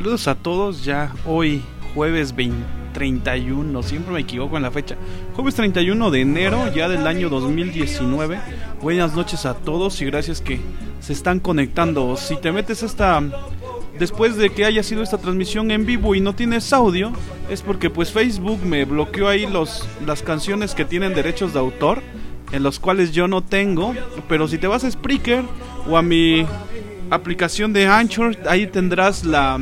Saludos 0.00 0.28
a 0.28 0.34
todos 0.34 0.82
ya 0.82 1.12
hoy 1.26 1.60
jueves 1.94 2.34
31, 2.94 3.82
siempre 3.82 4.14
me 4.14 4.20
equivoco 4.20 4.56
en 4.56 4.62
la 4.62 4.70
fecha. 4.70 4.96
Jueves 5.34 5.56
31 5.56 6.10
de 6.10 6.22
enero 6.22 6.72
ya 6.74 6.88
del 6.88 7.06
año 7.06 7.28
2019. 7.28 8.40
Buenas 8.80 9.14
noches 9.14 9.44
a 9.44 9.52
todos 9.52 10.00
y 10.00 10.06
gracias 10.06 10.40
que 10.40 10.58
se 11.00 11.12
están 11.12 11.38
conectando. 11.38 12.16
Si 12.16 12.38
te 12.38 12.50
metes 12.50 12.82
esta 12.82 13.22
después 13.98 14.36
de 14.36 14.48
que 14.48 14.64
haya 14.64 14.82
sido 14.82 15.02
esta 15.02 15.18
transmisión 15.18 15.70
en 15.70 15.84
vivo 15.84 16.14
y 16.14 16.22
no 16.22 16.34
tienes 16.34 16.72
audio, 16.72 17.12
es 17.50 17.60
porque 17.60 17.90
pues 17.90 18.10
Facebook 18.10 18.64
me 18.64 18.86
bloqueó 18.86 19.28
ahí 19.28 19.46
los 19.46 19.86
las 20.06 20.22
canciones 20.22 20.74
que 20.74 20.86
tienen 20.86 21.12
derechos 21.12 21.52
de 21.52 21.58
autor 21.58 22.02
en 22.52 22.62
los 22.62 22.80
cuales 22.80 23.12
yo 23.12 23.28
no 23.28 23.42
tengo, 23.44 23.94
pero 24.30 24.48
si 24.48 24.56
te 24.56 24.66
vas 24.66 24.82
a 24.82 24.90
Spreaker 24.90 25.44
o 25.86 25.98
a 25.98 26.02
mi 26.02 26.46
aplicación 27.10 27.74
de 27.74 27.86
Anchor, 27.86 28.38
ahí 28.48 28.66
tendrás 28.66 29.24
la, 29.24 29.58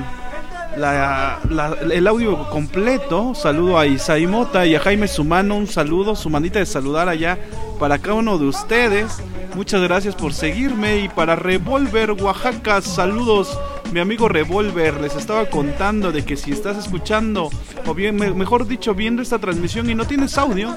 el 0.78 2.06
audio 2.06 2.48
completo. 2.50 3.34
Saludo 3.34 3.78
a 3.78 3.87
Isaí 3.87 4.27
Mota 4.27 4.66
y 4.66 4.74
a 4.74 4.80
Jaime 4.80 5.09
Sumano, 5.09 5.56
un 5.56 5.66
saludo, 5.66 6.14
su 6.14 6.30
manita 6.30 6.59
de 6.59 6.66
saludar 6.66 7.09
allá 7.09 7.38
para 7.78 7.98
cada 7.98 8.14
uno 8.14 8.38
de 8.38 8.46
ustedes. 8.46 9.18
Muchas 9.54 9.82
gracias 9.82 10.14
por 10.14 10.32
seguirme 10.32 10.98
y 10.98 11.09
para 11.09 11.37
Revolver 11.37 12.12
Oaxaca, 12.12 12.80
saludos 12.80 13.59
mi 13.92 14.01
amigo 14.01 14.28
Revolver 14.28 15.01
les 15.01 15.16
estaba 15.16 15.46
contando 15.46 16.12
de 16.12 16.24
que 16.24 16.37
si 16.37 16.52
estás 16.52 16.77
escuchando, 16.77 17.51
o 17.87 17.95
bien, 17.95 18.16
mejor 18.37 18.66
dicho, 18.66 18.95
viendo 18.95 19.23
esta 19.23 19.38
transmisión 19.38 19.88
y 19.88 19.95
no 19.95 20.06
tienes 20.06 20.37
audio, 20.37 20.74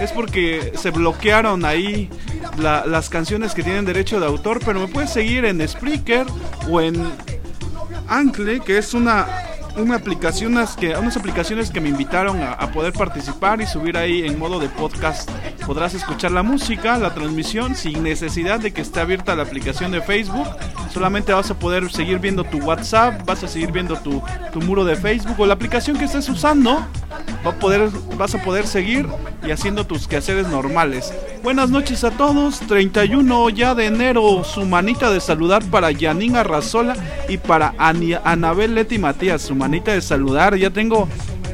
es 0.00 0.12
porque 0.12 0.72
se 0.74 0.90
bloquearon 0.90 1.64
ahí 1.64 2.08
las 2.56 3.10
canciones 3.10 3.52
que 3.52 3.62
tienen 3.62 3.84
derecho 3.84 4.18
de 4.18 4.26
autor, 4.26 4.60
pero 4.64 4.80
me 4.80 4.88
puedes 4.88 5.10
seguir 5.10 5.44
en 5.44 5.66
Spreaker 5.66 6.26
o 6.70 6.80
en 6.80 6.94
Ancle, 8.08 8.60
que 8.60 8.78
es 8.78 8.94
una 8.94 9.26
una 9.76 10.00
que, 10.78 10.96
unas 10.96 11.16
aplicaciones 11.16 11.70
que 11.70 11.80
me 11.80 11.88
invitaron 11.88 12.40
a, 12.42 12.70
poder 12.72 12.92
participar 12.92 13.60
y 13.60 13.66
subir 13.66 13.96
ahí 13.96 14.22
en 14.24 14.38
modo 14.38 14.58
de 14.58 14.68
podcast. 14.68 15.28
Podrás 15.66 15.94
escuchar 15.94 16.32
la 16.32 16.42
música, 16.42 16.98
la 16.98 17.14
transmisión, 17.14 17.74
sin 17.74 18.02
necesidad 18.02 18.60
de 18.60 18.72
que 18.72 18.82
esté 18.82 19.00
abierta 19.00 19.34
la 19.34 19.42
aplicación 19.42 19.92
de 19.92 20.00
Facebook. 20.00 20.46
Solamente 20.92 21.32
vas 21.32 21.50
a 21.50 21.58
poder 21.58 21.90
seguir 21.90 22.18
viendo 22.18 22.44
tu 22.44 22.58
WhatsApp, 22.58 23.24
vas 23.26 23.42
a 23.42 23.48
seguir 23.48 23.72
viendo 23.72 23.96
tu, 23.96 24.22
tu 24.52 24.60
muro 24.60 24.84
de 24.84 24.96
Facebook 24.96 25.38
o 25.38 25.46
la 25.46 25.54
aplicación 25.54 25.96
que 25.96 26.04
estés 26.04 26.28
usando. 26.28 26.84
Va 27.46 27.50
a 27.50 27.58
poder, 27.58 27.90
vas 28.16 28.34
a 28.34 28.42
poder 28.42 28.66
seguir 28.66 29.06
y 29.46 29.50
haciendo 29.50 29.86
tus 29.86 30.08
quehaceres 30.08 30.48
normales. 30.48 31.12
Buenas 31.42 31.68
noches 31.68 32.04
a 32.04 32.10
todos, 32.10 32.60
31 32.60 33.50
ya 33.50 33.74
de 33.74 33.84
enero, 33.84 34.44
su 34.44 34.64
manita 34.64 35.10
de 35.10 35.20
saludar 35.20 35.62
para 35.64 35.94
Janine 35.94 36.38
Arrazola 36.38 36.96
y 37.28 37.36
para 37.36 37.74
Anabel 37.76 38.74
Leti 38.74 38.98
Matías, 38.98 39.42
su 39.42 39.54
manita 39.64 39.94
de 39.94 40.02
saludar, 40.02 40.54
ya 40.56 40.68
tengo 40.68 41.08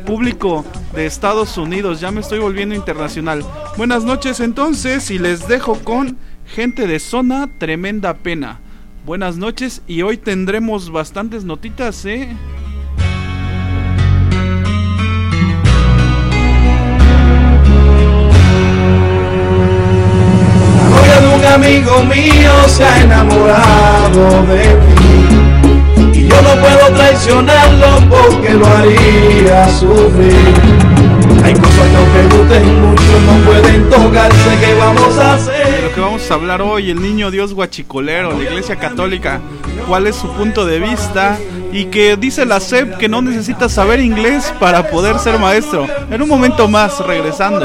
público 0.04 0.64
de 0.96 1.06
Estados 1.06 1.56
Unidos, 1.56 2.00
ya 2.00 2.10
me 2.10 2.22
estoy 2.22 2.40
volviendo 2.40 2.74
internacional. 2.74 3.44
Buenas 3.76 4.02
noches 4.02 4.40
entonces 4.40 5.12
y 5.12 5.20
les 5.20 5.46
dejo 5.46 5.78
con 5.84 6.18
gente 6.44 6.88
de 6.88 6.98
zona, 6.98 7.48
tremenda 7.58 8.14
pena. 8.14 8.58
Buenas 9.06 9.36
noches 9.36 9.82
y 9.86 10.02
hoy 10.02 10.16
tendremos 10.16 10.90
bastantes 10.90 11.44
notitas, 11.44 12.04
¿eh? 12.04 12.36
un 21.36 21.44
amigo 21.44 22.02
mío 22.04 22.52
se 22.66 22.84
ha 22.84 23.02
enamorado 23.02 24.46
de 24.46 24.89
puedo 26.60 26.92
traicionarlo 26.94 27.86
porque 28.08 28.50
lo 28.54 28.66
haría 28.66 29.68
sufrir. 29.68 30.34
Hay 31.44 31.54
cosas 31.54 31.88
que 31.88 31.96
aunque 31.96 32.36
gusten 32.36 32.80
mucho 32.80 33.20
no 33.26 33.32
pueden 33.50 33.88
tocarse, 33.88 34.50
¿qué 34.60 34.74
vamos 34.74 35.18
a 35.18 35.34
hacer? 35.34 35.59
Lo 35.90 35.96
que 35.96 36.00
vamos 36.02 36.30
a 36.30 36.34
hablar 36.34 36.62
hoy, 36.62 36.88
el 36.90 37.02
niño 37.02 37.32
Dios 37.32 37.52
guachicolero, 37.52 38.32
la 38.32 38.44
iglesia 38.44 38.76
católica, 38.76 39.40
cuál 39.88 40.06
es 40.06 40.14
su 40.14 40.28
punto 40.34 40.64
de 40.64 40.78
vista 40.78 41.36
y 41.72 41.86
que 41.86 42.16
dice 42.16 42.46
la 42.46 42.60
SEP 42.60 42.96
que 42.96 43.08
no 43.08 43.20
necesita 43.22 43.68
saber 43.68 43.98
inglés 43.98 44.54
para 44.60 44.88
poder 44.88 45.18
ser 45.18 45.40
maestro. 45.40 45.88
En 46.08 46.22
un 46.22 46.28
momento 46.28 46.68
más, 46.68 47.00
regresando. 47.00 47.58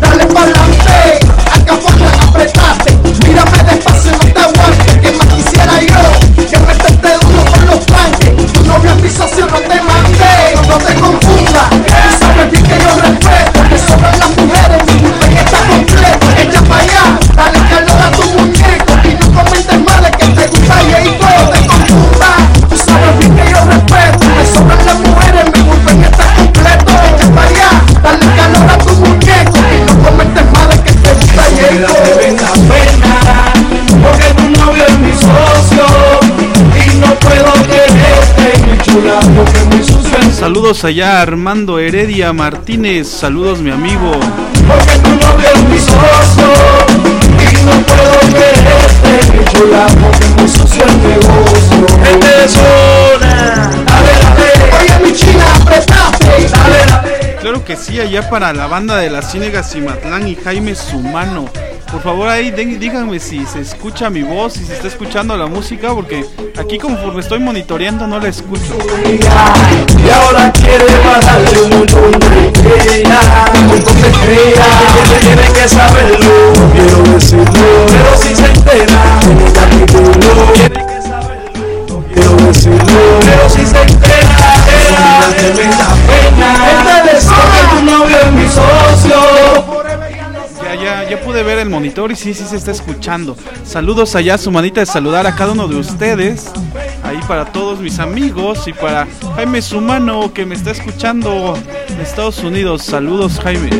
Dale 0.00 0.26
pa'lante, 0.26 1.27
acá 1.70 1.90
fue 1.98 2.28
apretaste. 2.28 2.98
Mírame 3.26 3.58
despacio, 3.64 4.12
no 4.12 4.18
te 4.18 4.40
aguantes, 4.40 4.96
que 5.02 5.12
más 5.12 5.26
quisiera 5.26 5.80
yo. 5.80 6.02
Que 6.48 6.58
me 6.58 7.66
los 7.66 7.86
tanques. 7.86 8.52
Tu 8.52 8.64
novia 8.64 8.92
en 8.92 9.00
piso 9.00 9.26
no 9.50 9.58
te 9.58 9.82
mandé, 9.82 10.54
no 10.68 10.78
te 10.78 10.94
confundas. 10.94 11.70
Tú 11.70 11.84
sabes 12.18 12.50
que 12.50 12.78
yo 12.78 12.90
respeto, 13.00 13.68
que 13.68 13.78
sobran 13.78 14.18
las 14.18 14.30
mujeres, 14.36 15.07
Saludos 40.48 40.82
allá 40.84 41.20
Armando 41.20 41.78
Heredia 41.78 42.32
Martínez, 42.32 43.06
saludos 43.06 43.60
mi 43.60 43.70
amigo. 43.70 44.12
Porque 44.66 44.98
tu 45.00 45.10
novio 45.10 45.46
es 45.54 45.62
mi 45.64 45.78
socio 45.78 46.48
y 47.38 47.64
no 47.66 47.72
puedo 47.84 48.18
quererte, 48.32 49.36
mi 49.36 49.44
chula, 49.44 49.86
porque 50.00 50.26
muy 50.38 50.48
sucio 50.48 50.84
el 50.86 51.02
negocio. 51.02 51.86
Gente 52.02 52.26
de 52.26 52.48
zona, 52.48 53.70
dale, 53.84 54.12
dale, 54.24 54.72
oye 54.80 55.04
mi 55.04 55.12
china, 55.12 55.44
prestaste, 55.66 56.48
dale, 56.50 56.78
dale. 56.88 57.36
Claro 57.42 57.62
que 57.62 57.76
sí, 57.76 58.00
allá 58.00 58.30
para 58.30 58.54
la 58.54 58.66
banda 58.66 58.96
de 58.96 59.10
las 59.10 59.30
Ciénegas 59.30 59.70
Cimatlán 59.70 60.28
y 60.28 60.34
Jaime 60.34 60.74
Sumano. 60.74 61.50
Por 61.90 62.02
favor 62.02 62.28
ahí 62.28 62.50
díganme 62.50 63.18
si 63.18 63.46
se 63.46 63.60
escucha 63.60 64.10
mi 64.10 64.22
voz, 64.22 64.52
si 64.52 64.64
se 64.64 64.74
está 64.74 64.88
escuchando 64.88 65.34
la 65.36 65.46
música, 65.46 65.94
porque 65.94 66.24
aquí 66.58 66.78
conforme 66.78 67.20
estoy 67.20 67.38
monitoreando 67.38 68.06
no 68.06 68.20
la 68.20 68.28
escucho. 68.28 68.76
Y 69.06 70.10
ahora 70.10 70.52
quiere 70.52 70.84
bajarle 71.04 71.62
un 71.62 71.72
estrellas, 74.04 74.68
tiene 75.20 75.48
que 75.52 75.68
saberlo, 75.68 76.52
quiero 76.72 77.02
decirlo, 77.14 77.86
pero 77.88 78.16
si 78.18 78.36
se 78.36 78.46
entera, 78.46 79.20
tiene 80.54 80.86
que 80.86 81.02
saberlo, 81.02 82.04
quiero 82.12 82.36
decirlo, 82.46 83.20
pero 83.24 83.48
si 83.48 83.64
se 83.66 83.80
entera, 83.82 84.38
era 85.38 85.88
pena, 86.06 86.50
este 86.70 87.14
deseo 87.14 87.44
que 87.52 87.62
tu 87.76 87.82
novio 87.82 88.16
es 88.18 88.32
mi 88.32 88.46
socio 88.46 88.87
ya, 91.08 91.20
pude 91.20 91.42
ver 91.42 91.58
el 91.58 91.70
monitor 91.70 92.12
y 92.12 92.16
sí, 92.16 92.34
sí 92.34 92.44
se 92.44 92.56
está 92.56 92.70
escuchando. 92.70 93.36
Saludos 93.64 94.14
allá, 94.14 94.36
su 94.38 94.50
manita 94.50 94.80
de 94.80 94.86
saludar 94.86 95.26
a 95.26 95.34
cada 95.34 95.52
uno 95.52 95.68
de 95.68 95.76
ustedes. 95.76 96.50
Ahí 97.02 97.20
para 97.26 97.46
todos 97.46 97.80
mis 97.80 97.98
amigos 97.98 98.66
y 98.68 98.72
para 98.72 99.06
Jaime 99.36 99.62
Sumano 99.62 100.32
que 100.32 100.44
me 100.44 100.54
está 100.54 100.72
escuchando 100.72 101.56
Estados 102.00 102.42
Unidos. 102.42 102.82
Saludos, 102.82 103.40
Jaime. 103.42 103.70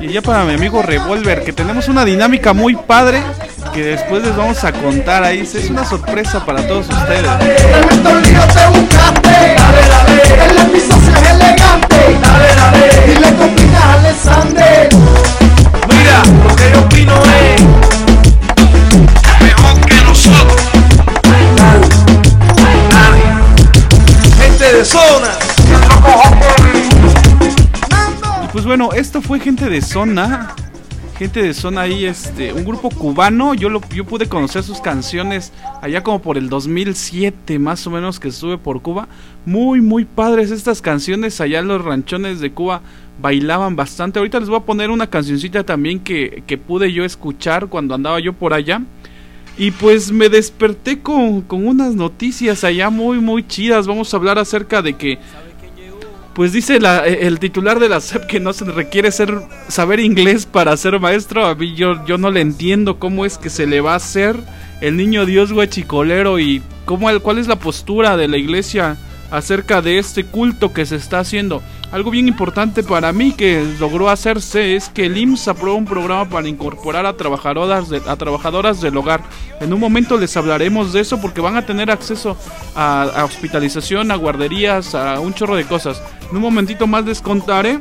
Y 0.00 0.12
ya 0.12 0.22
para 0.22 0.44
mi 0.44 0.54
amigo 0.54 0.82
Revolver, 0.82 1.44
que 1.44 1.52
tenemos 1.52 1.88
una 1.88 2.04
dinámica 2.04 2.52
muy 2.52 2.76
padre 2.76 3.22
que 3.74 3.82
después 3.82 4.22
les 4.22 4.36
vamos 4.36 4.62
a 4.62 4.72
contar 4.72 5.24
ahí. 5.24 5.40
Es 5.40 5.68
una 5.68 5.84
sorpresa 5.84 6.44
para 6.46 6.64
todos 6.66 6.88
ustedes. 6.88 7.28
Mira, 15.88 16.22
lo 16.46 16.54
que 16.54 16.70
yo 16.72 16.80
opino 16.82 17.20
es 17.24 17.62
mejor 19.42 19.80
que 19.86 19.96
nosotros. 20.04 20.62
Gente 24.38 24.72
de 24.72 24.84
zona. 24.84 25.30
pues 28.52 28.64
bueno, 28.64 28.92
esto 28.92 29.20
fue 29.20 29.40
gente 29.40 29.68
de 29.68 29.82
zona. 29.82 30.54
Gente 31.18 31.42
de 31.42 31.54
zona 31.54 31.82
ahí, 31.82 32.06
este, 32.06 32.52
un 32.52 32.64
grupo 32.64 32.90
cubano. 32.90 33.54
Yo, 33.54 33.68
lo, 33.68 33.80
yo 33.90 34.04
pude 34.04 34.28
conocer 34.28 34.64
sus 34.64 34.80
canciones 34.80 35.52
allá 35.80 36.02
como 36.02 36.20
por 36.20 36.36
el 36.36 36.48
2007, 36.48 37.60
más 37.60 37.86
o 37.86 37.90
menos, 37.90 38.18
que 38.18 38.28
estuve 38.28 38.58
por 38.58 38.82
Cuba. 38.82 39.06
Muy, 39.46 39.80
muy 39.80 40.04
padres 40.06 40.50
estas 40.50 40.82
canciones. 40.82 41.40
Allá 41.40 41.60
en 41.60 41.68
los 41.68 41.84
ranchones 41.84 42.40
de 42.40 42.50
Cuba 42.50 42.82
bailaban 43.22 43.76
bastante. 43.76 44.18
Ahorita 44.18 44.40
les 44.40 44.48
voy 44.48 44.58
a 44.58 44.64
poner 44.64 44.90
una 44.90 45.08
cancioncita 45.08 45.62
también 45.62 46.00
que, 46.00 46.42
que 46.48 46.58
pude 46.58 46.92
yo 46.92 47.04
escuchar 47.04 47.68
cuando 47.68 47.94
andaba 47.94 48.18
yo 48.18 48.32
por 48.32 48.52
allá. 48.52 48.82
Y 49.56 49.70
pues 49.70 50.10
me 50.10 50.28
desperté 50.28 50.98
con, 50.98 51.42
con 51.42 51.64
unas 51.64 51.94
noticias 51.94 52.64
allá 52.64 52.90
muy, 52.90 53.20
muy 53.20 53.46
chidas. 53.46 53.86
Vamos 53.86 54.12
a 54.12 54.16
hablar 54.16 54.40
acerca 54.40 54.82
de 54.82 54.94
que 54.94 55.20
pues 56.34 56.52
dice 56.52 56.80
la, 56.80 57.06
eh, 57.06 57.26
el 57.26 57.38
titular 57.38 57.78
de 57.78 57.88
la 57.88 58.00
SEP 58.00 58.26
que 58.26 58.40
no 58.40 58.52
se 58.52 58.64
requiere 58.64 59.10
ser 59.12 59.40
saber 59.68 60.00
inglés 60.00 60.46
para 60.46 60.76
ser 60.76 60.98
maestro. 61.00 61.46
A 61.46 61.54
mí 61.54 61.74
yo, 61.74 61.96
no 62.18 62.30
le 62.30 62.40
entiendo 62.40 62.98
cómo 62.98 63.24
es 63.24 63.38
que 63.38 63.50
se 63.50 63.66
le 63.66 63.80
va 63.80 63.92
a 63.92 63.96
hacer 63.96 64.36
el 64.80 64.96
niño 64.96 65.26
Dios 65.26 65.52
guachicolero 65.52 66.38
y 66.38 66.62
cómo, 66.84 67.08
cuál 67.20 67.38
es 67.38 67.46
la 67.46 67.56
postura 67.56 68.16
de 68.16 68.28
la 68.28 68.36
iglesia 68.36 68.96
acerca 69.30 69.80
de 69.80 69.98
este 69.98 70.24
culto 70.24 70.72
que 70.72 70.86
se 70.86 70.96
está 70.96 71.20
haciendo. 71.20 71.62
Algo 71.94 72.10
bien 72.10 72.26
importante 72.26 72.82
para 72.82 73.12
mí 73.12 73.30
que 73.30 73.64
logró 73.78 74.10
hacerse 74.10 74.74
es 74.74 74.88
que 74.88 75.06
el 75.06 75.16
IMSS 75.16 75.46
aprobó 75.46 75.76
un 75.76 75.84
programa 75.84 76.28
para 76.28 76.48
incorporar 76.48 77.06
a 77.06 77.16
trabajadoras, 77.16 77.86
a 78.08 78.16
trabajadoras 78.16 78.80
del 78.80 78.96
hogar. 78.96 79.22
En 79.60 79.72
un 79.72 79.78
momento 79.78 80.18
les 80.18 80.36
hablaremos 80.36 80.92
de 80.92 80.98
eso 81.02 81.20
porque 81.20 81.40
van 81.40 81.56
a 81.56 81.64
tener 81.64 81.92
acceso 81.92 82.36
a, 82.74 83.22
hospitalización, 83.24 84.10
a 84.10 84.16
guarderías, 84.16 84.96
a 84.96 85.20
un 85.20 85.34
chorro 85.34 85.54
de 85.54 85.66
cosas. 85.66 86.02
En 86.28 86.34
un 86.34 86.42
momentito 86.42 86.88
más 86.88 87.04
les 87.04 87.20
contaré 87.20 87.78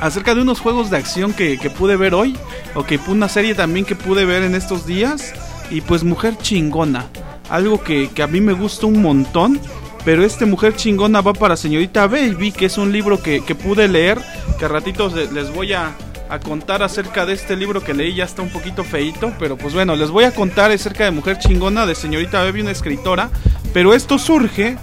acerca 0.00 0.34
de 0.34 0.40
unos 0.40 0.60
juegos 0.60 0.88
de 0.88 0.96
acción 0.96 1.34
que, 1.34 1.58
pude 1.76 1.98
ver 1.98 2.14
hoy 2.14 2.34
o 2.74 2.84
que 2.84 2.98
una 3.08 3.28
serie 3.28 3.54
también 3.54 3.84
que 3.84 3.94
pude 3.94 4.24
ver 4.24 4.42
en 4.42 4.54
estos 4.54 4.86
días 4.86 5.34
y 5.70 5.82
pues 5.82 6.02
mujer 6.02 6.38
chingona 6.38 7.04
algo 7.50 7.82
que, 7.82 8.08
que 8.08 8.22
a 8.22 8.26
mí 8.26 8.40
me 8.40 8.52
gusta 8.52 8.86
un 8.86 9.02
montón 9.02 9.60
pero 10.04 10.24
este 10.24 10.46
Mujer 10.46 10.74
Chingona 10.76 11.20
va 11.20 11.32
para 11.32 11.56
Señorita 11.56 12.06
Baby, 12.06 12.52
que 12.52 12.66
es 12.66 12.78
un 12.78 12.92
libro 12.92 13.22
que, 13.22 13.40
pude 13.54 13.88
leer, 13.88 14.18
que 14.58 14.64
a 14.64 14.68
ratitos 14.68 15.14
les 15.14 15.52
voy 15.52 15.72
a, 15.72 15.96
contar 16.44 16.82
acerca 16.82 17.24
de 17.24 17.32
este 17.32 17.56
libro 17.56 17.82
que 17.82 17.94
leí, 17.94 18.14
ya 18.14 18.24
está 18.24 18.42
un 18.42 18.50
poquito 18.50 18.84
feito, 18.84 19.32
pero 19.38 19.56
pues 19.56 19.72
bueno, 19.72 19.96
les 19.96 20.10
voy 20.10 20.24
a 20.24 20.30
contar 20.30 20.70
acerca 20.70 21.04
de 21.04 21.10
Mujer 21.10 21.38
Chingona, 21.38 21.86
de 21.86 21.94
Señorita 21.94 22.42
Baby, 22.44 22.60
una 22.60 22.70
escritora, 22.70 23.30
pero 23.72 23.94
esto 23.94 24.18
surge 24.18 24.76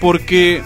porque 0.00 0.62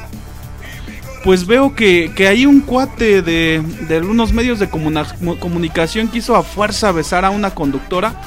pues 1.26 1.44
veo 1.44 1.75
que, 1.75 2.12
que 2.14 2.29
hay 2.29 2.47
un 2.47 2.61
cuate 2.61 3.20
de, 3.20 3.61
de 3.88 3.99
unos 3.99 4.32
medios 4.32 4.61
de 4.61 4.70
comunicación 4.70 6.08
que 6.08 6.19
hizo 6.19 6.37
a 6.37 6.44
fuerza 6.44 6.93
besar 6.93 7.25
a 7.25 7.31
una 7.31 7.50
conductora. 7.50 8.23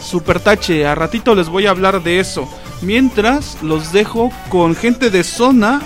Super 0.00 0.38
tache, 0.38 0.86
a 0.86 0.94
ratito 0.94 1.34
les 1.34 1.48
voy 1.48 1.66
a 1.66 1.70
hablar 1.70 2.04
de 2.04 2.20
eso. 2.20 2.48
Mientras 2.82 3.62
los 3.62 3.92
dejo 3.92 4.30
con 4.48 4.74
gente 4.74 5.10
de 5.10 5.24
zona 5.24 5.80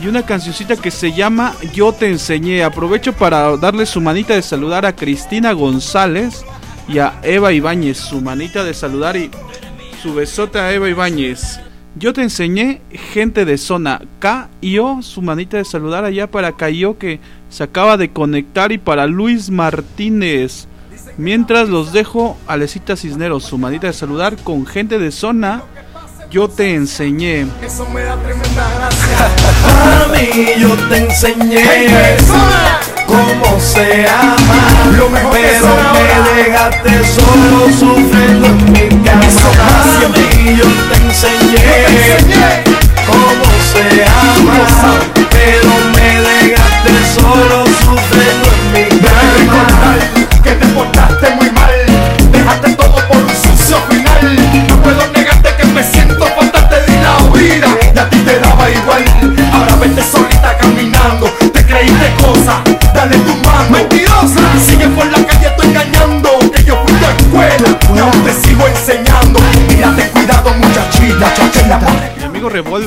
y 0.00 0.08
una 0.08 0.24
cancioncita 0.24 0.76
que 0.76 0.90
se 0.90 1.12
llama 1.12 1.54
Yo 1.72 1.92
te 1.92 2.08
enseñé. 2.08 2.62
Aprovecho 2.62 3.12
para 3.12 3.56
darle 3.56 3.86
su 3.86 4.00
manita 4.00 4.34
de 4.34 4.42
saludar 4.42 4.86
a 4.86 4.94
Cristina 4.94 5.52
González 5.52 6.44
y 6.88 6.98
a 6.98 7.18
Eva 7.22 7.52
Ibáñez. 7.52 7.98
Su 7.98 8.20
manita 8.20 8.62
de 8.64 8.74
saludar 8.74 9.16
y 9.16 9.30
su 10.02 10.14
besote 10.14 10.58
a 10.58 10.72
Eva 10.72 10.88
Ibáñez. 10.88 11.60
Yo 11.98 12.12
te 12.12 12.22
enseñé 12.22 12.82
gente 13.12 13.46
de 13.46 13.56
zona 13.56 14.02
K 14.18 14.50
y 14.60 14.78
O, 14.78 15.00
su 15.00 15.22
manita 15.22 15.56
de 15.56 15.64
saludar 15.64 16.04
allá 16.04 16.30
para 16.30 16.52
Cayo 16.52 16.98
que 16.98 17.20
se 17.48 17.64
acaba 17.64 17.96
de 17.96 18.10
conectar 18.10 18.70
y 18.70 18.76
para 18.76 19.06
Luis 19.06 19.48
Martínez. 19.48 20.68
Mientras 21.16 21.70
los 21.70 21.94
dejo 21.94 22.36
a 22.46 22.58
Lecita 22.58 22.96
Cisneros, 22.96 23.44
su 23.44 23.56
manita 23.56 23.86
de 23.86 23.94
saludar 23.94 24.36
con 24.36 24.66
gente 24.66 24.98
de 24.98 25.10
zona 25.10 25.62
yo 26.30 26.48
te 26.48 26.74
enseñé. 26.74 27.46
Eso 27.64 27.86
me 27.92 28.02
da 28.02 28.16
tremenda 28.16 28.68
gracia. 28.76 29.28
Para 29.62 30.08
mí 30.08 30.46
yo 30.58 30.74
te 30.88 30.96
enseñé 30.98 31.64
cómo 33.06 33.60
se 33.60 34.06
ama. 34.08 34.96
Lo 34.96 35.08
mejor 35.08 35.32
pero 35.32 35.68
me 35.92 36.42
dejaste 36.42 36.90
solo 37.14 37.66
sufriendo 37.78 38.46
en 38.48 38.72
mi 38.72 39.04
casa. 39.04 39.50
Para 39.56 40.08
mí 40.08 40.56
yo 40.56 40.66
te 40.88 40.96
enseñé 41.06 41.74
cómo 43.06 43.46
se 43.72 44.04
ama. 44.04 45.00
Pero 45.30 45.70
me 45.94 46.08
dejaste 46.22 46.65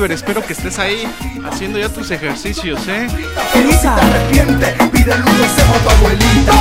Revolver, 0.00 0.12
espero 0.12 0.42
que 0.42 0.54
estés 0.54 0.78
ahí 0.78 1.06
haciendo 1.44 1.78
ya 1.78 1.90
tus 1.90 2.10
ejercicios, 2.10 2.80
¿eh? 2.88 3.06
Si 3.52 3.76
te 3.76 3.88
arrepientes, 3.88 4.74
pídele 4.92 5.16
un 5.16 5.36
consejo 5.36 5.74
a 5.74 5.82
tu 5.82 5.90
abuelita. 5.90 6.52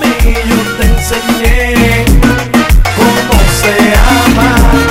Mami, 0.00 0.34
yo 0.48 0.56
te 0.76 0.86
enseñé 0.86 2.04
cómo 2.96 3.40
se 3.60 3.94
ama 3.94 4.84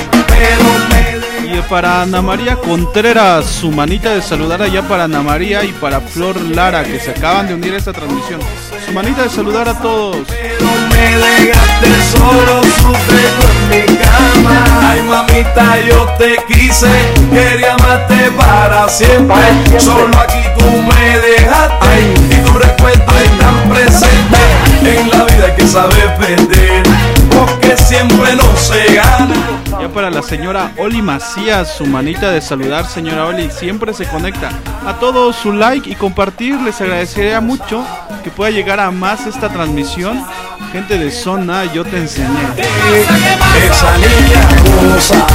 para 1.69 2.03
Ana 2.03 2.21
María 2.21 2.55
Contreras, 2.55 3.45
su 3.45 3.71
manita 3.71 4.11
de 4.11 4.21
saludar 4.21 4.61
allá 4.61 4.87
para 4.87 5.05
Ana 5.05 5.21
María 5.21 5.63
y 5.63 5.71
para 5.71 6.01
Flor 6.01 6.39
Lara, 6.39 6.83
que 6.83 6.99
se 6.99 7.11
acaban 7.11 7.47
de 7.47 7.55
unir 7.55 7.73
a 7.73 7.77
esta 7.77 7.93
transmisión. 7.93 8.39
Su 8.85 8.91
manita 8.91 9.23
de 9.23 9.29
saludar 9.29 9.67
a 9.69 9.79
todos. 9.79 10.17
Pero 10.27 10.69
me 10.89 11.17
dejaste 11.17 12.17
solo 12.17 12.61
en 13.09 13.69
mi 13.69 13.97
cama. 14.23 14.89
Ay, 14.89 15.01
mamita, 15.01 15.79
yo 15.87 16.07
te 16.17 16.37
quise, 16.47 16.89
quería 17.31 17.73
amarte 17.73 18.31
para 18.37 18.87
siempre. 18.89 19.79
Solo 19.79 20.17
aquí 20.19 20.39
tú 20.57 20.65
me 20.65 21.19
dejaste 21.19 22.13
y 22.29 22.35
tu 22.45 22.53
respuesta 22.57 23.13
es 23.23 23.39
tan 23.39 23.69
presente. 23.69 24.37
En 24.83 25.09
la 25.09 25.23
vida 25.25 25.45
hay 25.47 25.55
que 25.55 25.67
saber 25.67 26.15
perder, 26.17 26.83
porque 27.29 27.77
siempre 27.77 28.35
no 28.35 28.55
se 28.57 28.93
gana. 28.93 29.35
Ya 29.79 29.89
para 29.89 30.09
la 30.09 30.21
señora 30.21 30.71
Oli 30.77 31.01
Macías, 31.01 31.75
su 31.77 31.85
manita 31.85 32.31
de 32.31 32.41
saludar, 32.41 32.85
señora 32.85 33.25
Oli, 33.25 33.49
siempre 33.49 33.93
se 33.93 34.05
conecta. 34.05 34.49
A 34.85 34.93
todos 34.99 35.35
su 35.35 35.51
like 35.51 35.89
y 35.89 35.95
compartir, 35.95 36.59
les 36.61 36.79
agradecería 36.79 37.41
mucho 37.41 37.83
que 38.23 38.29
pueda 38.29 38.51
llegar 38.51 38.79
a 38.79 38.91
más 38.91 39.25
esta 39.25 39.49
transmisión. 39.49 40.23
Gente 40.73 40.97
de 40.97 41.11
zona, 41.11 41.71
yo 41.71 41.85
te 41.85 41.97
enseñé. 41.97 42.27
Esa 42.57 43.95
niña 43.95 44.41
cosa, 44.65 45.27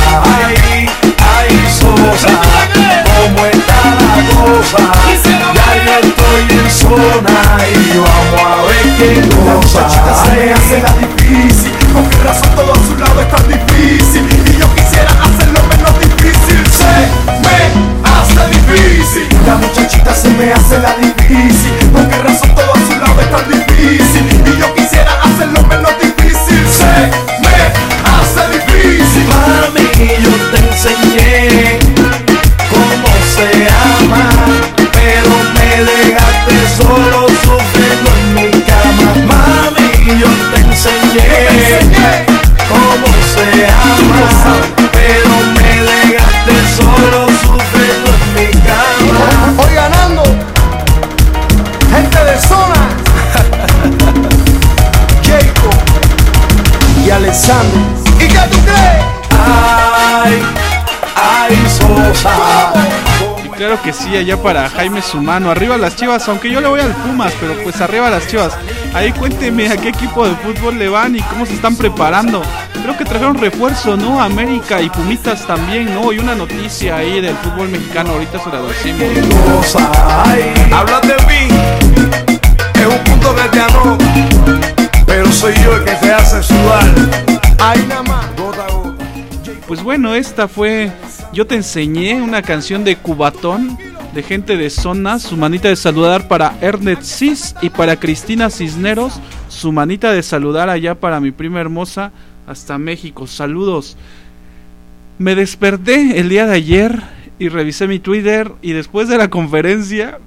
ay, 0.45 0.88
ay, 1.38 1.68
sosa, 1.78 2.28
cómo 3.07 3.47
está 3.47 3.80
la 4.00 4.14
cosa. 4.35 4.78
Ya 5.54 5.68
yo 5.85 5.92
estoy 6.09 6.59
en 6.59 6.68
zona 6.68 7.38
y 7.71 7.99
vamos 7.99 8.42
a 8.42 8.64
ver 8.66 8.87
qué 8.99 9.28
cosa. 9.37 9.88
Se 10.25 10.45
me 10.45 10.52
hace 10.52 10.83
la 10.83 10.92
difícil, 11.07 11.73
con 11.92 12.04
qué 12.11 12.16
razón 12.25 12.50
todo 12.57 12.73
a 12.73 12.76
su 12.85 12.97
lado 12.99 13.21
es 13.21 13.28
tan 13.30 13.47
difícil. 13.47 14.26
Y 14.45 14.59
yo 14.59 14.66
quisiera 14.75 15.12
hacerlo 15.23 15.61
menos 15.71 16.00
difícil 16.00 16.66
Se 16.66 16.85
me 17.45 17.59
hace 18.11 18.42
difícil 18.50 19.28
La 19.47 19.54
muchachita 19.54 20.12
se 20.14 20.30
me 20.30 20.52
hace 20.52 20.78
la 20.80 20.97
difícil 20.97 21.73
¿Por 21.92 22.09
qué 22.09 22.18
razón 22.18 22.54
todo 22.57 22.78
a 23.02 23.07
su 23.07 23.12
lado 23.12 23.21
es 23.21 23.31
tan 23.31 23.49
difícil? 23.49 24.26
Y 24.47 24.61
yo 24.61 24.75
quisiera 24.75 25.12
hacerlo 25.23 25.62
menos 25.69 25.93
difícil 26.00 26.67
Se 26.67 27.38
Claro 63.79 63.83
que 63.83 63.93
sí, 63.93 64.17
allá 64.17 64.37
para 64.43 64.69
Jaime 64.71 65.03
Sumano. 65.03 65.51
Arriba 65.51 65.77
las 65.77 65.95
chivas, 65.95 66.29
aunque 66.29 66.51
yo 66.51 66.61
le 66.61 66.67
voy 66.69 66.81
al 66.81 66.93
Pumas, 66.95 67.33
pero 67.39 67.55
pues 67.63 67.81
arriba 67.81 68.11
las 68.11 68.27
chivas. 68.27 68.57
Ahí 68.93 69.13
cuénteme 69.13 69.69
a 69.69 69.77
qué 69.77 69.91
equipo 69.91 70.27
de 70.27 70.35
fútbol 70.37 70.79
le 70.79 70.89
van 70.89 71.15
y 71.15 71.21
cómo 71.21 71.47
se 71.47 71.55
están 71.55 71.77
preparando. 71.77 72.43
Creo 72.83 72.97
que 72.97 73.05
trajeron 73.05 73.37
refuerzo, 73.37 73.97
¿no? 73.97 74.21
América 74.21 74.81
y 74.81 74.91
Pumitas 74.91 75.47
también, 75.47 75.95
¿no? 75.95 76.13
Y 76.13 76.19
una 76.19 76.35
noticia 76.35 76.97
ahí 76.97 77.21
del 77.21 77.37
fútbol 77.37 77.69
mexicano, 77.69 78.13
ahorita 78.13 78.39
se 78.43 78.51
la 78.51 78.63
decimos. 78.63 79.77
Habla 80.73 81.01
de 81.01 81.17
mí, 81.27 81.49
es 82.75 82.87
un 82.87 83.05
punto 83.05 83.35
que 83.37 83.49
te 83.49 83.61
anota, 83.61 84.05
pero 85.07 85.31
soy 85.31 85.55
yo 85.63 85.77
el 85.77 85.85
que 85.85 85.93
te 85.93 86.13
hace 86.13 86.43
sudar. 86.43 86.85
Ay, 87.61 87.85
nada 87.89 88.03
más. 88.03 88.27
Pues 89.69 89.83
bueno, 89.83 90.15
esta 90.15 90.49
fue 90.49 90.91
Yo 91.33 91.47
te 91.47 91.55
enseñé 91.57 92.23
una 92.23 92.43
canción 92.43 92.85
de 92.85 92.97
Cubatón, 92.97 93.77
de 94.15 94.23
gente 94.23 94.57
de 94.57 94.71
zona, 94.71 95.19
su 95.19 95.37
manita 95.37 95.69
de 95.69 95.77
saludar 95.77 96.27
para 96.27 96.57
Ernest 96.63 97.03
Cis 97.03 97.55
y 97.61 97.69
para 97.69 98.01
Cristina 98.01 98.49
Cisneros, 98.49 99.21
su 99.49 99.71
manita 99.71 100.13
de 100.13 100.23
saludar 100.23 100.71
allá 100.71 100.95
para 100.95 101.21
mi 101.21 101.31
prima 101.31 101.61
hermosa 101.61 102.13
hasta 102.47 102.79
México. 102.79 103.27
Saludos. 103.27 103.97
Me 105.19 105.35
desperté 105.35 106.19
el 106.19 106.31
día 106.31 106.47
de 106.47 106.55
ayer 106.55 107.03
y 107.39 107.49
revisé 107.49 107.87
mi 107.87 107.99
Twitter 107.99 108.51
y 108.63 108.73
después 108.73 109.09
de 109.09 109.19
la 109.19 109.29
conferencia 109.29 110.19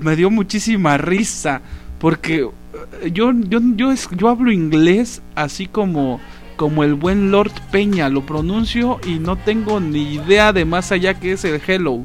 me 0.00 0.14
dio 0.14 0.30
muchísima 0.30 0.96
risa 0.96 1.60
porque 1.98 2.48
yo 3.12 3.32
yo 3.32 3.60
yo, 3.76 3.92
yo 3.94 4.28
hablo 4.28 4.52
inglés 4.52 5.22
así 5.34 5.66
como 5.66 6.20
como 6.56 6.82
el 6.84 6.94
buen 6.94 7.30
Lord 7.30 7.52
Peña, 7.70 8.08
lo 8.08 8.24
pronuncio 8.26 8.98
y 9.06 9.18
no 9.18 9.36
tengo 9.36 9.78
ni 9.80 10.14
idea 10.14 10.52
de 10.52 10.64
más 10.64 10.90
allá 10.92 11.14
que 11.14 11.32
es 11.32 11.44
el 11.44 11.60
hello. 11.66 12.00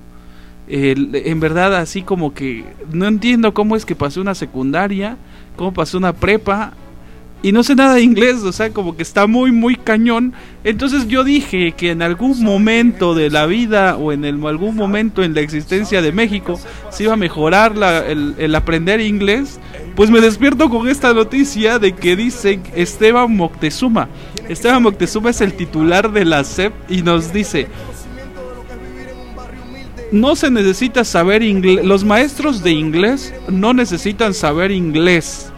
El- 0.68 1.16
en 1.16 1.40
verdad 1.40 1.76
así 1.76 2.02
como 2.02 2.34
que 2.34 2.66
no 2.92 3.08
entiendo 3.08 3.54
cómo 3.54 3.76
es 3.76 3.86
que 3.86 3.96
pasé 3.96 4.20
una 4.20 4.36
secundaria, 4.36 5.18
cómo 5.56 5.74
pasé 5.74 5.98
una 5.98 6.14
prepa 6.14 6.74
y 7.44 7.52
no 7.52 7.64
sé 7.64 7.76
nada 7.76 7.96
de 7.96 8.02
inglés, 8.02 8.44
o 8.44 8.52
sea, 8.52 8.70
como 8.70 8.96
que 8.96 9.02
está 9.02 9.26
muy 9.26 9.52
muy 9.52 9.76
cañón. 9.76 10.34
Entonces 10.64 11.08
yo 11.08 11.24
dije 11.24 11.72
que 11.72 11.90
en 11.90 12.04
algún 12.04 12.42
momento 12.44 13.16
de 13.16 13.32
la 13.32 13.48
vida 13.48 13.96
o 13.98 14.12
en 14.12 14.26
algún 14.26 14.76
momento 14.76 15.24
en 15.24 15.34
la 15.34 15.42
existencia 15.42 16.02
de 16.04 16.12
México 16.12 16.60
se 16.92 17.04
iba 17.04 17.14
a 17.14 17.18
mejorar 17.18 17.74
el, 18.08 18.56
aprender 18.56 19.02
inglés. 19.02 19.60
Pues 19.96 20.12
me 20.12 20.22
despierto 20.22 20.70
con 20.70 20.88
esta 20.88 21.14
noticia 21.14 21.80
de 21.80 21.94
que 21.94 22.16
dice 22.16 22.60
Esteban 22.76 23.36
Moctezuma. 23.36 24.08
Esteban 24.48 24.84
Moctezuma 24.84 25.32
es 25.32 25.42
el 25.42 25.54
titular 25.54 26.12
de 26.12 26.26
la 26.26 26.44
SEP 26.44 26.74
y 26.90 27.02
nos 27.02 27.34
dice, 27.34 27.68
no 30.12 30.36
se 30.36 30.52
necesita 30.52 31.04
saber 31.04 31.42
inglés, 31.42 31.86
los 31.86 32.04
maestros 32.04 32.64
de 32.64 32.72
inglés 32.72 33.34
no 33.50 33.74
necesitan 33.74 34.34
saber 34.34 34.72
inglés. 34.72 35.52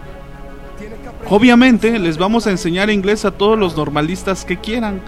Obviamente 1.30 1.98
les 2.00 2.18
vamos 2.18 2.48
a 2.48 2.52
enseñar 2.52 2.90
inglés 2.90 3.26
a 3.26 3.32
todos 3.32 3.58
los 3.58 3.78
normalistas 3.78 4.46
que 4.46 4.58
quieran, 4.58 5.02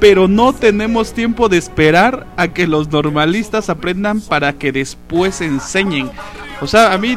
pero 0.00 0.28
no 0.28 0.52
tenemos 0.52 1.12
tiempo 1.12 1.48
de 1.48 1.56
esperar 1.56 2.26
a 2.36 2.48
que 2.48 2.66
los 2.66 2.90
normalistas 2.90 3.70
aprendan 3.70 4.20
para 4.20 4.52
que 4.52 4.70
después 4.70 5.40
enseñen. 5.40 6.10
O 6.60 6.66
sea, 6.66 6.92
a 6.92 6.98
mí 6.98 7.16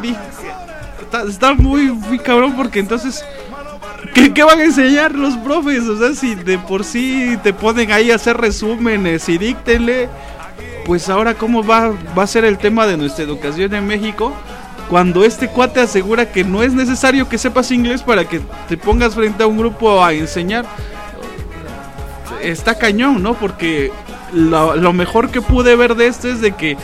está 1.28 1.54
muy, 1.54 1.92
muy 1.92 2.20
cabrón 2.20 2.56
porque 2.56 2.80
entonces... 2.80 3.24
¿Qué, 4.14 4.34
qué 4.34 4.44
van 4.44 4.60
a 4.60 4.64
enseñar 4.64 5.14
los 5.14 5.36
profes? 5.38 5.84
O 5.84 5.98
sea, 5.98 6.16
si 6.16 6.34
de 6.34 6.58
por 6.58 6.86
sí 6.86 7.38
te 7.44 7.54
ponen 7.54 7.92
ahí 7.92 8.12
a 8.12 8.16
hacer 8.16 8.38
resúmenes 8.38 9.28
y 9.28 9.38
díctenle, 9.38 10.08
pues 10.86 11.10
ahora 11.10 11.36
cómo 11.36 11.64
va, 11.64 11.92
va 12.18 12.24
a 12.24 12.28
ser 12.28 12.46
el 12.46 12.58
tema 12.58 12.88
de 12.88 12.96
nuestra 12.96 13.26
educación 13.26 13.76
en 13.76 13.86
México 13.86 14.34
cuando 14.90 15.24
este 15.24 15.48
cuate 15.48 15.80
asegura 15.80 16.32
que 16.32 16.44
no 16.44 16.64
es 16.64 16.74
necesario 16.74 17.30
que 17.30 17.38
sepas 17.38 17.72
inglés 17.72 18.02
para 18.02 18.26
que 18.26 18.42
te 18.68 18.76
pongas 18.76 19.14
frente 19.14 19.44
a 19.44 19.48
un 19.48 19.58
grupo 19.58 20.04
a 20.04 20.14
enseñar. 20.14 20.66
Está 22.42 22.76
cañón, 22.76 23.22
¿no? 23.22 23.36
Porque 23.36 23.92
lo, 24.34 24.94
mejor 24.94 25.30
que 25.30 25.42
pude 25.42 25.76
ver 25.76 25.96
de 25.96 26.08
esto 26.08 26.28
es 26.28 26.42
de 26.42 26.54
que 26.54 26.76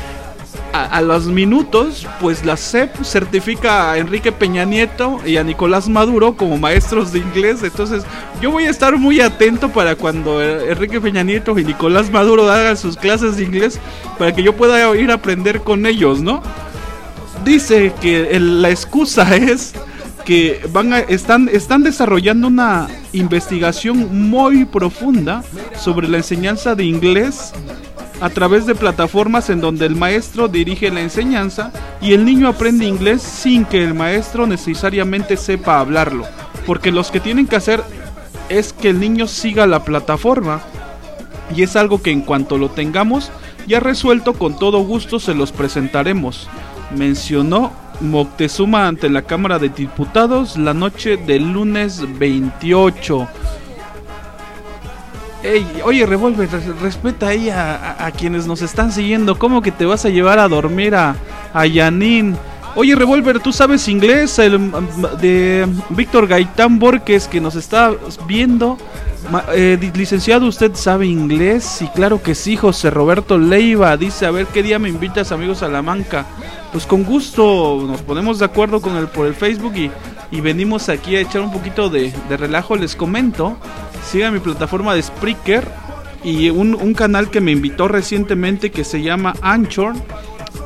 a, 0.72 0.84
a 0.84 1.02
los 1.02 1.26
minutos, 1.26 2.06
pues 2.20 2.46
la 2.46 2.58
SEP 2.58 3.04
certifica 3.04 3.92
a 3.92 3.98
Enrique 3.98 4.32
Peña 4.32 4.66
Nieto 4.66 5.20
y 5.26 5.38
a 5.38 5.44
Nicolás 5.44 5.88
Maduro 5.90 6.36
como 6.36 6.58
maestros 6.58 7.12
de 7.12 7.20
inglés. 7.20 7.64
Entonces, 7.64 8.04
yo 8.40 8.52
voy 8.52 8.66
a 8.66 8.70
estar 8.70 8.98
muy 8.98 9.22
atento 9.22 9.70
para 9.70 9.96
cuando 9.96 10.44
Enrique 10.44 11.02
Peña 11.02 11.24
Nieto 11.24 11.58
y 11.58 11.64
Nicolás 11.64 12.12
Maduro 12.12 12.52
hagan 12.52 12.78
sus 12.78 12.98
clases 12.98 13.38
de 13.38 13.44
inglés 13.44 13.80
para 14.20 14.36
que 14.36 14.44
yo 14.44 14.56
pueda 14.56 14.96
ir 14.96 15.10
a 15.10 15.16
aprender 15.16 15.62
con 15.62 15.86
ellos, 15.88 16.22
¿no? 16.22 16.44
Dice 17.46 17.94
que 18.02 18.40
la 18.40 18.72
excusa 18.72 19.36
es 19.36 19.74
que 20.26 20.68
van 20.74 20.94
a, 20.94 21.00
están, 21.00 21.48
están 21.48 21.84
desarrollando 21.84 22.48
una 22.48 22.88
investigación 23.14 24.30
muy 24.30 24.66
profunda 24.66 25.44
sobre 25.78 26.08
la 26.10 26.18
enseñanza 26.18 26.74
de 26.74 26.86
inglés 26.86 27.54
a 28.20 28.30
través 28.32 28.66
de 28.66 28.74
plataformas 28.74 29.52
en 29.52 29.62
donde 29.62 29.86
el 29.86 29.96
maestro 29.96 30.48
dirige 30.48 30.90
la 30.90 31.02
enseñanza 31.02 31.72
y 32.02 32.14
el 32.14 32.26
niño 32.26 32.48
aprende 32.48 32.86
inglés 32.86 33.22
sin 33.22 33.66
que 33.66 33.84
el 33.84 33.94
maestro 33.94 34.48
necesariamente 34.48 35.38
sepa 35.38 35.80
hablarlo. 35.80 36.26
Porque 36.66 36.92
los 36.92 37.12
que 37.12 37.20
tienen 37.20 37.46
que 37.46 37.58
hacer 37.58 37.84
es 38.50 38.74
que 38.74 38.90
el 38.90 39.00
niño 39.00 39.28
siga 39.28 39.68
la 39.68 39.84
plataforma 39.84 40.62
y 41.56 41.62
es 41.62 41.76
algo 41.76 42.02
que 42.02 42.10
en 42.10 42.22
cuanto 42.22 42.58
lo 42.58 42.70
tengamos 42.70 43.32
ya 43.68 43.80
resuelto 43.80 44.34
con 44.34 44.58
todo 44.58 44.80
gusto 44.80 45.20
se 45.20 45.36
los 45.36 45.52
presentaremos. 45.52 46.48
Mencionó 46.92 47.72
Moctezuma 48.02 48.88
ante 48.88 49.10
la 49.10 49.22
Cámara 49.22 49.58
de 49.60 49.70
Diputados 49.70 50.58
la 50.58 50.74
noche 50.74 51.18
del 51.18 51.52
lunes 51.54 52.02
28. 52.20 53.28
Ey, 55.44 55.66
oye, 55.84 56.06
Revolver, 56.06 56.50
res- 56.50 56.80
respeta 56.82 57.28
ahí 57.28 57.50
a, 57.50 58.12
quienes 58.18 58.48
nos 58.48 58.62
están 58.62 58.92
siguiendo. 58.92 59.38
¿Cómo 59.38 59.62
que 59.62 59.72
te 59.72 59.86
vas 59.86 60.04
a 60.06 60.10
llevar 60.10 60.40
a 60.40 60.48
dormir 60.48 60.96
a, 60.96 61.16
a 61.54 61.66
Yanin? 61.68 62.36
Oye, 62.76 62.96
Revolver, 62.96 63.40
¿tú 63.40 63.54
sabes 63.54 63.88
inglés? 63.88 64.40
El, 64.40 64.72
de 65.22 65.68
Víctor 65.90 66.28
Gaitán 66.28 66.80
Borges 66.80 67.28
que 67.28 67.40
nos 67.40 67.56
está 67.56 67.94
viendo. 68.28 68.78
Eh, 69.54 69.92
licenciado, 69.96 70.46
¿usted 70.46 70.76
sabe 70.76 71.08
inglés? 71.08 71.64
Sí, 71.64 71.90
claro 71.96 72.22
que 72.22 72.36
sí, 72.36 72.58
José 72.58 72.90
Roberto 72.90 73.38
Leiva. 73.38 73.98
Dice, 73.98 74.26
a 74.26 74.32
ver 74.32 74.48
qué 74.48 74.62
día 74.62 74.80
me 74.80 74.90
invitas, 74.90 75.32
amigos 75.32 75.60
Salamanca. 75.60 76.26
Pues 76.72 76.86
con 76.86 77.04
gusto 77.04 77.84
nos 77.88 78.02
ponemos 78.02 78.40
de 78.40 78.46
acuerdo 78.46 78.82
con 78.82 78.98
el, 78.98 79.08
por 79.08 79.26
el 79.26 79.34
Facebook 79.34 79.74
y, 79.76 79.90
y 80.32 80.42
venimos 80.42 80.90
aquí 80.90 81.16
a 81.16 81.22
echar 81.22 81.42
un 81.42 81.52
poquito 81.52 81.90
de, 81.90 82.14
de 82.30 82.38
relajo. 82.38 82.76
Les 82.76 82.96
comento, 82.96 83.58
sigan 84.06 84.34
mi 84.34 84.40
plataforma 84.40 84.94
de 84.94 85.02
Spreaker 85.02 85.68
y 86.24 86.50
un, 86.50 86.76
un 86.76 86.94
canal 86.94 87.30
que 87.30 87.42
me 87.42 87.52
invitó 87.52 87.88
recientemente 87.88 88.72
que 88.72 88.84
se 88.84 89.02
llama 89.02 89.34
Anchor. 89.42 89.94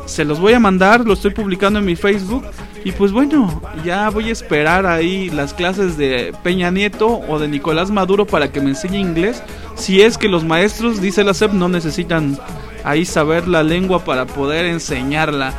Se 0.06 0.26
los 0.26 0.40
voy 0.40 0.54
a 0.54 0.60
mandar, 0.60 1.06
lo 1.06 1.14
estoy 1.14 1.32
publicando 1.32 1.80
en 1.80 1.86
mi 1.86 1.96
Facebook. 1.96 2.44
Y 2.84 2.92
pues 2.94 3.12
bueno, 3.12 3.62
ya 3.84 4.10
voy 4.10 4.30
a 4.30 4.32
esperar 4.32 4.86
ahí 4.86 5.30
las 5.30 5.54
clases 5.54 5.98
de 5.98 6.34
Peña 6.44 6.72
Nieto 6.72 7.22
o 7.28 7.38
de 7.38 7.48
Nicolás 7.48 7.92
Maduro 7.92 8.26
para 8.26 8.52
que 8.52 8.62
me 8.62 8.70
enseñe 8.70 9.00
inglés. 9.00 9.44
Si 9.76 10.02
es 10.02 10.18
que 10.18 10.30
los 10.30 10.46
maestros, 10.46 11.02
dice 11.02 11.24
la 11.24 11.34
SEP, 11.34 11.52
no 11.54 11.68
necesitan 11.68 12.38
ahí 12.84 13.06
saber 13.06 13.48
la 13.48 13.64
lengua 13.64 14.06
para 14.06 14.26
poder 14.26 14.66
enseñarla. 14.66 15.54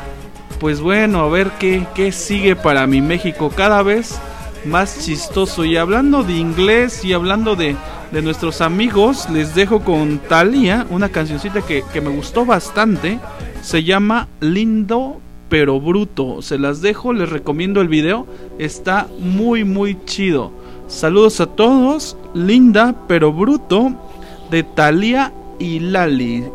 Pues 0.59 0.81
bueno, 0.81 1.19
a 1.21 1.29
ver 1.29 1.51
qué, 1.59 1.85
qué 1.93 2.11
sigue 2.11 2.55
para 2.55 2.87
mi 2.87 3.01
México 3.01 3.51
cada 3.55 3.83
vez 3.83 4.19
más 4.65 5.05
chistoso. 5.05 5.63
Y 5.63 5.77
hablando 5.77 6.23
de 6.23 6.33
inglés 6.33 7.05
y 7.05 7.13
hablando 7.13 7.55
de, 7.55 7.75
de 8.11 8.21
nuestros 8.21 8.61
amigos, 8.61 9.29
les 9.29 9.53
dejo 9.53 9.81
con 9.81 10.19
Thalía 10.19 10.87
una 10.89 11.09
cancioncita 11.09 11.61
que, 11.61 11.83
que 11.93 12.01
me 12.01 12.09
gustó 12.09 12.45
bastante. 12.45 13.19
Se 13.61 13.83
llama 13.83 14.27
Lindo 14.39 15.21
pero 15.51 15.81
Bruto. 15.81 16.41
Se 16.41 16.57
las 16.57 16.81
dejo, 16.81 17.11
les 17.11 17.29
recomiendo 17.29 17.81
el 17.81 17.89
video. 17.89 18.25
Está 18.57 19.07
muy, 19.19 19.65
muy 19.65 19.97
chido. 20.05 20.49
Saludos 20.87 21.41
a 21.41 21.45
todos. 21.45 22.15
Linda 22.33 22.95
pero 23.09 23.33
Bruto 23.33 23.91
de 24.49 24.63
Thalía 24.63 25.33
y 25.59 25.79
Lali. 25.79 26.45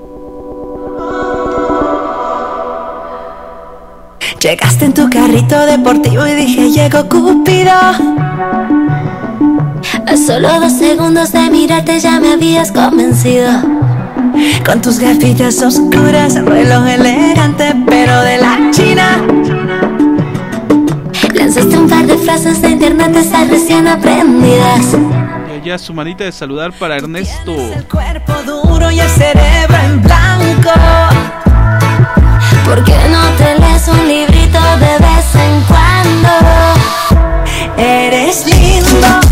Llegaste 4.40 4.86
en 4.86 4.94
tu 4.94 5.10
carrito 5.10 5.66
deportivo 5.66 6.26
y 6.26 6.34
dije 6.34 6.70
llegó 6.70 7.06
Cupido. 7.06 7.72
A 10.06 10.16
solo 10.16 10.58
dos 10.58 10.72
segundos 10.72 11.32
de 11.32 11.50
mirarte 11.50 12.00
ya 12.00 12.18
me 12.18 12.32
habías 12.32 12.72
convencido. 12.72 13.85
Con 14.64 14.82
tus 14.82 14.98
gafitas 14.98 15.62
oscuras, 15.62 16.34
reloj 16.34 16.86
elegante, 16.86 17.74
pero 17.86 18.20
de 18.22 18.38
la 18.38 18.70
China. 18.70 19.24
Lanzaste 21.34 21.76
un 21.78 21.88
par 21.88 22.06
de 22.06 22.16
frases 22.18 22.60
de 22.62 22.70
internet 22.70 23.14
estar 23.16 23.46
recién 23.48 23.86
aprendidas. 23.86 24.94
Eh, 25.50 25.62
ya 25.64 25.78
su 25.78 25.94
manita 25.94 26.24
de 26.24 26.32
saludar 26.32 26.72
para 26.72 26.96
Ernesto. 26.96 27.54
El 27.54 27.84
cuerpo 27.84 28.32
duro 28.44 28.90
y 28.90 29.00
el 29.00 29.08
cerebro 29.08 29.76
en 29.84 30.02
blanco. 30.02 30.70
¿Por 32.64 32.82
qué 32.84 32.96
no 33.10 33.22
te 33.38 33.58
lees 33.60 33.88
un 33.88 34.08
librito 34.08 34.58
de 34.78 34.98
vez 34.98 35.34
en 35.34 35.62
cuando? 35.68 36.30
Eres 37.76 38.46
lindo. 38.46 39.25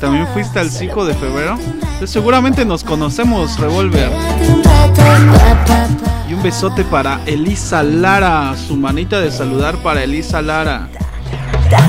También 0.00 0.26
fuiste 0.28 0.58
al 0.58 0.70
5 0.70 1.04
de 1.04 1.14
febrero. 1.14 1.58
Pues 1.98 2.10
seguramente 2.10 2.64
nos 2.64 2.82
conocemos, 2.82 3.58
Revolver. 3.60 4.10
Y 6.28 6.32
un 6.32 6.42
besote 6.42 6.84
para 6.84 7.20
Elisa 7.26 7.82
Lara. 7.82 8.54
Su 8.56 8.76
manita 8.76 9.20
de 9.20 9.30
saludar 9.30 9.76
para 9.78 10.02
Elisa 10.02 10.40
Lara. 10.40 10.88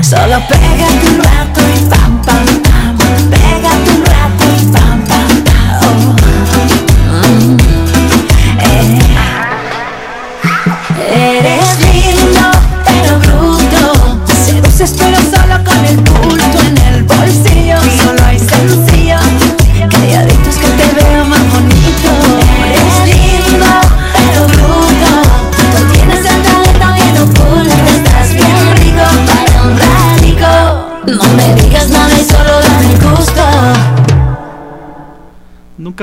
Solo 0.02 0.36
pégate 0.48 1.10
un 1.10 1.18
rato 1.18 1.60
y 1.60 1.80
pam 1.88 2.22
pam 2.22 2.46
pam 2.62 2.96
Pégate 3.30 3.90
un 3.90 4.04
rato 4.04 4.44
y 4.60 4.64
pam 4.72 5.04
pam 5.06 5.32
pam 7.56 7.71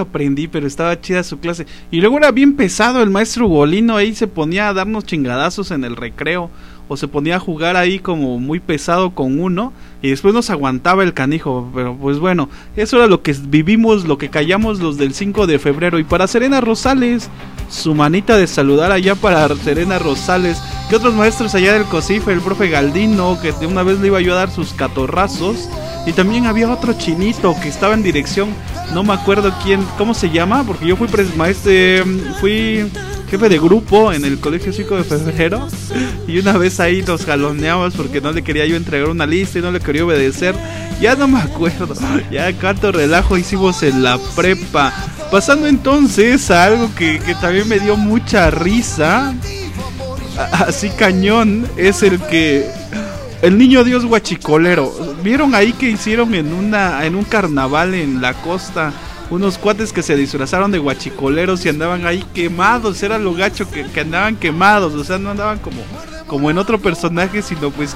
Aprendí, 0.02 0.48
pero 0.48 0.68
estaba 0.68 1.00
chida 1.00 1.24
su 1.24 1.40
clase. 1.40 1.66
Y 1.92 2.02
luego 2.02 2.18
era 2.18 2.32
bien 2.32 2.56
pesado 2.56 3.02
el 3.02 3.10
maestro 3.10 3.48
Golino. 3.48 3.98
Ahí 3.98 4.16
se 4.16 4.28
ponía 4.28 4.70
a 4.70 4.74
darnos 4.74 5.06
chingadazos 5.06 5.72
en 5.72 5.84
el 5.84 5.96
recreo. 5.96 6.50
O 6.88 6.98
se 6.98 7.08
ponía 7.08 7.36
a 7.36 7.40
jugar 7.40 7.78
ahí 7.78 8.00
como 8.00 8.40
muy 8.40 8.60
pesado 8.60 9.12
con 9.12 9.40
uno. 9.40 9.74
Y 10.02 10.10
después 10.10 10.34
nos 10.34 10.50
aguantaba 10.50 11.04
el 11.04 11.14
canijo. 11.14 11.70
Pero 11.76 11.96
pues 11.96 12.20
bueno, 12.20 12.50
eso 12.76 12.98
era 12.98 13.08
lo 13.08 13.22
que 13.22 13.36
vivimos, 13.48 14.06
lo 14.06 14.18
que 14.18 14.30
callamos 14.30 14.80
los 14.80 14.98
del 14.98 15.14
5 15.14 15.46
de 15.46 15.60
febrero. 15.60 16.00
Y 16.00 16.04
para 16.04 16.28
Serena 16.28 16.62
Rosales, 16.62 17.30
su 17.70 17.94
manita 17.94 18.38
de 18.38 18.48
saludar 18.48 18.92
allá 18.92 19.16
para 19.16 19.48
Serena 19.56 20.00
Rosales. 20.00 20.62
Que 20.90 20.96
otros 20.96 21.14
maestros 21.14 21.54
allá 21.54 21.74
del 21.74 21.84
COSIF, 21.84 22.28
el 22.28 22.42
profe 22.42 22.70
Galdino, 22.70 23.40
que 23.40 23.52
de 23.52 23.68
una 23.68 23.84
vez 23.84 24.00
le 24.00 24.08
iba 24.08 24.22
yo 24.22 24.34
a 24.34 24.38
dar 24.38 24.50
sus 24.50 24.74
catorrazos. 24.74 25.70
Y 26.06 26.14
también 26.14 26.46
había 26.46 26.72
otro 26.72 26.94
chinito 26.94 27.56
que 27.62 27.70
estaba 27.70 27.94
en 27.94 28.04
dirección, 28.04 28.50
no 28.94 29.04
me 29.04 29.14
acuerdo 29.14 29.54
quién, 29.64 29.86
cómo 29.98 30.14
se 30.14 30.30
llama, 30.30 30.64
porque 30.64 30.88
yo 30.88 30.96
fui 30.96 31.08
maestro, 31.36 31.72
fui 32.40 32.90
jefe 33.30 33.48
de 33.48 33.60
grupo 33.60 34.12
en 34.12 34.26
el 34.26 34.40
colegio 34.40 34.74
5 34.74 34.96
de 34.96 35.04
febrero 35.04 35.68
y 36.28 36.40
una 36.40 36.54
vez 36.58 36.80
ahí 36.80 37.04
nos 37.04 37.26
galoneamos 37.28 37.94
porque 37.94 38.22
no 38.22 38.32
le 38.32 38.44
quería 38.44 38.66
yo 38.66 38.76
entregar 38.76 39.10
una 39.10 39.28
lista 39.28 39.60
y 39.60 39.62
no 39.62 39.72
le 39.72 39.80
quería 39.80 40.04
obedecer. 40.04 40.56
Ya 41.00 41.16
no 41.16 41.28
me 41.28 41.40
acuerdo, 41.40 41.94
ya 42.32 42.52
cuánto 42.54 42.92
relajo 42.92 43.38
hicimos 43.38 43.84
en 43.84 44.04
la 44.04 44.18
prepa. 44.36 44.92
Pasando 45.32 45.68
entonces 45.68 46.50
a 46.50 46.66
algo 46.66 46.94
que, 46.96 47.20
que 47.20 47.36
también 47.36 47.68
me 47.68 47.80
dio 47.80 47.96
mucha 47.96 48.50
risa, 48.50 49.34
así 50.52 50.90
cañón, 50.90 51.68
es 51.78 52.02
el 52.02 52.20
que 52.20 52.68
el 53.41 53.58
niño 53.58 53.84
Dios 53.84 54.06
guachicolero. 54.06 54.91
¿Vieron 55.23 55.56
ahí 55.56 55.73
que 55.73 55.89
hicieron 55.89 56.34
en 56.34 56.54
una 56.54 57.06
en 57.06 57.15
un 57.15 57.23
carnaval 57.23 57.93
en 57.93 58.21
la 58.21 58.34
costa? 58.34 58.91
Unos 59.30 59.58
cuates 59.58 59.93
que 59.93 60.02
se 60.02 60.15
disfrazaron 60.15 60.71
de 60.71 60.80
guachicoleros 60.80 61.63
y 61.63 61.69
andaban 61.69 62.06
ahí 62.06 62.25
quemados, 62.34 63.04
era 63.04 63.19
lo 63.19 63.34
gacho 63.34 63.69
que, 63.69 63.86
que 63.86 63.99
andaban 63.99 64.36
quemados, 64.36 64.95
o 64.95 65.04
sea, 65.04 65.19
no 65.19 65.30
andaban 65.30 65.60
como, 65.60 65.82
como 66.25 66.49
en 66.49 66.58
otro 66.58 66.80
personaje, 66.80 67.43
sino 67.43 67.69
pues, 67.69 67.95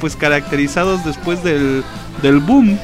pues 0.00 0.14
caracterizados 0.14 1.04
después 1.04 1.42
del, 1.42 1.82
del 2.22 2.38
boom. 2.38 2.78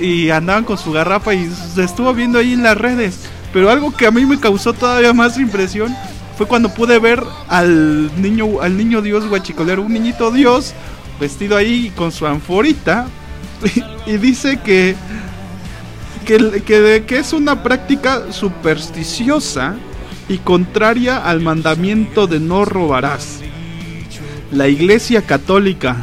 Y 0.00 0.30
andaban 0.30 0.64
con 0.64 0.78
su 0.78 0.92
garrafa 0.92 1.34
y 1.34 1.48
se 1.74 1.82
estuvo 1.82 2.12
viendo 2.12 2.38
ahí 2.38 2.52
en 2.52 2.62
las 2.62 2.76
redes. 2.76 3.28
Pero 3.52 3.70
algo 3.70 3.96
que 3.96 4.06
a 4.06 4.10
mí 4.10 4.24
me 4.26 4.38
causó 4.38 4.72
todavía 4.72 5.12
más 5.12 5.38
impresión 5.38 5.94
fue 6.36 6.46
cuando 6.46 6.68
pude 6.68 6.98
ver 7.00 7.22
al 7.48 8.10
niño, 8.20 8.60
al 8.60 8.76
niño 8.76 9.02
Dios 9.02 9.26
guachicolero, 9.26 9.82
un 9.82 9.92
niñito 9.92 10.30
Dios 10.30 10.72
vestido 11.20 11.56
ahí 11.56 11.92
con 11.96 12.12
su 12.12 12.26
anforita 12.26 13.06
y, 14.06 14.16
dice 14.16 14.60
que 14.60 14.94
que, 16.24 17.02
que, 17.06 17.18
es 17.18 17.32
una 17.32 17.62
práctica 17.62 18.32
supersticiosa 18.32 19.76
y 20.28 20.38
contraria 20.38 21.16
al 21.16 21.40
mandamiento 21.40 22.26
de 22.26 22.38
no 22.38 22.66
robarás. 22.66 23.40
La 24.52 24.68
Iglesia 24.68 25.22
Católica 25.22 25.96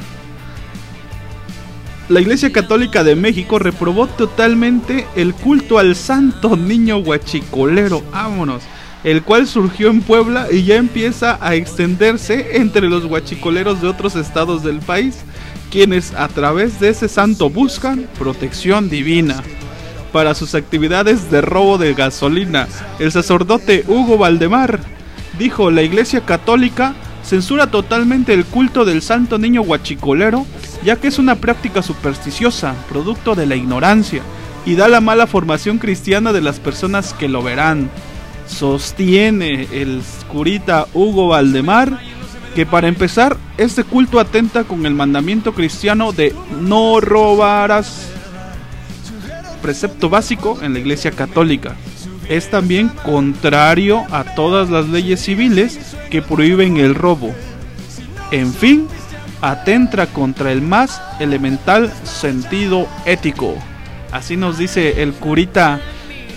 la 2.07 2.21
Iglesia 2.21 2.51
Católica 2.51 3.03
de 3.03 3.15
México 3.15 3.57
reprobó 3.57 4.05
totalmente 4.05 5.07
el 5.15 5.33
culto 5.33 5.79
al 5.79 5.95
santo 5.95 6.55
niño 6.55 6.99
guachicolero, 6.99 8.03
vámonos, 8.11 8.61
el 9.05 9.21
cual 9.21 9.45
surgió 9.45 9.91
en 9.91 10.01
Puebla 10.01 10.47
y 10.51 10.63
ya 10.63 10.77
empieza 10.77 11.37
a 11.39 11.53
extenderse 11.53 12.57
entre 12.57 12.89
los 12.89 13.05
guachicoleros 13.05 13.79
de 13.79 13.87
otros 13.87 14.15
estados 14.15 14.63
del 14.63 14.79
país, 14.79 15.19
quienes 15.69 16.13
a 16.15 16.27
través 16.27 16.79
de 16.79 16.89
ese 16.89 17.07
santo 17.07 17.51
buscan 17.51 18.07
protección 18.17 18.89
divina. 18.89 19.43
Para 20.11 20.33
sus 20.33 20.55
actividades 20.55 21.29
de 21.29 21.41
robo 21.41 21.77
de 21.77 21.93
gasolina, 21.93 22.67
el 22.97 23.11
sacerdote 23.11 23.83
Hugo 23.87 24.17
Valdemar 24.17 24.79
dijo 25.37 25.69
la 25.69 25.83
Iglesia 25.83 26.21
Católica 26.21 26.95
censura 27.21 27.69
totalmente 27.69 28.33
el 28.33 28.43
culto 28.43 28.85
del 28.85 29.03
santo 29.03 29.37
niño 29.37 29.61
guachicolero, 29.61 30.47
ya 30.83 30.95
que 30.95 31.09
es 31.09 31.19
una 31.19 31.35
práctica 31.35 31.83
supersticiosa, 31.83 32.73
producto 32.89 33.35
de 33.35 33.45
la 33.45 33.55
ignorancia, 33.55 34.23
y 34.65 34.73
da 34.73 34.87
la 34.87 34.99
mala 34.99 35.27
formación 35.27 35.77
cristiana 35.77 36.33
de 36.33 36.41
las 36.41 36.59
personas 36.59 37.13
que 37.13 37.27
lo 37.27 37.43
verán. 37.43 37.91
Sostiene 38.47 39.67
el 39.71 40.01
curita 40.31 40.87
Hugo 40.93 41.29
Valdemar 41.29 41.99
que 42.55 42.65
para 42.65 42.87
empezar, 42.87 43.35
este 43.57 43.83
culto 43.83 44.17
atenta 44.17 44.63
con 44.63 44.85
el 44.85 44.93
mandamiento 44.95 45.53
cristiano 45.53 46.13
de 46.13 46.33
no 46.61 47.01
robarás, 47.01 48.09
precepto 49.61 50.09
básico 50.09 50.59
en 50.61 50.71
la 50.71 50.79
Iglesia 50.79 51.11
Católica. 51.11 51.75
Es 52.29 52.49
también 52.49 52.87
contrario 53.03 54.05
a 54.09 54.23
todas 54.35 54.69
las 54.69 54.87
leyes 54.87 55.19
civiles 55.21 55.97
que 56.09 56.21
prohíben 56.21 56.77
el 56.77 56.95
robo. 56.95 57.35
En 58.31 58.53
fin, 58.53 58.87
atenta 59.41 60.07
contra 60.07 60.53
el 60.53 60.61
más 60.61 61.01
elemental 61.19 61.91
sentido 62.03 62.87
ético. 63.05 63.53
Así 64.13 64.37
nos 64.37 64.57
dice 64.57 65.03
el 65.03 65.11
curita 65.11 65.81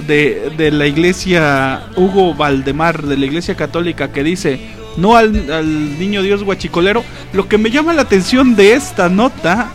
de, 0.07 0.53
de 0.57 0.71
la 0.71 0.87
iglesia 0.87 1.89
Hugo 1.97 2.35
Valdemar, 2.35 3.03
de 3.03 3.17
la 3.17 3.27
iglesia 3.27 3.55
católica, 3.55 4.13
que 4.13 4.23
dice, 4.23 4.61
no 4.97 5.17
al, 5.17 5.51
al 5.51 5.99
niño 5.99 6.23
Dios 6.23 6.45
guachicolero. 6.45 7.05
Lo 7.33 7.49
que 7.49 7.59
me 7.59 7.71
llama 7.71 7.93
la 7.93 8.03
atención 8.03 8.57
de 8.57 8.75
esta 8.75 9.09
nota 9.09 9.71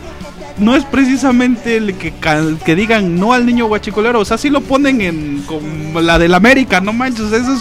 no 0.58 0.76
es 0.76 0.84
precisamente 0.84 1.76
el 1.76 1.94
que, 1.94 2.12
que 2.64 2.76
digan 2.76 3.18
no 3.18 3.32
al 3.32 3.44
niño 3.44 3.66
guachicolero, 3.66 4.20
o 4.20 4.24
sea, 4.24 4.38
si 4.38 4.50
lo 4.50 4.60
ponen 4.60 5.00
en 5.00 5.42
como 5.46 6.00
la 6.00 6.18
del 6.18 6.34
América, 6.34 6.80
no 6.80 6.92
manches, 6.92 7.32
eso 7.32 7.52
es 7.54 7.60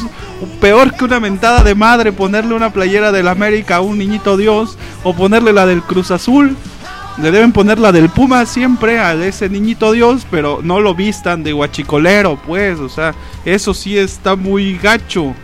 peor 0.60 0.94
que 0.94 1.06
una 1.06 1.20
mentada 1.20 1.64
de 1.64 1.74
madre 1.74 2.12
ponerle 2.12 2.54
una 2.54 2.72
playera 2.72 3.12
del 3.12 3.28
América 3.28 3.78
a 3.78 3.82
un 3.82 3.98
niñito 3.98 4.38
Dios 4.38 4.78
o 5.04 5.14
ponerle 5.16 5.54
la 5.54 5.66
del 5.66 5.82
Cruz 5.82 6.12
Azul. 6.12 6.56
Le 7.18 7.30
deben 7.30 7.52
poner 7.52 7.78
la 7.78 7.92
del 7.92 8.10
Puma 8.10 8.46
siempre 8.46 9.00
a 9.00 9.14
ese 9.14 9.48
niñito 9.48 9.92
Dios, 9.92 10.26
pero 10.32 10.62
no 10.64 10.80
lo 10.80 10.96
vistan 10.96 11.44
de 11.44 11.54
guachicolero, 11.54 12.40
pues, 12.48 12.80
o 12.80 12.90
sea, 12.90 13.14
eso 13.46 13.76
sí 13.76 13.98
está 13.98 14.36
muy 14.36 14.78
gacho. 14.80 15.36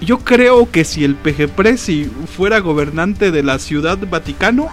Yo 0.00 0.18
creo 0.18 0.70
que 0.70 0.84
si 0.84 1.04
el 1.04 1.14
PG 1.14 1.50
Presi 1.50 2.10
fuera 2.36 2.58
gobernante 2.58 3.30
de 3.30 3.44
la 3.44 3.60
Ciudad 3.60 3.96
Vaticano, 4.10 4.68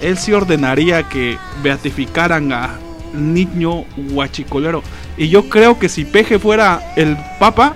él 0.00 0.18
sí 0.18 0.32
ordenaría 0.34 1.08
que 1.08 1.38
beatificaran 1.62 2.52
a 2.52 2.78
niño 3.14 3.84
guachicolero. 3.96 4.82
Y 5.16 5.28
yo 5.28 5.48
creo 5.48 5.78
que 5.78 5.88
si 5.88 6.04
Peje 6.04 6.38
fuera 6.38 6.92
el 6.96 7.16
Papa, 7.38 7.74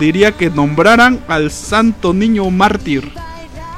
diría 0.00 0.32
que 0.32 0.50
nombraran 0.50 1.20
al 1.28 1.50
santo 1.50 2.12
niño 2.12 2.50
mártir 2.50 3.10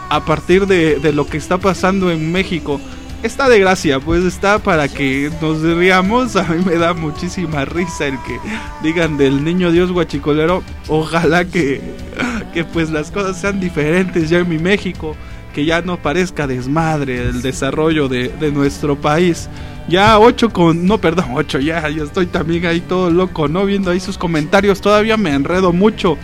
a 0.09 0.25
partir 0.25 0.67
de, 0.67 0.99
de 0.99 1.13
lo 1.13 1.27
que 1.27 1.37
está 1.37 1.59
pasando 1.59 2.11
en 2.11 2.33
México 2.33 2.81
está 3.23 3.49
de 3.49 3.59
gracia, 3.59 4.01
pues 4.01 4.25
está 4.25 4.59
para 4.59 4.89
que 4.89 5.31
nos 5.41 5.63
riamos. 5.63 6.37
A 6.41 6.45
mí 6.45 6.63
me 6.65 6.77
da 6.77 6.95
muchísima 6.95 7.65
risa 7.65 8.07
el 8.07 8.19
que 8.23 8.39
digan 8.83 9.17
del 9.17 9.45
niño 9.45 9.71
Dios 9.71 9.93
guachicolero. 9.93 10.63
Ojalá 10.89 11.45
que, 11.45 11.81
que 12.53 12.65
pues 12.65 12.91
las 12.91 13.11
cosas 13.11 13.41
sean 13.41 13.61
diferentes 13.61 14.31
ya 14.31 14.39
en 14.39 14.49
mi 14.49 14.59
México. 14.59 15.17
Que 15.55 15.65
ya 15.65 15.83
no 15.83 15.97
parezca 15.97 16.47
desmadre 16.47 17.23
el 17.23 17.43
desarrollo 17.43 18.09
de, 18.09 18.29
de 18.29 18.53
nuestro 18.53 18.95
país. 19.01 19.49
Ya 19.89 20.17
8 20.21 20.51
con... 20.51 20.87
No, 20.87 20.99
perdón, 20.99 21.31
8 21.35 21.59
ya. 21.59 21.89
Ya 21.89 22.05
estoy 22.05 22.27
también 22.27 22.67
ahí 22.67 22.81
todo 22.81 23.11
loco, 23.11 23.49
¿no? 23.49 23.65
Viendo 23.67 23.91
ahí 23.91 23.99
sus 23.99 24.17
comentarios. 24.17 24.81
Todavía 24.81 25.17
me 25.17 25.35
enredo 25.35 25.73
mucho. 25.73 26.17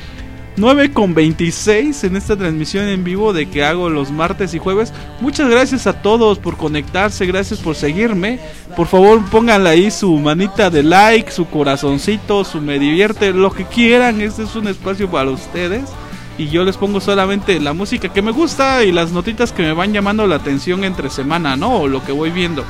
9 0.58 0.92
con 0.92 1.14
26 1.14 2.04
en 2.04 2.16
esta 2.16 2.34
transmisión 2.34 2.88
en 2.88 3.04
vivo 3.04 3.34
de 3.34 3.48
que 3.48 3.62
hago 3.62 3.90
los 3.90 4.10
martes 4.10 4.54
y 4.54 4.58
jueves. 4.58 4.92
Muchas 5.20 5.50
gracias 5.50 5.86
a 5.86 6.00
todos 6.00 6.38
por 6.38 6.56
conectarse, 6.56 7.26
gracias 7.26 7.60
por 7.60 7.74
seguirme. 7.74 8.40
Por 8.74 8.86
favor, 8.86 9.22
pónganle 9.26 9.68
ahí 9.68 9.90
su 9.90 10.16
manita 10.16 10.70
de 10.70 10.82
like, 10.82 11.30
su 11.30 11.46
corazoncito, 11.46 12.42
su 12.44 12.62
me 12.62 12.78
divierte, 12.78 13.34
lo 13.34 13.52
que 13.52 13.64
quieran. 13.64 14.22
Este 14.22 14.44
es 14.44 14.56
un 14.56 14.68
espacio 14.68 15.10
para 15.10 15.30
ustedes. 15.30 15.90
Y 16.38 16.48
yo 16.48 16.64
les 16.64 16.78
pongo 16.78 17.00
solamente 17.00 17.60
la 17.60 17.74
música 17.74 18.10
que 18.10 18.22
me 18.22 18.30
gusta 18.30 18.82
y 18.82 18.92
las 18.92 19.12
notitas 19.12 19.52
que 19.52 19.62
me 19.62 19.72
van 19.72 19.92
llamando 19.92 20.26
la 20.26 20.36
atención 20.36 20.84
entre 20.84 21.10
semana, 21.10 21.56
¿no? 21.56 21.80
O 21.80 21.88
lo 21.88 22.02
que 22.02 22.12
voy 22.12 22.30
viendo. 22.30 22.64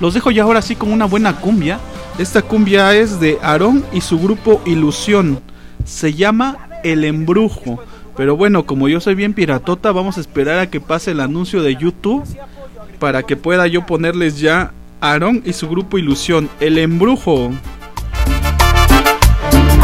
Los 0.00 0.12
dejo 0.12 0.30
ya 0.30 0.42
ahora 0.42 0.60
sí 0.60 0.76
con 0.76 0.92
una 0.92 1.06
buena 1.06 1.36
cumbia. 1.36 1.80
Esta 2.18 2.42
cumbia 2.42 2.94
es 2.94 3.18
de 3.18 3.38
Aarón 3.42 3.84
y 3.92 4.02
su 4.02 4.18
grupo 4.18 4.60
Ilusión. 4.66 5.40
Se 5.84 6.14
llama 6.14 6.65
el 6.92 7.04
embrujo. 7.04 7.82
Pero 8.16 8.36
bueno, 8.36 8.64
como 8.64 8.88
yo 8.88 9.00
soy 9.00 9.14
bien 9.14 9.34
piratota, 9.34 9.92
vamos 9.92 10.16
a 10.16 10.20
esperar 10.20 10.58
a 10.58 10.70
que 10.70 10.80
pase 10.80 11.10
el 11.10 11.20
anuncio 11.20 11.62
de 11.62 11.76
YouTube 11.76 12.24
para 12.98 13.22
que 13.22 13.36
pueda 13.36 13.66
yo 13.66 13.84
ponerles 13.84 14.40
ya 14.40 14.72
Aaron 15.00 15.42
y 15.44 15.52
su 15.52 15.68
grupo 15.68 15.98
Ilusión, 15.98 16.48
el 16.60 16.78
embrujo. 16.78 17.50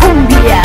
Cumbia. 0.01 0.62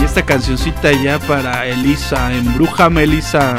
Y 0.00 0.04
esta 0.04 0.22
cancioncita 0.24 0.90
ya 0.92 1.20
para 1.20 1.66
Elisa, 1.66 2.32
embrújame 2.32 3.04
Elisa. 3.04 3.56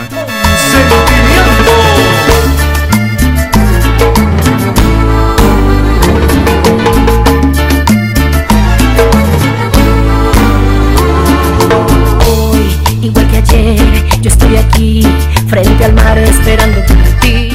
Yo 14.22 14.30
estoy 14.30 14.56
aquí, 14.56 15.04
frente 15.48 15.86
al 15.86 15.94
mar, 15.94 16.18
esperando 16.18 16.80
por 16.88 16.98
ti. 17.20 17.50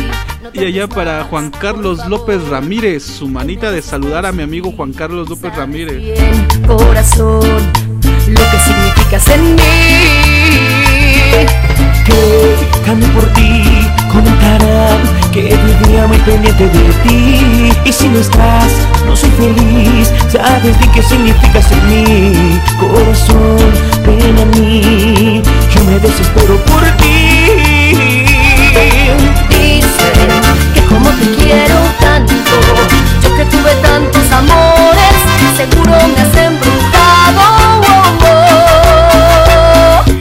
y 0.53 0.65
allá 0.65 0.87
para 0.87 1.25
Juan 1.25 1.51
Carlos 1.51 2.07
López 2.07 2.47
Ramírez, 2.49 3.03
su 3.03 3.27
manita 3.27 3.71
de 3.71 3.83
saludar 3.83 4.27
a 4.27 4.33
mi 4.33 4.43
amigo 4.43 4.73
Juan 4.77 4.93
Carlos 4.93 5.29
López 5.29 5.55
Ramírez. 5.57 6.21
corazón, 6.67 7.41
lo 7.41 8.41
que 8.51 8.59
significas 8.65 9.29
en 9.29 9.55
mí. 9.57 9.63
Que 12.05 12.55
cambio 12.87 13.09
por 13.09 13.25
ti, 13.33 13.63
comentarán 14.13 14.99
que 15.33 15.43
vivía 15.43 16.07
muy 16.07 16.19
pendiente 16.19 16.65
de 16.69 16.93
ti. 17.03 17.73
Y 17.85 17.93
si 17.93 18.09
no 18.09 18.19
estás, 18.19 18.73
no 19.07 19.17
soy 19.17 19.31
feliz. 19.31 20.13
Sabes 20.31 20.79
bien 20.79 20.93
qué 20.93 21.03
significas 21.03 21.73
en 21.73 21.89
mí, 21.89 22.61
corazón, 22.79 23.59
ven 24.07 24.39
a 24.39 24.45
mí 24.57 25.38
me 25.89 25.99
desespero 25.99 26.57
por 26.65 26.85
ti. 26.99 27.49
Dicen 29.49 30.31
que 30.75 30.83
como 30.83 31.09
te 31.11 31.27
quiero 31.37 31.77
tanto, 31.99 32.33
yo 33.23 33.37
que 33.37 33.45
tuve 33.47 33.75
tantos 33.83 34.31
amores, 34.33 35.15
seguro 35.57 35.93
me 36.15 36.21
has 36.21 36.37
embrujado. 36.37 37.43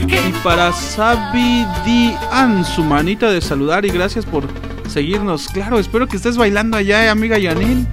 Y 0.06 0.32
para 0.42 0.72
Sabi 0.72 1.66
Dian, 1.84 2.64
su 2.64 2.82
manita 2.82 3.30
de 3.30 3.40
saludar 3.40 3.84
y 3.84 3.90
gracias 3.90 4.24
por 4.24 4.44
seguirnos. 4.88 5.48
Claro, 5.48 5.78
espero 5.78 6.06
que 6.06 6.16
estés 6.16 6.36
bailando 6.36 6.76
allá, 6.76 7.04
eh, 7.04 7.08
amiga 7.10 7.36
Janine. 7.40 7.86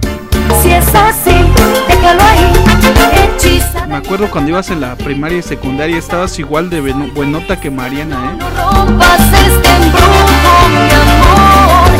Si 0.62 0.70
es 0.70 0.94
así, 0.94 1.34
déjalo 1.88 2.22
ahí. 2.22 2.65
Me 3.88 3.96
acuerdo 3.96 4.30
cuando 4.30 4.50
ibas 4.50 4.70
en 4.70 4.80
la 4.80 4.94
primaria 4.96 5.38
y 5.38 5.42
secundaria, 5.42 5.96
estabas 5.96 6.38
igual 6.38 6.68
de 6.70 6.80
buenota 6.80 7.58
que 7.60 7.70
Mariana, 7.70 8.32
¿eh? 8.32 8.36
No 8.38 8.50
rompas 8.50 9.20
este 9.20 9.68
embrujo, 9.76 10.68
mi 10.70 10.90
amor. 10.92 11.90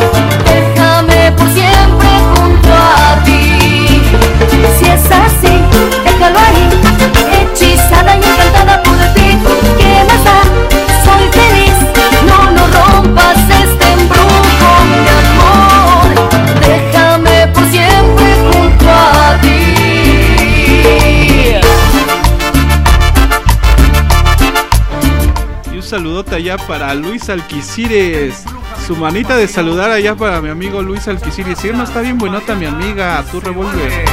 Déjame 0.44 1.32
por 1.32 1.48
siempre 1.50 2.08
junto 2.34 2.68
a 2.72 3.22
ti. 3.24 4.02
Si 4.78 4.84
es 4.84 5.10
así, 5.10 5.60
déjalo 6.04 6.38
ahí. 6.38 6.68
Hechizada 7.32 8.16
y 8.16 8.18
encantada 8.18 8.82
por 8.82 8.96
ti. 9.14 9.38
¿Qué 9.78 10.04
más 10.08 10.24
da? 10.24 10.45
Saludote 25.96 26.34
allá 26.34 26.58
para 26.58 26.92
Luis 26.92 27.30
Alquicires. 27.30 28.44
Su 28.86 28.94
manita 28.96 29.34
de 29.34 29.48
saludar 29.48 29.90
allá 29.90 30.14
para 30.14 30.42
mi 30.42 30.50
amigo 30.50 30.82
Luis 30.82 31.08
Alquicires. 31.08 31.58
Si 31.58 31.70
no 31.70 31.84
está 31.84 32.02
bien 32.02 32.18
buenota 32.18 32.54
mi 32.54 32.66
amiga, 32.66 33.24
tu 33.30 33.40
revólver. 33.40 34.04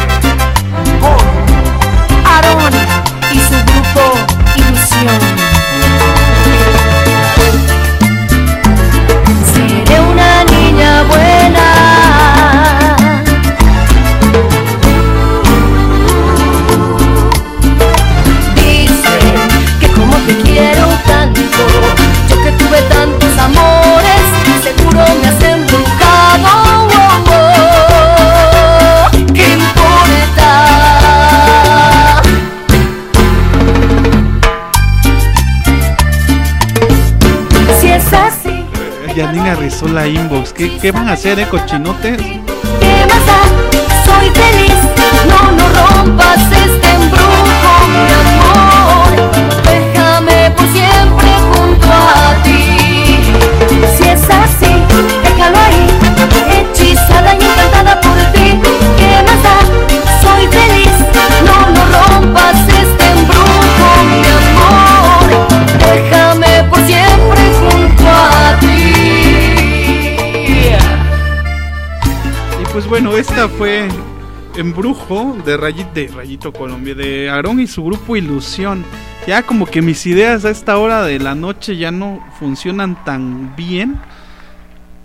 Aaron 2.26 2.74
y 3.34 3.38
su 3.38 3.56
grupo 3.65 4.17
Ilusión. 4.56 5.19
Seré 9.54 10.00
una 10.00 10.43
niña 10.46 11.04
buena. 11.04 11.72
Yanina 39.15 39.56
rizó 39.56 39.88
la 39.88 40.08
inbox. 40.08 40.54
¿Qué, 40.54 40.78
¿Qué, 40.78 40.91
van 40.91 41.08
a 41.08 41.13
hacer, 41.13 41.39
eh, 41.39 41.47
cochinotes? 41.47 42.17
¿Qué 42.17 43.06
más? 43.08 43.23
Soy 44.06 44.30
feliz. 44.32 44.73
No, 45.28 45.52
no 45.52 45.65
rompas 45.69 46.39
este 46.52 46.91
embrujo, 46.95 47.88
mi 47.89 48.12
amor 48.13 48.73
por 50.56 50.67
siempre 50.67 51.30
junto 51.54 51.88
a 51.88 52.43
ti. 52.43 52.78
Si 53.97 54.04
es 54.04 54.30
así, 54.30 54.73
déjalo 55.23 55.58
ahí, 55.58 55.88
bueno, 72.93 73.17
esta 73.17 73.49
fue 73.49 73.88
embrujo 74.56 75.36
de 75.43 75.58
Rayito, 75.58 75.89
de 75.95 76.08
Rayito 76.10 76.53
Colombia, 76.53 76.93
de 76.93 77.27
Aarón 77.27 77.60
y 77.60 77.65
su 77.65 77.84
grupo 77.84 78.15
Ilusión. 78.15 78.86
Ya 79.25 79.41
como 79.41 79.65
que 79.65 79.82
mis 79.82 80.06
ideas 80.06 80.45
a 80.45 80.51
esta 80.51 80.77
hora 80.77 81.01
de 81.01 81.17
la 81.17 81.34
noche 81.34 81.75
ya 81.75 81.89
no 81.89 82.23
funcionan 82.38 83.03
tan 83.03 83.56
bien. 83.56 83.99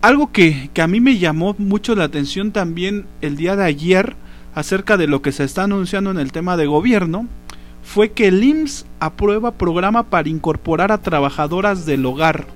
Algo 0.03 0.31
que, 0.33 0.68
que 0.74 0.83
a 0.83 0.87
mí 0.87 1.01
me 1.01 1.16
llamó 1.16 1.55
mucho 1.57 1.94
la 1.94 2.05
atención 2.05 2.53
también 2.53 3.07
el 3.22 3.38
día 3.38 3.57
de 3.57 3.64
ayer 3.64 4.16
acerca 4.55 4.98
de 4.98 5.07
lo 5.07 5.22
que 5.22 5.33
se 5.33 5.44
está 5.44 5.62
anunciando 5.62 6.11
en 6.11 6.18
el 6.18 6.31
tema 6.31 6.59
de 6.59 6.66
gobierno 6.66 7.27
fue 7.83 8.11
que 8.11 8.29
el 8.29 8.44
IMSS 8.44 8.85
aprueba 9.01 9.53
programa 9.53 10.11
para 10.11 10.29
incorporar 10.29 10.92
a 10.92 11.01
trabajadoras 11.01 11.87
del 11.87 12.05
hogar. 12.05 12.48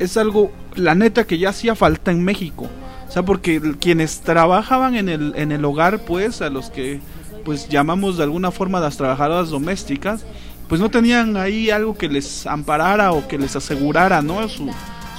Es 0.00 0.16
algo, 0.16 0.50
la 0.74 0.96
neta, 0.96 1.24
que 1.24 1.38
ya 1.38 1.50
hacía 1.50 1.76
falta 1.76 2.10
en 2.10 2.24
México. 2.24 2.68
O 3.12 3.14
sea, 3.14 3.22
porque 3.26 3.60
quienes 3.78 4.22
trabajaban 4.22 4.96
en 4.96 5.10
el, 5.10 5.34
en 5.36 5.52
el 5.52 5.62
hogar, 5.66 5.98
pues, 6.06 6.40
a 6.40 6.48
los 6.48 6.70
que 6.70 6.98
pues 7.44 7.68
llamamos 7.68 8.16
de 8.16 8.22
alguna 8.22 8.50
forma 8.50 8.80
las 8.80 8.96
trabajadoras 8.96 9.50
domésticas, 9.50 10.24
pues 10.66 10.80
no 10.80 10.88
tenían 10.90 11.36
ahí 11.36 11.68
algo 11.68 11.94
que 11.94 12.08
les 12.08 12.46
amparara 12.46 13.12
o 13.12 13.28
que 13.28 13.36
les 13.36 13.54
asegurara, 13.54 14.22
¿no? 14.22 14.48
Su, 14.48 14.70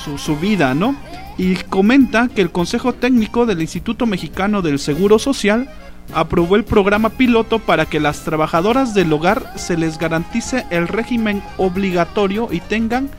su, 0.03 0.17
su 0.17 0.35
vida, 0.37 0.73
¿no? 0.73 0.95
Y 1.37 1.53
comenta 1.53 2.29
que 2.29 2.41
el 2.41 2.49
Consejo 2.49 2.93
Técnico 2.93 3.45
del 3.45 3.61
Instituto 3.61 4.07
Mexicano 4.07 4.63
del 4.63 4.79
Seguro 4.79 5.19
Social 5.19 5.69
aprobó 6.15 6.55
el 6.55 6.63
programa 6.63 7.09
piloto 7.09 7.59
para 7.59 7.85
que 7.85 7.99
las 7.99 8.21
trabajadoras 8.21 8.95
del 8.95 9.13
hogar 9.13 9.53
se 9.55 9.77
les 9.77 9.99
garantice 9.99 10.65
el 10.71 10.87
régimen 10.87 11.43
obligatorio 11.59 12.47
y 12.51 12.59
tengan 12.59 13.11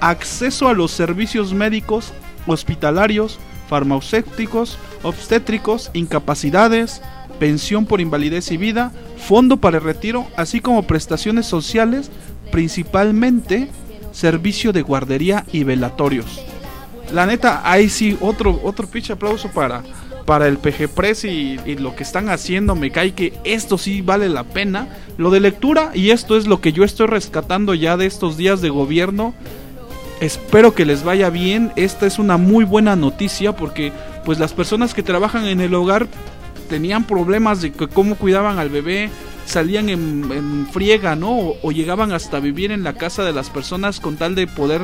acceso 0.00 0.68
a 0.68 0.72
los 0.72 0.90
servicios 0.90 1.52
médicos, 1.52 2.14
hospitalarios, 2.46 3.38
farmacéuticos, 3.72 4.76
obstétricos, 5.02 5.90
incapacidades, 5.94 7.00
pensión 7.38 7.86
por 7.86 8.02
invalidez 8.02 8.50
y 8.50 8.58
vida, 8.58 8.92
fondo 9.16 9.56
para 9.56 9.78
el 9.78 9.84
retiro, 9.84 10.26
así 10.36 10.60
como 10.60 10.82
prestaciones 10.82 11.46
sociales, 11.46 12.10
principalmente 12.50 13.70
servicio 14.10 14.74
de 14.74 14.82
guardería 14.82 15.46
y 15.52 15.64
velatorios. 15.64 16.44
La 17.14 17.24
neta, 17.24 17.62
ahí 17.64 17.88
sí, 17.88 18.18
otro, 18.20 18.60
otro 18.62 18.86
pinche 18.86 19.14
aplauso 19.14 19.48
para, 19.48 19.82
para 20.26 20.48
el 20.48 20.58
PG 20.58 20.90
Press 20.94 21.24
y, 21.24 21.56
lo 21.78 21.96
que 21.96 22.02
están 22.02 22.28
haciendo, 22.28 22.74
me 22.74 22.90
cae 22.90 23.14
que 23.14 23.32
esto 23.44 23.78
sí 23.78 24.02
vale 24.02 24.28
la 24.28 24.44
pena. 24.44 24.86
Lo 25.16 25.30
de 25.30 25.40
lectura, 25.40 25.92
y 25.94 26.10
esto 26.10 26.36
es 26.36 26.46
lo 26.46 26.60
que 26.60 26.74
yo 26.74 26.84
estoy 26.84 27.06
rescatando 27.06 27.72
ya 27.72 27.96
de 27.96 28.04
estos 28.04 28.36
días 28.36 28.60
de 28.60 28.68
gobierno. 28.68 29.32
Espero 30.22 30.72
que 30.72 30.84
les 30.84 31.02
vaya 31.02 31.30
bien. 31.30 31.72
Esta 31.74 32.06
es 32.06 32.20
una 32.20 32.36
muy 32.36 32.64
buena 32.64 32.94
noticia 32.94 33.56
porque 33.56 33.92
pues 34.24 34.38
las 34.38 34.52
personas 34.52 34.94
que 34.94 35.02
trabajan 35.02 35.48
en 35.48 35.60
el 35.60 35.74
hogar 35.74 36.06
tenían 36.70 37.08
problemas 37.08 37.60
de 37.60 37.72
cómo 37.72 38.14
cuidaban 38.14 38.60
al 38.60 38.68
bebé, 38.68 39.10
salían 39.46 39.88
en, 39.88 40.68
friega, 40.70 41.16
¿no? 41.16 41.54
O, 41.60 41.72
llegaban 41.72 42.12
hasta 42.12 42.38
vivir 42.38 42.70
en 42.70 42.84
la 42.84 42.92
casa 42.92 43.24
de 43.24 43.32
las 43.32 43.50
personas 43.50 43.98
con 43.98 44.16
tal 44.16 44.36
de 44.36 44.46
poder 44.46 44.82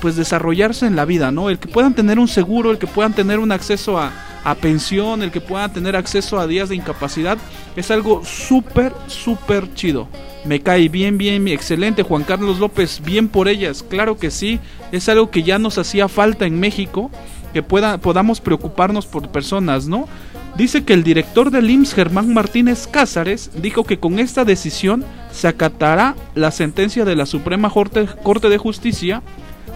pues 0.00 0.14
desarrollarse 0.14 0.86
en 0.86 0.94
la 0.94 1.04
vida, 1.04 1.32
¿no? 1.32 1.50
El 1.50 1.58
que 1.58 1.66
puedan 1.66 1.94
tener 1.94 2.20
un 2.20 2.28
seguro, 2.28 2.70
el 2.70 2.78
que 2.78 2.86
puedan 2.86 3.12
tener 3.12 3.40
un 3.40 3.50
acceso 3.50 3.98
a, 3.98 4.12
a 4.44 4.54
pensión, 4.54 5.24
el 5.24 5.32
que 5.32 5.40
puedan 5.40 5.72
tener 5.72 5.96
acceso 5.96 6.38
a 6.38 6.46
días 6.46 6.68
de 6.68 6.76
incapacidad, 6.76 7.38
es 7.74 7.90
algo 7.90 8.24
súper, 8.24 8.94
súper 9.08 9.74
chido. 9.74 10.06
Me 10.44 10.60
cae 10.60 10.88
bien, 10.88 11.18
bien, 11.18 11.46
excelente. 11.48 12.02
Juan 12.02 12.24
Carlos 12.24 12.58
López, 12.58 13.02
bien 13.04 13.28
por 13.28 13.48
ellas, 13.48 13.82
claro 13.82 14.18
que 14.18 14.30
sí. 14.30 14.58
Es 14.92 15.08
algo 15.08 15.30
que 15.30 15.42
ya 15.42 15.58
nos 15.58 15.78
hacía 15.78 16.08
falta 16.08 16.46
en 16.46 16.58
México, 16.58 17.10
que 17.52 17.62
pueda, 17.62 17.98
podamos 17.98 18.40
preocuparnos 18.40 19.06
por 19.06 19.28
personas, 19.28 19.86
¿no? 19.86 20.08
Dice 20.56 20.84
que 20.84 20.94
el 20.94 21.04
director 21.04 21.50
del 21.50 21.70
IMSS, 21.70 21.94
Germán 21.94 22.34
Martínez 22.34 22.86
Cázares, 22.86 23.50
dijo 23.62 23.84
que 23.84 23.98
con 23.98 24.18
esta 24.18 24.44
decisión 24.44 25.04
se 25.30 25.46
acatará 25.46 26.16
la 26.34 26.50
sentencia 26.50 27.04
de 27.04 27.16
la 27.16 27.26
Suprema 27.26 27.70
Corte 27.70 28.48
de 28.48 28.58
Justicia 28.58 29.22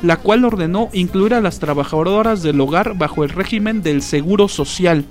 la 0.05 0.19
cual 0.19 0.45
ordenó 0.45 0.91
incluir 0.93 1.35
a 1.35 1.41
las 1.41 1.59
trabajadoras 1.59 2.43
del 2.43 2.61
hogar 2.61 2.97
bajo 2.97 3.25
el 3.25 3.31
régimen 3.31 3.83
del 3.83 4.03
Seguro 4.03 4.49
Social. 4.49 5.05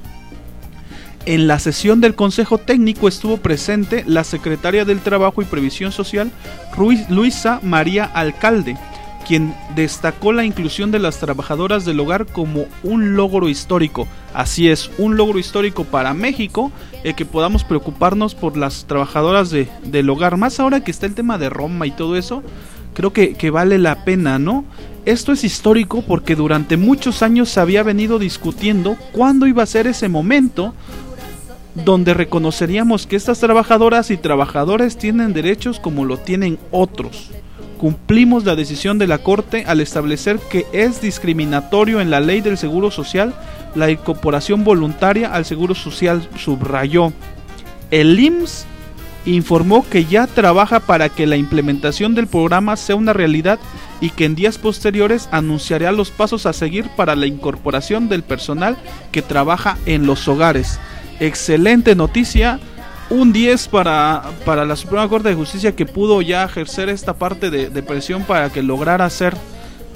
En 1.26 1.48
la 1.48 1.58
sesión 1.58 2.02
del 2.02 2.16
Consejo 2.16 2.58
Técnico 2.58 3.08
estuvo 3.08 3.38
presente 3.38 4.04
la 4.06 4.26
secretaria 4.26 4.84
del 4.84 5.00
Trabajo 5.00 5.42
y 5.42 5.46
Previsión 5.46 5.94
Social, 5.94 6.32
Luisa 7.08 7.62
María 7.64 8.04
Alcalde, 8.04 8.76
quien 9.26 9.56
destacó 9.74 10.34
la 10.34 10.44
inclusión 10.44 10.92
de 10.92 11.00
las 11.00 11.20
trabajadoras 11.20 11.86
del 11.86 12.02
hogar 12.02 12.26
como 12.26 12.66
un 12.84 13.16
logro 13.16 13.48
histórico. 13.48 14.06
Así 14.34 14.68
es, 14.68 14.92
un 14.98 15.16
logro 15.16 15.40
histórico 15.40 15.86
para 15.86 16.14
México, 16.14 16.74
el 17.06 17.16
que 17.16 17.26
podamos 17.26 17.64
preocuparnos 17.64 18.36
por 18.36 18.58
las 18.58 18.84
trabajadoras 18.84 19.50
de, 19.50 19.70
del 19.86 20.10
hogar. 20.10 20.36
Más 20.36 20.60
ahora 20.60 20.84
que 20.84 20.92
está 20.92 21.06
el 21.06 21.16
tema 21.16 21.38
de 21.38 21.50
Roma 21.50 21.88
y 21.88 21.92
todo 21.92 22.18
eso, 22.18 22.44
creo 22.94 23.14
que, 23.14 23.36
que 23.36 23.50
vale 23.50 23.78
la 23.78 24.04
pena, 24.04 24.40
¿no? 24.40 24.66
Esto 25.06 25.32
es 25.32 25.46
histórico 25.46 26.02
porque 26.02 26.36
durante 26.36 26.76
muchos 26.76 27.24
años 27.24 27.50
se 27.50 27.62
había 27.62 27.84
venido 27.84 28.20
discutiendo 28.20 28.98
cuándo 29.14 29.48
iba 29.48 29.64
a 29.64 29.68
ser 29.68 29.88
ese 29.88 30.10
momento 30.10 30.74
donde 31.76 32.14
reconoceríamos 32.14 33.08
que 33.08 33.16
estas 33.16 33.40
trabajadoras 33.40 34.12
y 34.12 34.18
trabajadores 34.18 34.98
tienen 34.98 35.34
derechos 35.34 35.80
como 35.80 36.06
lo 36.06 36.18
tienen 36.18 36.60
otros. 36.72 37.32
Cumplimos 37.78 38.46
la 38.46 38.56
decisión 38.56 38.98
de 38.98 39.08
la 39.08 39.18
Corte 39.18 39.66
al 39.68 39.82
establecer 39.82 40.40
que 40.50 40.66
es 40.72 41.02
discriminatorio 41.02 42.00
en 42.00 42.10
la 42.10 42.20
ley 42.20 42.42
del 42.42 42.58
Seguro 42.58 42.92
Social 42.92 43.34
la 43.76 43.90
incorporación 43.90 44.64
voluntaria 44.64 45.34
al 45.34 45.46
Seguro 45.46 45.76
Social, 45.76 46.28
subrayó. 46.38 47.12
El 47.92 48.20
IMSS 48.20 48.66
informó 49.26 49.88
que 49.90 50.06
ya 50.06 50.28
trabaja 50.28 50.80
para 50.80 51.10
que 51.10 51.26
la 51.26 51.38
implementación 51.38 52.14
del 52.14 52.28
programa 52.28 52.76
sea 52.76 52.96
una 52.96 53.14
realidad 53.14 53.60
y 54.02 54.10
que 54.10 54.26
en 54.26 54.36
días 54.36 54.58
posteriores 54.58 55.30
anunciará 55.32 55.92
los 55.92 56.12
pasos 56.12 56.46
a 56.46 56.54
seguir 56.54 56.90
para 56.96 57.16
la 57.16 57.26
incorporación 57.26 58.10
del 58.10 58.24
personal 58.24 58.78
que 59.12 59.22
trabaja 59.22 59.78
en 59.86 60.06
los 60.06 60.28
hogares. 60.28 60.80
Excelente 61.20 61.96
noticia, 61.96 62.60
un 63.10 63.32
10 63.32 63.68
para, 63.68 64.24
para 64.46 64.66
la 64.66 64.76
Suprema 64.76 65.08
Corte 65.08 65.30
de 65.30 65.36
Justicia 65.36 65.76
que 65.76 65.86
pudo 65.86 66.22
ya 66.22 66.44
ejercer 66.44 66.90
esta 66.90 67.14
parte 67.14 67.50
de, 67.50 67.84
presión 67.84 68.24
para 68.24 68.50
que 68.50 68.64
lograra 68.64 69.06
hacer 69.06 69.36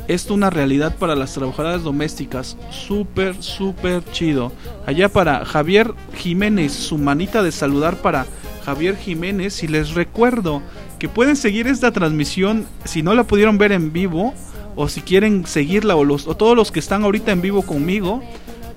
esto 0.08 0.34
una 0.34 0.50
realidad 0.50 0.96
para 0.96 1.16
las 1.16 1.34
trabajadoras 1.34 1.84
domésticas. 1.84 2.58
Súper, 2.70 3.36
súper 3.42 4.04
chido. 4.12 4.52
Allá 4.86 5.10
para 5.10 5.44
Javier 5.46 5.94
Jiménez, 6.16 6.72
su 6.72 6.98
manita 6.98 7.44
de 7.44 7.52
saludar 7.52 7.98
para 7.98 8.26
Javier 8.66 8.96
Jiménez 8.96 9.64
y 9.64 9.68
les 9.68 9.96
recuerdo 9.96 10.62
que 11.00 11.10
pueden 11.10 11.36
seguir 11.36 11.68
esta 11.68 11.92
transmisión 11.92 12.66
si 12.86 13.04
no 13.04 13.14
la 13.16 13.24
pudieron 13.24 13.58
ver 13.58 13.72
en 13.72 13.92
vivo 13.92 14.34
o 14.76 14.88
si 14.88 15.02
quieren 15.02 15.46
seguirla 15.46 15.96
o, 15.96 16.06
los, 16.06 16.28
o 16.28 16.36
todos 16.36 16.56
los 16.56 16.72
que 16.72 16.80
están 16.80 17.04
ahorita 17.04 17.32
en 17.32 17.42
vivo 17.42 17.64
conmigo 17.64 18.24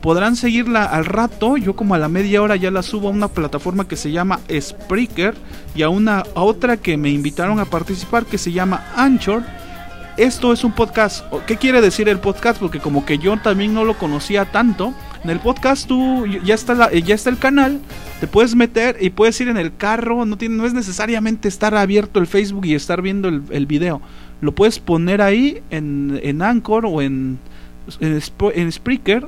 podrán 0.00 0.36
seguirla 0.36 0.84
al 0.84 1.04
rato. 1.04 1.56
Yo 1.56 1.76
como 1.76 1.94
a 1.94 1.98
la 1.98 2.08
media 2.08 2.42
hora 2.42 2.56
ya 2.56 2.70
la 2.70 2.82
subo 2.82 3.08
a 3.08 3.12
una 3.12 3.28
plataforma 3.28 3.86
que 3.86 3.96
se 3.96 4.10
llama 4.10 4.40
Spreaker 4.50 5.34
y 5.74 5.82
a 5.82 5.88
una 5.88 6.20
a 6.34 6.42
otra 6.42 6.76
que 6.76 6.96
me 6.96 7.10
invitaron 7.10 7.60
a 7.60 7.64
participar 7.64 8.26
que 8.26 8.38
se 8.38 8.52
llama 8.52 8.86
Anchor. 8.96 9.42
Esto 10.16 10.52
es 10.52 10.64
un 10.64 10.72
podcast. 10.72 11.24
¿Qué 11.46 11.56
quiere 11.56 11.80
decir 11.80 12.08
el 12.08 12.18
podcast? 12.18 12.60
Porque 12.60 12.80
como 12.80 13.06
que 13.06 13.18
yo 13.18 13.36
también 13.38 13.72
no 13.72 13.84
lo 13.84 13.96
conocía 13.96 14.44
tanto. 14.44 14.92
En 15.24 15.30
el 15.30 15.38
podcast 15.38 15.86
tú 15.86 16.26
ya 16.26 16.54
está, 16.54 16.92
ya 16.92 17.14
está 17.14 17.28
el 17.28 17.38
canal, 17.38 17.78
te 18.20 18.26
puedes 18.26 18.54
meter 18.54 18.96
y 19.00 19.10
puedes 19.10 19.38
ir 19.42 19.48
en 19.48 19.58
el 19.58 19.76
carro, 19.76 20.24
no, 20.24 20.38
tiene, 20.38 20.56
no 20.56 20.64
es 20.64 20.72
necesariamente 20.72 21.46
estar 21.46 21.74
abierto 21.74 22.20
el 22.20 22.26
Facebook 22.26 22.64
y 22.64 22.74
estar 22.74 23.02
viendo 23.02 23.28
el, 23.28 23.66
video. 23.66 24.00
Lo 24.40 24.52
puedes 24.52 24.78
poner 24.78 25.20
ahí 25.20 25.62
en, 25.70 26.18
en 26.22 26.40
Anchor 26.40 26.86
o 26.86 27.02
en, 27.02 27.38
en 28.00 28.72
Spreaker 28.72 29.26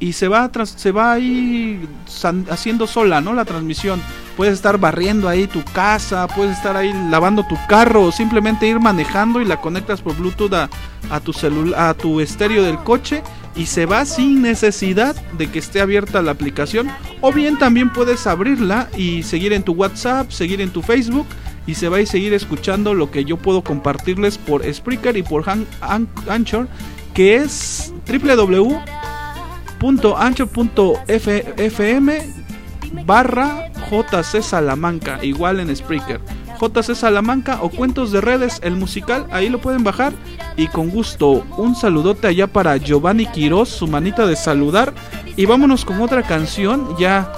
y 0.00 0.12
se 0.12 0.28
va 0.28 0.50
se 0.64 0.92
va 0.92 1.12
ahí 1.12 1.80
haciendo 2.50 2.86
sola, 2.86 3.20
¿no? 3.20 3.34
La 3.34 3.44
transmisión. 3.44 4.00
Puedes 4.36 4.54
estar 4.54 4.78
barriendo 4.78 5.28
ahí 5.28 5.48
tu 5.48 5.64
casa, 5.64 6.28
puedes 6.28 6.56
estar 6.56 6.76
ahí 6.76 6.92
lavando 7.10 7.44
tu 7.44 7.56
carro 7.68 8.04
o 8.04 8.12
simplemente 8.12 8.68
ir 8.68 8.78
manejando 8.78 9.40
y 9.40 9.44
la 9.44 9.60
conectas 9.60 10.00
por 10.00 10.16
Bluetooth 10.16 10.54
a, 11.10 11.20
tu 11.20 11.32
celular, 11.32 11.88
a 11.88 11.94
tu 11.94 12.20
estéreo 12.20 12.62
del 12.62 12.78
coche 12.78 13.22
y 13.56 13.66
se 13.66 13.86
va 13.86 14.04
sin 14.04 14.40
necesidad 14.40 15.16
de 15.32 15.50
que 15.50 15.58
esté 15.58 15.80
abierta 15.80 16.22
la 16.22 16.30
aplicación 16.30 16.88
o 17.20 17.32
bien 17.32 17.58
también 17.58 17.92
puedes 17.92 18.28
abrirla 18.28 18.88
y 18.96 19.24
seguir 19.24 19.52
en 19.52 19.64
tu 19.64 19.72
WhatsApp, 19.72 20.30
seguir 20.30 20.60
en 20.60 20.70
tu 20.70 20.82
Facebook 20.82 21.26
y 21.66 21.74
se 21.74 21.88
va 21.88 21.98
a 21.98 22.06
seguir 22.06 22.32
escuchando 22.32 22.94
lo 22.94 23.10
que 23.10 23.24
yo 23.24 23.36
puedo 23.38 23.62
compartirles 23.62 24.38
por 24.38 24.62
Spreaker 24.72 25.16
y 25.16 25.24
por 25.24 25.44
Anchor 26.28 26.68
que 27.12 27.36
es 27.36 27.92
www.anchor.fm 29.80 30.88
barra 33.04 33.70
JC 33.90 34.42
Salamanca 34.42 35.18
igual 35.22 35.60
en 35.60 35.74
Spreaker 35.74 36.20
JC 36.58 36.94
Salamanca 36.94 37.60
o 37.62 37.70
Cuentos 37.70 38.10
de 38.10 38.20
Redes, 38.20 38.58
el 38.62 38.74
musical, 38.74 39.26
ahí 39.30 39.48
lo 39.48 39.60
pueden 39.60 39.84
bajar. 39.84 40.12
Y 40.56 40.66
con 40.66 40.90
gusto, 40.90 41.46
un 41.56 41.76
saludote 41.76 42.26
allá 42.26 42.48
para 42.48 42.76
Giovanni 42.76 43.26
Quiroz, 43.26 43.68
su 43.68 43.86
manita 43.86 44.26
de 44.26 44.34
saludar. 44.34 44.92
Y 45.36 45.46
vámonos 45.46 45.84
con 45.84 46.00
otra 46.00 46.24
canción, 46.24 46.96
ya 46.98 47.32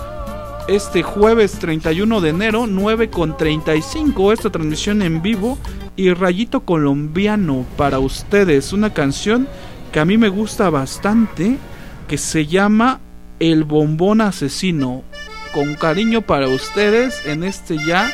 este 0.69 1.03
jueves 1.03 1.53
31 1.59 2.21
de 2.21 2.31
enero, 2.31 2.67
9 2.67 3.11
con 3.11 3.37
35, 3.37 4.33
esta 4.33 4.51
transmisión 4.51 5.03
en 5.03 5.21
vivo. 5.21 5.59
Y 5.97 6.15
Rayito 6.15 6.61
Colombiano 6.61 7.67
para 7.77 7.99
ustedes, 7.99 8.73
una 8.73 8.95
canción 8.95 9.47
que 9.93 10.01
a 10.01 10.07
mí 10.07 10.17
me 10.17 10.31
gusta 10.31 10.71
bastante, 10.71 11.59
que 12.11 12.19
se 12.19 12.45
llama 12.45 12.99
El 13.39 13.63
Bombón 13.63 14.21
Asesino. 14.21 15.05
Con 15.55 15.77
cariño 15.77 16.23
para 16.23 16.49
ustedes 16.49 17.25
en 17.25 17.45
este 17.45 17.77
ya 17.87 18.11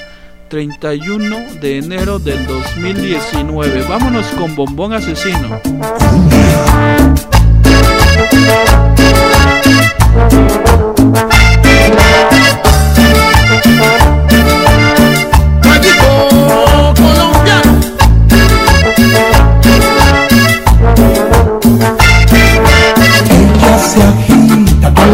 31 0.51 1.55
de 1.63 1.79
enero 1.79 2.19
del 2.19 2.47
2019. 2.47 3.87
Vámonos 3.89 4.27
con 4.33 4.55
Bombón 4.55 4.93
Asesino. 4.93 5.63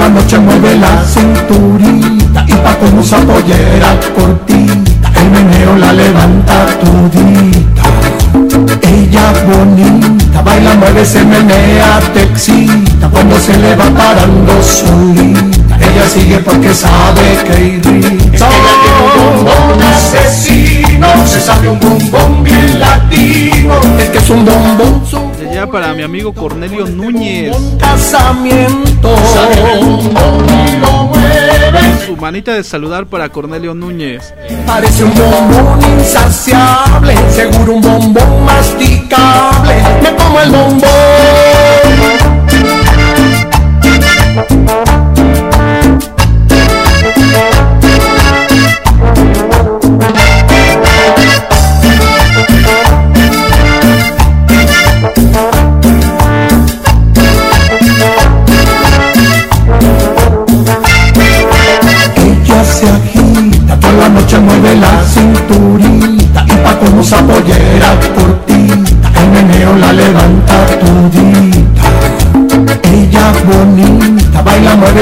La 0.03 0.09
noche 0.09 0.37
mueve 0.37 0.77
la 0.79 1.05
cinturita 1.05 2.45
y 2.49 2.55
pa' 2.55 2.77
como 2.81 3.03
su 3.05 3.15
pollera 3.25 3.91
cortita, 4.17 5.13
el 5.21 5.31
meneo 5.31 5.77
la 5.77 5.93
levanta 5.93 6.67
tudita. 6.81 7.85
Ella 8.83 9.33
bonita, 9.47 10.43
baila, 10.43 10.75
mueve, 10.75 11.05
se 11.05 11.25
menea, 11.25 12.01
te 12.13 12.23
excita 12.23 13.09
cuando 13.11 13.39
se 13.39 13.57
le 13.57 13.77
va 13.77 13.89
parando 13.91 14.61
solita. 14.63 15.77
Ella 15.79 16.07
sigue 16.13 16.39
porque 16.39 16.75
sabe 16.75 17.27
que 17.47 17.57
irrita. 17.77 18.49
Ella 18.57 18.75
tiene 18.83 19.01
un 19.07 19.45
bombón 19.45 19.83
asesino, 19.95 21.07
se 21.27 21.41
sabe 21.41 21.69
un 21.69 21.79
bombón 21.79 22.43
bien 22.43 22.81
latino, 22.81 23.75
es 23.99 24.09
que 24.11 24.19
es 24.19 24.31
un 24.31 24.45
bombón 24.45 25.03
para 25.67 25.93
mi 25.95 26.03
amigo 26.03 26.33
Cornelio 26.33 26.87
Núñez. 26.87 27.57
casamiento. 27.79 29.15
Su 32.07 32.17
manita 32.17 32.55
de 32.55 32.65
saludar 32.65 33.07
para 33.07 33.29
Cornelio 33.29 33.75
Núñez. 33.75 34.35
Parece 34.67 35.05
un 35.05 35.15
bombón 35.15 35.81
insaciable, 35.99 37.15
seguro 37.31 37.75
un 37.75 37.81
bombón 37.81 38.45
masticable. 38.45 39.75
Me 40.03 40.17
como 40.17 40.41
el 40.41 40.51
bombón. 40.51 42.32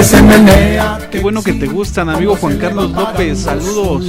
Mueve, 0.01 0.05
se 0.05 0.23
menea. 0.23 0.99
Qué 1.11 1.21
bueno 1.21 1.43
que 1.43 1.53
te 1.53 1.67
gustan, 1.67 2.09
amigo 2.09 2.37
Juan 2.37 2.57
Carlos 2.59 2.91
López. 2.91 3.41
Saludos. 3.41 4.05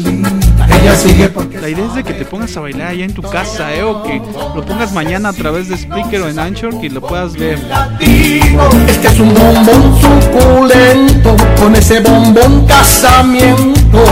Ella 0.81 0.95
sigue 0.95 1.29
porque 1.29 1.59
La 1.59 1.69
idea 1.69 1.85
es 1.85 1.95
de 1.95 2.03
que 2.03 2.13
te 2.13 2.25
pongas 2.25 2.55
a 2.57 2.61
bailar 2.61 2.87
allá 2.89 3.05
en 3.05 3.13
tu 3.13 3.21
casa, 3.21 3.73
¿eh? 3.73 3.83
O 3.83 4.03
que 4.03 4.21
lo 4.55 4.65
pongas 4.65 4.93
mañana 4.93 5.29
a 5.29 5.33
través 5.33 5.69
de 5.69 5.77
Spreaker 5.77 6.21
o 6.21 6.29
en 6.29 6.39
Anchor 6.39 6.79
que 6.79 6.89
lo 6.89 7.01
puedas 7.01 7.33
ver. 7.33 7.59
Este 7.99 9.07
es 9.07 9.19
un 9.19 9.33
bombón 9.33 9.99
suculento, 10.01 11.35
con 11.59 11.75
ese 11.75 11.99
bombón 11.99 12.65
casamiento. 12.65 14.03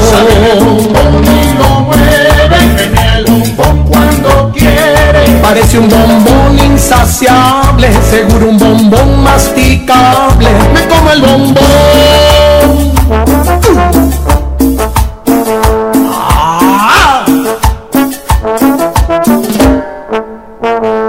y 1.23 1.57
lo 1.57 1.81
mueve, 1.81 2.89
el 3.17 3.25
bombón 3.25 3.85
cuando 3.87 4.51
quiere. 4.53 5.18
Parece 5.49 5.79
un 5.79 5.89
bombón 5.89 6.59
insaciable, 6.63 7.89
seguro 8.07 8.49
un 8.49 8.59
bombón 8.59 9.23
masticable. 9.23 10.47
Me 10.71 10.87
como 10.87 11.09
el 11.09 11.21
bombón. 11.21 11.65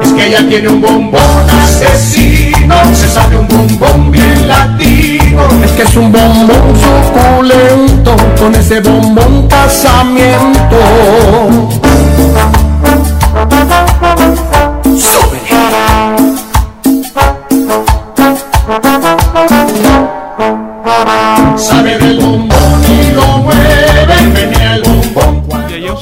Es 0.01 0.13
que 0.15 0.27
ella 0.27 0.49
tiene 0.49 0.69
un 0.71 0.81
bombón 0.81 1.51
asesino, 1.63 2.77
se 2.95 3.11
sabe 3.11 3.37
un 3.37 3.47
bombón 3.47 4.11
bien 4.11 4.49
latino. 4.49 5.49
Es 5.63 5.73
que 5.73 5.83
es 5.83 5.97
un 5.97 6.11
bombón 6.11 6.75
suculento, 6.81 8.17
con 8.39 8.55
ese 8.55 8.81
bombón 8.81 9.47
casamiento. 9.49 10.79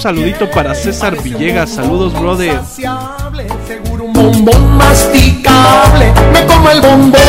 Saludito 0.09 0.51
para 0.51 0.75
César 0.75 1.23
Villegas. 1.23 1.69
Saludos, 1.69 2.19
brother. 2.19 2.59
seguro 2.65 4.05
un 4.05 4.15
bombón 4.15 4.79
masticable, 4.79 6.15
me 6.33 6.47
como 6.47 6.71
el 6.71 6.81
bombón. 6.81 7.21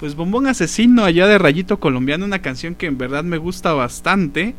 Pues 0.00 0.16
Bombón 0.16 0.48
Asesino 0.48 1.04
allá 1.04 1.28
de 1.28 1.38
Rayito 1.38 1.78
Colombiano, 1.78 2.24
una 2.24 2.40
canción 2.40 2.74
que 2.74 2.86
en 2.86 2.98
verdad 2.98 3.22
me 3.22 3.38
gusta 3.38 3.72
bastante. 3.72 4.56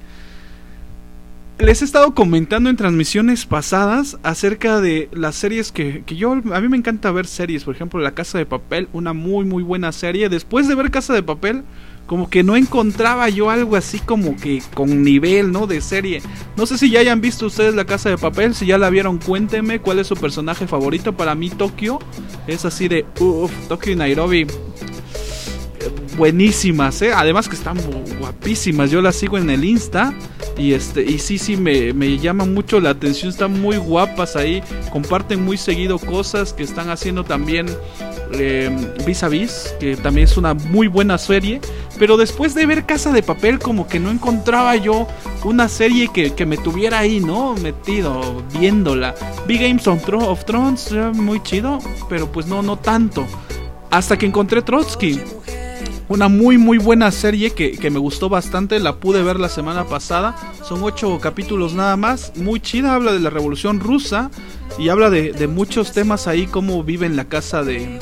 Les 1.59 1.81
he 1.81 1.85
estado 1.85 2.13
comentando 2.13 2.69
en 2.69 2.77
transmisiones 2.77 3.45
pasadas 3.45 4.17
acerca 4.23 4.79
de 4.79 5.09
las 5.11 5.35
series 5.35 5.73
que, 5.73 6.03
que 6.05 6.15
yo, 6.15 6.31
a 6.31 6.61
mí 6.61 6.69
me 6.69 6.77
encanta 6.77 7.11
ver 7.11 7.27
series, 7.27 7.65
por 7.65 7.75
ejemplo 7.75 7.99
La 7.99 8.11
Casa 8.11 8.37
de 8.37 8.45
Papel, 8.45 8.87
una 8.93 9.11
muy 9.11 9.43
muy 9.43 9.63
buena 9.63 9.91
serie. 9.91 10.29
Después 10.29 10.69
de 10.69 10.75
ver 10.75 10.91
Casa 10.91 11.13
de 11.13 11.23
Papel, 11.23 11.63
como 12.07 12.29
que 12.29 12.41
no 12.41 12.55
encontraba 12.55 13.29
yo 13.29 13.49
algo 13.51 13.75
así 13.75 13.99
como 13.99 14.35
que 14.35 14.63
con 14.73 15.03
nivel, 15.03 15.51
¿no? 15.51 15.67
De 15.67 15.81
serie. 15.81 16.21
No 16.55 16.65
sé 16.65 16.77
si 16.77 16.89
ya 16.89 17.01
hayan 17.01 17.21
visto 17.21 17.45
ustedes 17.45 17.75
La 17.75 17.85
Casa 17.85 18.09
de 18.09 18.17
Papel, 18.17 18.55
si 18.55 18.65
ya 18.65 18.77
la 18.77 18.89
vieron, 18.89 19.19
cuéntenme 19.19 19.79
cuál 19.79 19.99
es 19.99 20.07
su 20.07 20.15
personaje 20.15 20.65
favorito. 20.67 21.15
Para 21.15 21.35
mí 21.35 21.49
Tokio 21.49 21.99
es 22.47 22.65
así 22.65 22.87
de, 22.87 23.05
uff, 23.19 23.51
Tokio 23.67 23.91
y 23.93 23.95
Nairobi 23.97 24.47
buenísimas, 26.17 27.01
¿eh? 27.03 27.11
además 27.13 27.47
que 27.47 27.55
están 27.55 27.77
gu- 27.77 28.17
guapísimas. 28.19 28.89
Yo 28.89 29.01
las 29.01 29.15
sigo 29.15 29.37
en 29.37 29.49
el 29.49 29.63
Insta 29.63 30.13
y 30.57 30.73
este 30.73 31.03
y 31.03 31.19
sí 31.19 31.37
sí 31.37 31.55
me, 31.55 31.93
me 31.93 32.17
llama 32.17 32.45
mucho 32.45 32.79
la 32.79 32.89
atención. 32.91 33.29
Están 33.29 33.61
muy 33.61 33.77
guapas 33.77 34.35
ahí, 34.35 34.63
comparten 34.91 35.43
muy 35.45 35.57
seguido 35.57 35.99
cosas 35.99 36.53
que 36.53 36.63
están 36.63 36.89
haciendo 36.89 37.23
también 37.23 37.67
eh, 38.33 38.75
Vis 39.05 39.21
a 39.23 39.29
Vis, 39.29 39.75
que 39.79 39.95
también 39.95 40.25
es 40.25 40.37
una 40.37 40.53
muy 40.55 40.87
buena 40.87 41.17
serie. 41.19 41.61
Pero 41.99 42.15
después 42.17 42.53
de 42.53 42.65
ver 42.67 42.85
Casa 42.85 43.11
de 43.11 43.23
Papel, 43.23 43.57
como 43.59 43.87
que 43.87 43.99
no 43.99 44.11
encontraba 44.11 44.75
yo 44.75 45.07
una 45.43 45.67
serie 45.67 46.09
que, 46.13 46.33
que 46.33 46.45
me 46.45 46.57
tuviera 46.57 46.99
ahí, 46.99 47.19
¿no? 47.19 47.55
Metido, 47.55 48.43
viéndola. 48.59 49.15
Vi 49.47 49.57
Games 49.57 49.87
of, 49.87 50.05
Thro- 50.05 50.37
Thrones, 50.45 50.91
eh, 50.91 51.11
muy 51.13 51.41
chido, 51.41 51.79
pero 52.07 52.31
pues 52.31 52.45
no, 52.45 52.61
no 52.61 52.77
tanto. 52.77 53.25
Hasta 53.89 54.17
que 54.17 54.25
encontré 54.27 54.61
Trotsky. 54.61 55.19
Una 56.09 56.29
muy 56.29 56.57
muy 56.57 56.77
buena 56.77 57.11
serie 57.11 57.49
que, 57.51 57.71
que 57.73 57.89
me 57.89 57.99
gustó 57.99 58.29
bastante, 58.29 58.79
la 58.79 58.95
pude 58.95 59.23
ver 59.23 59.39
la 59.41 59.49
semana 59.49 59.85
pasada. 59.85 60.35
Son 60.63 60.81
ocho 60.83 61.19
capítulos 61.19 61.73
nada 61.73 61.97
más, 61.97 62.31
muy 62.37 62.61
chida, 62.61 62.93
habla 62.95 63.11
de 63.11 63.19
la 63.19 63.29
revolución 63.29 63.81
rusa 63.81 64.31
y 64.79 64.87
habla 64.87 65.09
de, 65.09 65.33
de 65.33 65.47
muchos 65.47 65.91
temas 65.91 66.27
ahí, 66.27 66.45
cómo 66.47 66.81
vive 66.83 67.07
en 67.07 67.17
la 67.17 67.25
casa 67.25 67.61
de, 67.63 67.99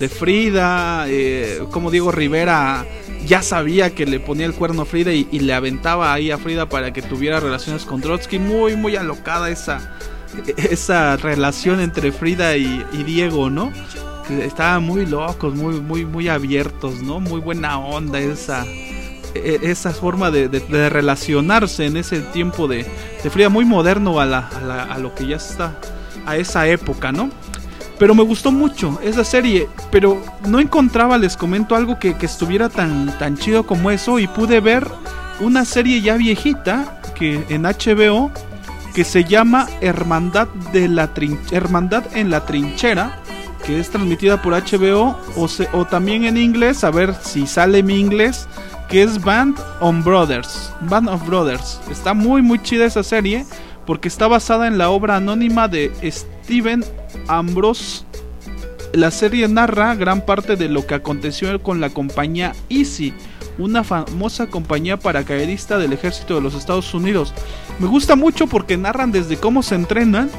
de 0.00 0.08
Frida, 0.08 1.04
eh, 1.08 1.62
como 1.70 1.90
Diego 1.90 2.10
Rivera 2.10 2.86
ya 3.26 3.42
sabía 3.42 3.94
que 3.94 4.06
le 4.06 4.20
ponía 4.20 4.46
el 4.46 4.54
cuerno 4.54 4.82
a 4.82 4.84
Frida 4.84 5.12
y, 5.12 5.24
le 5.38 5.54
aventaba 5.54 6.12
ahí 6.12 6.30
a 6.30 6.38
Frida 6.38 6.68
para 6.68 6.92
que 6.92 7.02
tuviera 7.02 7.40
relaciones 7.40 7.84
con 7.84 8.00
Trotsky. 8.00 8.38
Muy 8.38 8.76
muy 8.76 8.96
alocada 8.96 9.50
esa, 9.50 9.96
esa 10.56 11.16
relación 11.16 11.80
entre 11.80 12.12
Frida 12.12 12.56
y, 12.56 12.84
Diego, 13.04 13.50
¿no? 13.50 13.72
estaban 14.42 14.84
muy 14.84 15.04
locos, 15.04 15.54
muy, 15.54 15.80
muy, 15.80 16.06
muy 16.06 16.28
abiertos, 16.28 17.02
¿no? 17.02 17.20
Muy 17.20 17.40
buena 17.40 17.78
onda 17.78 18.18
esa, 18.20 18.64
e- 19.34 19.58
esa 19.62 19.90
forma 19.90 20.30
de 20.30 20.48
relacionarse 20.88 21.84
en 21.86 21.96
ese 21.98 22.20
tiempo 22.20 22.66
de, 22.68 22.86
de 23.22 23.30
Frida, 23.30 23.48
muy 23.50 23.64
moderno 23.66 24.20
a, 24.20 24.24
la, 24.26 24.48
a, 24.48 24.60
la- 24.62 24.82
a 24.84 24.98
lo 24.98 25.14
que 25.14 25.26
ya 25.26 25.36
está, 25.36 25.76
a 26.24 26.36
esa 26.36 26.66
época, 26.68 27.12
¿no? 27.12 27.30
Pero 28.02 28.16
me 28.16 28.24
gustó 28.24 28.50
mucho 28.50 28.98
esa 29.00 29.22
serie, 29.22 29.68
pero 29.92 30.20
no 30.48 30.58
encontraba, 30.58 31.18
les 31.18 31.36
comento 31.36 31.76
algo 31.76 32.00
que, 32.00 32.16
estuviera 32.20 32.68
tan, 32.68 33.16
tan 33.16 33.36
chido 33.36 33.64
como 33.64 33.92
eso 33.92 34.18
y 34.18 34.26
pude 34.26 34.58
ver 34.58 34.88
una 35.38 35.64
serie 35.64 36.00
ya 36.00 36.16
viejita 36.16 37.00
que 37.14 37.44
en 37.48 37.62
HBO 37.62 38.32
que 38.92 39.04
se 39.04 39.22
llama 39.22 39.68
Hermandad 39.80 40.48
de 40.72 40.88
la 40.88 41.10
Hermandad 41.52 42.02
en 42.16 42.30
la 42.30 42.44
trinchera 42.44 43.20
que 43.64 43.78
es 43.78 43.90
transmitida 43.90 44.42
por 44.42 44.52
HBO 44.52 45.16
o, 45.36 45.48
o 45.72 45.84
también 45.84 46.24
en 46.24 46.38
inglés, 46.38 46.82
a 46.82 46.90
ver 46.90 47.14
si 47.22 47.46
sale 47.46 47.84
mi 47.84 48.00
inglés, 48.00 48.48
que 48.88 49.04
es 49.04 49.22
Band 49.22 49.56
of 49.78 50.04
Brothers. 50.04 50.72
Band 50.80 51.08
of 51.08 51.24
Brothers. 51.24 51.80
Está 51.88 52.14
muy 52.14 52.42
muy 52.42 52.60
chida 52.60 52.84
esa 52.84 53.04
serie 53.04 53.46
porque 53.86 54.08
está 54.08 54.26
basada 54.26 54.66
en 54.66 54.76
la 54.76 54.90
obra 54.90 55.14
anónima 55.14 55.68
de 55.68 55.92
Steven 56.44 56.84
Ambrose. 57.28 58.04
La 58.92 59.10
serie 59.10 59.48
narra 59.48 59.94
gran 59.94 60.26
parte 60.26 60.56
de 60.56 60.68
lo 60.68 60.86
que 60.86 60.94
aconteció 60.94 61.62
con 61.62 61.80
la 61.80 61.90
compañía 61.90 62.52
Easy, 62.68 63.14
una 63.58 63.84
famosa 63.84 64.48
compañía 64.48 64.98
paracaidista 64.98 65.78
del 65.78 65.94
ejército 65.94 66.34
de 66.34 66.42
los 66.42 66.54
Estados 66.54 66.92
Unidos. 66.92 67.32
Me 67.78 67.86
gusta 67.86 68.16
mucho 68.16 68.46
porque 68.46 68.76
narran 68.76 69.12
desde 69.12 69.38
cómo 69.38 69.62
se 69.62 69.76
entrenan 69.76 70.30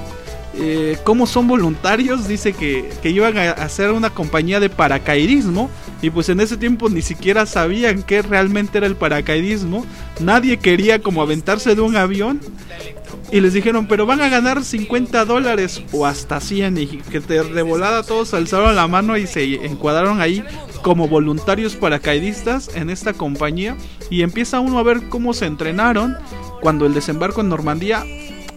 eh, 0.56 1.00
cómo 1.04 1.26
son 1.26 1.48
voluntarios, 1.48 2.28
dice 2.28 2.54
que, 2.54 2.88
que, 3.02 3.10
iban 3.10 3.36
a 3.40 3.52
hacer 3.54 3.90
una 3.90 4.12
compañía 4.12 4.60
de 4.60 4.70
paracaidismo 4.70 5.68
y 6.00 6.12
pues 6.12 6.30
en 6.30 6.40
ese 6.42 6.58
tiempo 6.58 6.90
ni 6.90 7.02
siquiera 7.02 7.48
sabían 7.48 8.04
qué 8.04 8.22
realmente 8.22 8.78
era 8.78 8.86
el 8.86 8.96
paracaidismo, 8.96 9.84
nadie 10.20 10.58
quería 10.58 11.02
como 11.02 11.24
aventarse 11.24 11.74
de 11.74 11.82
un 11.82 11.96
avión 11.96 12.40
y 13.34 13.42
les 13.42 13.54
dijeron, 13.54 13.88
pero 13.88 14.06
van 14.06 14.22
a 14.22 14.30
ganar 14.30 14.64
50 14.64 15.26
dólares 15.26 15.82
o 15.92 16.06
hasta 16.06 16.40
100 16.40 16.78
y 16.78 16.86
que 16.86 17.20
de 17.20 17.62
volada 17.64 18.04
todos 18.04 18.32
alzaron 18.36 18.76
la 18.76 18.88
mano 18.88 19.18
y 19.18 19.26
se 19.26 19.56
encuadraron 19.66 20.22
ahí 20.22 20.44
como 20.84 21.08
voluntarios 21.08 21.76
paracaidistas 21.76 22.70
en 22.76 22.92
esta 22.92 23.14
compañía 23.14 23.76
y 24.12 24.22
empieza 24.22 24.60
uno 24.60 24.78
a 24.78 24.84
ver 24.84 25.10
cómo 25.10 25.34
se 25.34 25.48
entrenaron 25.48 26.16
cuando 26.62 26.86
el 26.86 26.94
desembarco 26.94 27.42
en 27.42 27.50
Normandía 27.50 28.06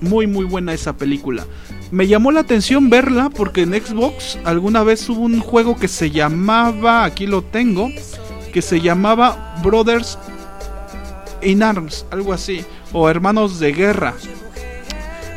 muy 0.02 0.26
muy 0.26 0.44
buena 0.44 0.74
esa 0.74 0.94
película. 0.94 1.46
Me 1.90 2.06
llamó 2.06 2.30
la 2.30 2.40
atención 2.40 2.90
verla 2.90 3.30
porque 3.30 3.62
en 3.62 3.72
Xbox 3.72 4.38
alguna 4.44 4.82
vez 4.82 5.08
hubo 5.08 5.22
un 5.22 5.40
juego 5.40 5.78
que 5.78 5.88
se 5.88 6.10
llamaba, 6.10 7.04
aquí 7.04 7.26
lo 7.26 7.40
tengo, 7.40 7.88
que 8.52 8.60
se 8.60 8.82
llamaba 8.82 9.54
Brothers 9.62 10.18
in 11.40 11.62
Arms, 11.62 12.04
algo 12.10 12.34
así, 12.34 12.62
o 12.92 13.08
Hermanos 13.08 13.58
de 13.58 13.72
Guerra. 13.72 14.14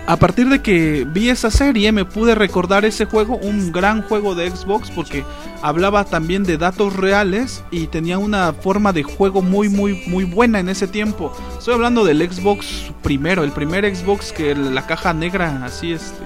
A 0.09 0.17
partir 0.17 0.49
de 0.49 0.63
que 0.63 1.05
vi 1.07 1.29
esa 1.29 1.51
serie 1.51 1.91
me 1.91 2.03
pude 2.03 2.33
recordar 2.33 2.83
ese 2.83 3.05
juego, 3.05 3.37
un 3.37 3.71
gran 3.71 4.01
juego 4.01 4.33
de 4.33 4.49
Xbox 4.49 4.89
porque 4.89 5.23
hablaba 5.61 6.03
también 6.03 6.43
de 6.43 6.57
datos 6.57 6.95
reales 6.95 7.63
y 7.69 7.85
tenía 7.85 8.17
una 8.17 8.53
forma 8.53 8.91
de 8.91 9.03
juego 9.03 9.43
muy 9.43 9.69
muy 9.69 10.01
muy 10.07 10.23
buena 10.23 10.59
en 10.59 10.67
ese 10.67 10.87
tiempo. 10.87 11.31
Estoy 11.59 11.75
hablando 11.75 12.03
del 12.05 12.27
Xbox 12.27 12.91
primero, 13.03 13.43
el 13.43 13.51
primer 13.51 13.85
Xbox 13.95 14.31
que 14.31 14.55
la 14.55 14.87
caja 14.87 15.13
negra 15.13 15.63
así 15.63 15.91
este 15.91 16.25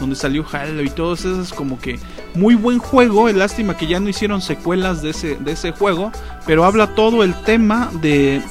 donde 0.00 0.16
salió 0.16 0.44
Halo 0.50 0.82
y 0.82 0.90
todo 0.90 1.14
eso 1.14 1.40
es 1.40 1.52
como 1.52 1.78
que 1.78 2.00
muy 2.34 2.56
buen 2.56 2.80
juego, 2.80 3.28
lástima 3.28 3.76
que 3.76 3.86
ya 3.86 4.00
no 4.00 4.08
hicieron 4.08 4.42
secuelas 4.42 5.02
de 5.02 5.10
ese 5.10 5.36
de 5.36 5.52
ese 5.52 5.70
juego, 5.70 6.10
pero 6.46 6.64
habla 6.64 6.96
todo 6.96 7.22
el 7.22 7.34
tema 7.44 7.92
de 8.02 8.42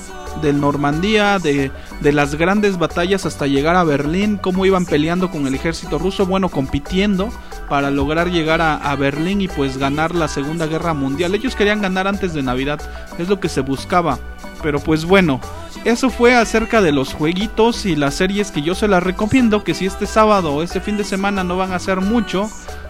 del 0.42 0.60
Normandía, 0.60 1.40
de, 1.40 1.72
de, 2.02 2.12
las 2.12 2.36
grandes 2.36 2.78
batallas 2.78 3.26
hasta 3.26 3.48
llegar 3.48 3.76
a 3.76 3.84
Berlín, 3.84 4.38
cómo 4.38 4.66
iban 4.66 4.86
peleando 4.86 5.30
con 5.32 5.48
el 5.48 5.56
ejército 5.56 6.00
ruso, 6.00 6.26
bueno, 6.26 6.50
compitiendo 6.50 7.30
para 7.70 7.92
lograr 7.92 8.30
llegar 8.30 8.62
a, 8.62 8.76
a, 8.76 8.96
Berlín 8.96 9.42
y 9.42 9.48
pues 9.48 9.78
ganar 9.78 10.16
la 10.16 10.28
Segunda 10.28 10.68
Guerra 10.68 10.94
Mundial. 10.94 11.36
Ellos 11.36 11.56
querían 11.56 11.82
ganar 11.82 12.08
antes 12.08 12.34
de 12.34 12.44
Navidad, 12.44 12.80
es 13.18 13.30
lo 13.30 13.40
que 13.40 13.50
se 13.50 13.62
buscaba. 13.62 14.20
Pero 14.62 14.80
pues 14.80 15.06
bueno, 15.06 15.40
eso 15.86 16.10
fue 16.10 16.36
acerca 16.36 16.82
de 16.82 16.92
los 16.92 17.14
jueguitos 17.14 17.86
y 17.86 17.96
las 17.96 18.16
series 18.16 18.52
que 18.52 18.62
yo 18.62 18.76
se 18.76 18.88
las 18.88 19.02
recomiendo, 19.02 19.64
que 19.64 19.74
si 19.74 19.86
este 19.86 20.06
sábado 20.06 20.54
o 20.54 20.64
este 20.64 20.82
fin 20.82 20.98
de 20.98 21.06
semana 21.06 21.44
no 21.44 21.56
van 21.56 21.72
a 21.72 21.78
hacer 21.78 22.02
mucho, 22.02 22.50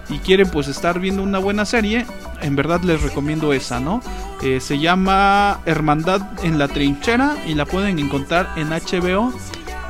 y 0.10 0.20
quieren 0.20 0.50
pues 0.50 0.68
estar 0.68 1.00
viendo 1.00 1.24
una 1.24 1.40
buena 1.40 1.66
serie, 1.66 2.06
en 2.42 2.56
verdad 2.56 2.82
les 2.82 3.02
recomiendo 3.02 3.54
esa, 3.54 3.80
¿no? 3.80 4.02
Eh, 4.42 4.60
se 4.60 4.80
llama 4.80 5.60
Hermandad 5.66 6.22
en 6.44 6.58
la 6.58 6.68
Trinchera 6.68 7.36
y 7.46 7.54
la 7.54 7.66
pueden 7.66 8.00
encontrar 8.00 8.50
en 8.56 8.70
HBO. 8.70 9.34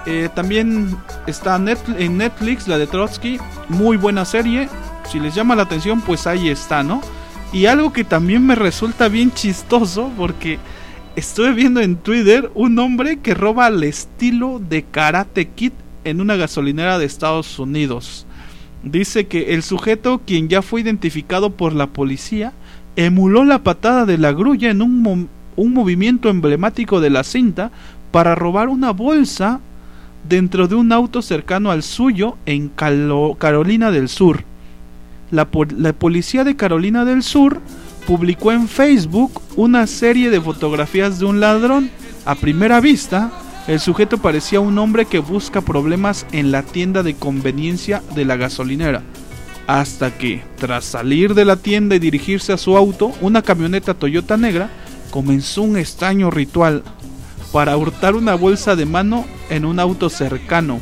Eh, 0.05 0.29
también 0.33 0.97
está 1.27 1.55
en 1.55 2.17
Netflix 2.17 2.67
la 2.67 2.77
de 2.77 2.87
Trotsky, 2.87 3.39
muy 3.69 3.97
buena 3.97 4.25
serie. 4.25 4.67
Si 5.09 5.19
les 5.19 5.35
llama 5.35 5.55
la 5.55 5.63
atención, 5.63 6.01
pues 6.01 6.27
ahí 6.27 6.49
está, 6.49 6.83
¿no? 6.83 7.01
Y 7.51 7.65
algo 7.65 7.93
que 7.93 8.03
también 8.03 8.45
me 8.45 8.55
resulta 8.55 9.07
bien 9.07 9.31
chistoso 9.31 10.11
porque 10.17 10.59
estuve 11.15 11.51
viendo 11.53 11.81
en 11.81 11.95
Twitter 11.95 12.51
un 12.53 12.77
hombre 12.79 13.19
que 13.19 13.33
roba 13.33 13.65
al 13.65 13.83
estilo 13.83 14.59
de 14.59 14.83
Karate 14.83 15.49
Kid 15.49 15.71
en 16.03 16.21
una 16.21 16.35
gasolinera 16.35 16.99
de 16.99 17.05
Estados 17.05 17.57
Unidos. 17.59 18.25
Dice 18.83 19.27
que 19.27 19.53
el 19.53 19.63
sujeto, 19.63 20.21
quien 20.25 20.47
ya 20.47 20.61
fue 20.61 20.81
identificado 20.81 21.51
por 21.51 21.73
la 21.73 21.87
policía, 21.87 22.53
emuló 22.95 23.43
la 23.43 23.63
patada 23.63 24.05
de 24.05 24.17
la 24.17 24.31
grulla 24.31 24.69
en 24.69 24.81
un, 24.81 25.29
un 25.55 25.73
movimiento 25.73 26.29
emblemático 26.29 27.01
de 27.01 27.09
la 27.09 27.23
cinta 27.23 27.71
para 28.11 28.35
robar 28.35 28.69
una 28.69 28.91
bolsa 28.91 29.59
dentro 30.27 30.67
de 30.67 30.75
un 30.75 30.91
auto 30.91 31.21
cercano 31.21 31.71
al 31.71 31.83
suyo 31.83 32.37
en 32.45 32.69
Carolina 32.69 33.91
del 33.91 34.09
Sur. 34.09 34.43
La, 35.31 35.47
la, 35.77 35.93
policía 35.93 36.43
de 36.43 36.55
Carolina 36.55 37.05
del 37.05 37.21
Sur 37.21 37.61
publicó 38.07 38.51
en 38.51 38.67
Facebook 38.67 39.41
una 39.55 39.85
serie 39.85 40.29
de 40.29 40.41
fotografías 40.41 41.19
de 41.19 41.25
un 41.25 41.39
ladrón. 41.39 41.89
A 42.25 42.35
primera 42.35 42.79
vista, 42.79 43.31
el 43.69 43.79
sujeto 43.79 44.17
parecía 44.17 44.59
un 44.59 44.79
hombre 44.79 45.05
que 45.05 45.19
busca 45.19 45.61
problemas 45.61 46.25
en 46.31 46.51
la 46.51 46.63
tienda 46.63 47.03
de 47.03 47.13
conveniencia 47.13 48.01
de 48.15 48.25
la 48.25 48.35
gasolinera. 48.35 49.03
Hasta 49.67 50.17
que, 50.17 50.41
tras 50.57 50.85
salir 50.85 51.35
de 51.35 51.45
la 51.45 51.55
tienda 51.55 51.95
y 51.95 51.99
dirigirse 51.99 52.51
a 52.51 52.57
su 52.57 52.75
auto, 52.75 53.11
una 53.21 53.43
camioneta 53.43 53.93
Toyota 53.93 54.37
negra 54.37 54.71
comenzó 55.11 55.61
un 55.61 55.77
extraño 55.77 56.31
ritual 56.31 56.81
para 57.53 57.77
hurtar 57.77 58.15
una 58.15 58.33
bolsa 58.33 58.75
de 58.75 58.87
mano 58.87 59.27
en 59.51 59.65
un 59.65 59.79
auto 59.79 60.09
cercano. 60.09 60.79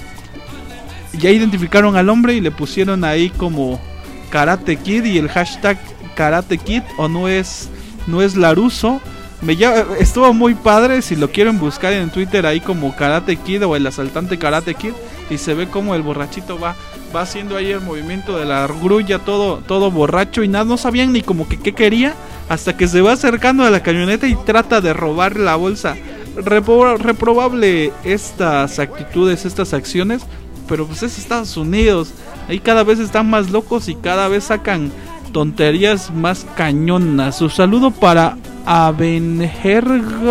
Ya 1.19 1.29
identificaron 1.29 1.97
al 1.97 2.07
hombre 2.07 2.35
y 2.35 2.39
le 2.41 2.51
pusieron 2.51 3.03
ahí 3.03 3.31
como 3.31 3.81
Karate 4.29 4.77
Kid 4.77 5.03
y 5.03 5.17
el 5.17 5.27
hashtag 5.27 5.77
Karate 6.15 6.57
Kid 6.57 6.83
o 6.97 7.09
no 7.09 7.27
es 7.27 7.67
no 8.07 8.21
es 8.21 8.38
Laruso 8.38 9.01
me 9.41 9.55
estuvo 9.99 10.33
muy 10.33 10.55
padre. 10.55 11.01
Si 11.01 11.15
lo 11.15 11.31
quieren 11.31 11.59
buscar 11.59 11.93
en 11.93 12.09
Twitter 12.09 12.45
ahí 12.45 12.59
como 12.59 12.95
Karate 12.95 13.35
Kid 13.35 13.65
o 13.65 13.75
el 13.75 13.85
asaltante 13.85 14.38
Karate 14.38 14.73
Kid. 14.73 14.93
Y 15.29 15.38
se 15.38 15.53
ve 15.53 15.67
como 15.67 15.93
el 15.93 16.01
borrachito 16.01 16.59
va, 16.59 16.75
va 17.15 17.21
haciendo 17.21 17.57
ahí 17.57 17.71
el 17.71 17.81
movimiento 17.81 18.38
de 18.38 18.45
la 18.45 18.65
grulla 18.67 19.19
todo, 19.19 19.57
todo 19.57 19.91
borracho. 19.91 20.43
Y 20.43 20.47
nada, 20.47 20.65
no 20.65 20.77
sabían 20.77 21.13
ni 21.13 21.21
como 21.21 21.47
que 21.47 21.59
qué 21.59 21.73
quería. 21.73 22.15
Hasta 22.49 22.77
que 22.77 22.88
se 22.88 23.01
va 23.01 23.11
acercando 23.11 23.63
a 23.63 23.69
la 23.69 23.83
camioneta 23.83 24.27
y 24.27 24.35
trata 24.35 24.81
de 24.81 24.93
robar 24.93 25.38
la 25.38 25.55
bolsa. 25.55 25.95
reprobable 26.35 27.91
estas 28.03 28.79
actitudes, 28.79 29.45
estas 29.45 29.73
acciones. 29.73 30.23
Pero 30.67 30.88
pues 30.88 31.03
es 31.03 31.19
Estados 31.19 31.55
Unidos. 31.57 32.11
Ahí 32.49 32.59
cada 32.59 32.83
vez 32.83 32.99
están 32.99 33.29
más 33.29 33.51
locos 33.51 33.88
y 33.88 33.95
cada 33.95 34.27
vez 34.29 34.45
sacan 34.45 34.91
tonterías 35.31 36.11
más 36.11 36.45
cañonas. 36.55 37.38
Su 37.38 37.49
saludo 37.49 37.91
para 37.91 38.38
Abenjerga. 38.68 40.30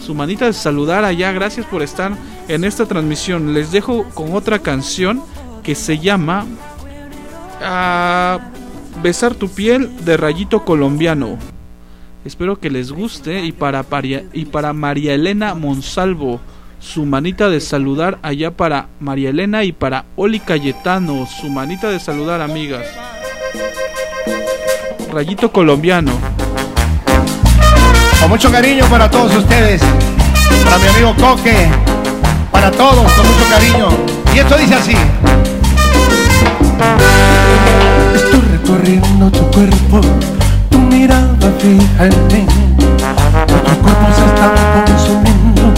Su 0.00 0.14
manita 0.14 0.46
de 0.46 0.52
saludar 0.52 1.04
allá. 1.04 1.32
Gracias 1.32 1.66
por 1.66 1.82
estar 1.82 2.12
en 2.46 2.62
esta 2.62 2.86
transmisión. 2.86 3.52
Les 3.52 3.72
dejo 3.72 4.04
con 4.14 4.32
otra 4.34 4.60
canción 4.60 5.20
que 5.64 5.74
se 5.74 5.98
llama 5.98 6.46
ah, 7.60 8.38
Besar 9.02 9.34
tu 9.34 9.48
piel 9.48 9.90
de 10.04 10.16
Rayito 10.16 10.64
Colombiano. 10.64 11.36
Espero 12.24 12.60
que 12.60 12.70
les 12.70 12.92
guste 12.92 13.44
y 13.44 13.50
para, 13.52 13.84
y 14.32 14.44
para 14.46 14.72
María 14.72 15.14
Elena 15.14 15.54
Monsalvo 15.54 16.40
su 16.78 17.04
manita 17.06 17.48
de 17.48 17.60
saludar 17.60 18.18
allá 18.22 18.50
para 18.50 18.88
María 19.00 19.30
Elena 19.30 19.64
y 19.64 19.72
para 19.72 20.04
Oli 20.16 20.38
Cayetano, 20.38 21.26
su 21.26 21.48
manita 21.48 21.88
de 21.88 21.98
saludar 21.98 22.42
amigas. 22.42 22.86
Rayito 25.10 25.50
colombiano. 25.50 26.33
Con 28.20 28.30
mucho 28.30 28.50
cariño 28.50 28.84
para 28.86 29.10
todos 29.10 29.34
ustedes, 29.36 29.82
para 30.64 30.78
mi 30.78 30.88
amigo 30.88 31.14
Coque, 31.16 31.68
para 32.50 32.70
todos, 32.70 33.12
con 33.12 33.26
mucho 33.26 33.44
cariño. 33.50 33.88
Y 34.34 34.38
esto 34.38 34.56
dice 34.56 34.74
así. 34.74 34.96
Estoy 38.14 38.40
recorriendo 38.52 39.30
tu 39.30 39.50
cuerpo, 39.50 40.00
tu 40.70 40.78
mirada 40.78 41.52
fija 41.58 42.06
en 42.06 42.26
mí. 42.28 42.46
Nuestros 43.48 43.76
cuerpos 43.78 44.16
se 44.16 44.24
están 44.24 44.84
consumiendo 44.86 45.72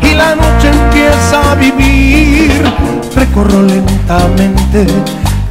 y 0.00 0.14
la 0.14 0.34
noche 0.34 0.68
empieza 0.68 1.52
a 1.52 1.54
vivir. 1.54 2.62
Recorro 3.14 3.62
lentamente 3.62 4.86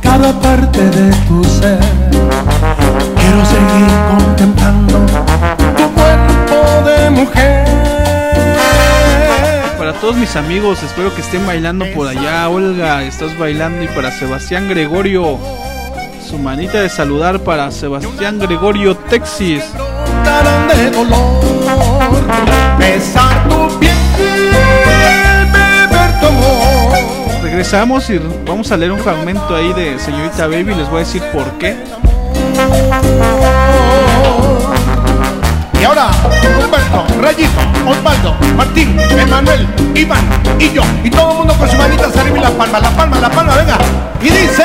cada 0.01 0.31
parte 0.39 0.81
de 0.89 1.11
tu 1.27 1.43
ser. 1.43 1.79
Quiero 3.15 3.45
seguir 3.45 3.87
contemplando 4.09 4.99
tu 5.77 5.91
cuerpo 5.93 6.00
de 7.01 7.09
mujer. 7.09 7.65
Para 9.77 9.93
todos 9.93 10.15
mis 10.15 10.35
amigos, 10.35 10.83
espero 10.83 11.13
que 11.15 11.21
estén 11.21 11.45
bailando 11.45 11.85
por 11.93 12.07
allá. 12.07 12.47
Olga, 12.49 13.03
estás 13.03 13.37
bailando. 13.37 13.83
Y 13.83 13.87
para 13.87 14.11
Sebastián 14.11 14.69
Gregorio, 14.69 15.39
su 16.27 16.37
manita 16.37 16.81
de 16.81 16.89
saludar 16.89 17.39
para 17.39 17.71
Sebastián 17.71 18.39
Gregorio 18.39 18.95
Texis. 18.95 19.63
de 20.77 20.91
dolor, 20.91 21.41
besar 22.77 23.49
tu 23.49 23.79
piel, 23.79 23.95
beber 25.53 26.19
tu 26.19 26.27
amor. 26.27 27.41
Regresamos 27.43 28.09
y 28.09 28.19
vamos 28.45 28.71
a 28.71 28.77
leer 28.77 28.91
un 28.91 28.99
fragmento 28.99 29.55
ahí 29.55 29.73
de 29.73 29.99
Señorita 29.99 30.47
Baby. 30.47 30.75
Les 30.75 30.89
voy 30.89 30.97
a 30.97 30.99
decir 30.99 31.23
por 31.33 31.57
qué. 31.57 31.75
Ahora, 35.91 36.09
Humberto, 36.57 37.05
Rayito, 37.19 37.59
Osvaldo, 37.85 38.33
Martín, 38.55 38.97
Emanuel, 38.97 39.67
Iván 39.93 40.23
y 40.57 40.71
yo. 40.71 40.83
Y 41.03 41.09
todo 41.09 41.31
el 41.31 41.37
mundo 41.39 41.53
con 41.55 41.67
sus 41.67 41.77
manitas 41.77 42.15
arriba 42.15 42.37
y 42.37 42.39
la 42.39 42.49
palma, 42.51 42.79
la 42.79 42.91
palma, 42.91 43.19
la 43.19 43.29
palma, 43.29 43.55
venga. 43.57 43.77
Y 44.21 44.29
dice... 44.29 44.63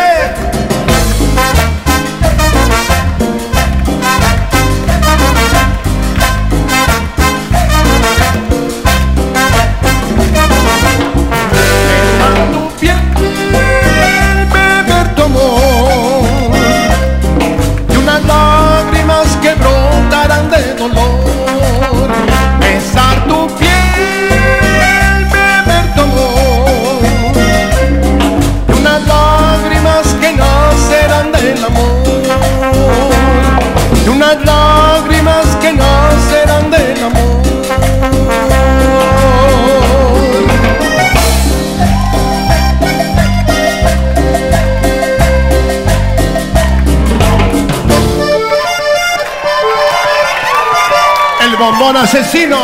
bombón 51.86 52.02
asesino. 52.02 52.58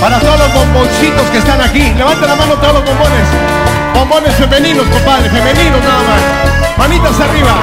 Para 0.00 0.20
todos 0.20 0.38
los 0.38 0.54
bomboncitos 0.54 1.22
que 1.32 1.38
están 1.38 1.60
aquí. 1.60 1.92
Levanten 1.96 2.28
la 2.28 2.36
mano 2.36 2.54
todos 2.54 2.74
los 2.74 2.84
bombones. 2.84 3.26
Bombones 3.94 4.34
femeninos, 4.34 4.86
compadre. 4.86 5.28
Femeninos 5.30 5.80
nada 5.80 6.02
más. 6.08 6.78
Manitas 6.78 7.18
arriba. 7.18 7.54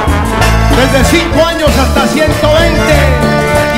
Desde 0.75 1.05
5 1.05 1.45
años 1.45 1.69
hasta 1.77 2.07
120. 2.07 2.81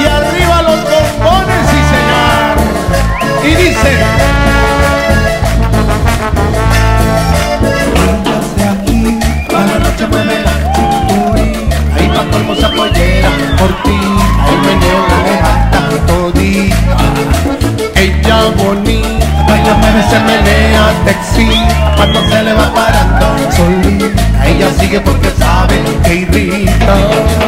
Y 0.02 0.06
arriba 0.06 0.62
los 0.64 0.80
bombones, 0.84 1.62
sí 1.70 1.80
señor. 1.94 2.56
Y 3.44 3.56
dice. 3.56 4.06
aquí, 8.72 9.20
la 9.52 9.80
noche 9.80 10.08
mueve 10.08 10.42
la 10.42 10.54
Ahí 11.96 12.08
va 12.08 12.38
hermosa 12.38 12.72
pollera 12.72 13.30
por 13.58 13.84
ti. 13.84 14.13
Se 20.10 20.20
menea, 20.20 20.94
te 21.06 21.14
cuando 21.96 22.28
se 22.28 22.44
le 22.44 22.54
va 22.54 22.74
parando 22.74 23.52
solita, 23.52 24.46
ella 24.46 24.70
sigue 24.80 25.00
porque 25.00 25.30
sabe 25.38 25.82
que 26.04 26.16
irrita. 26.16 26.96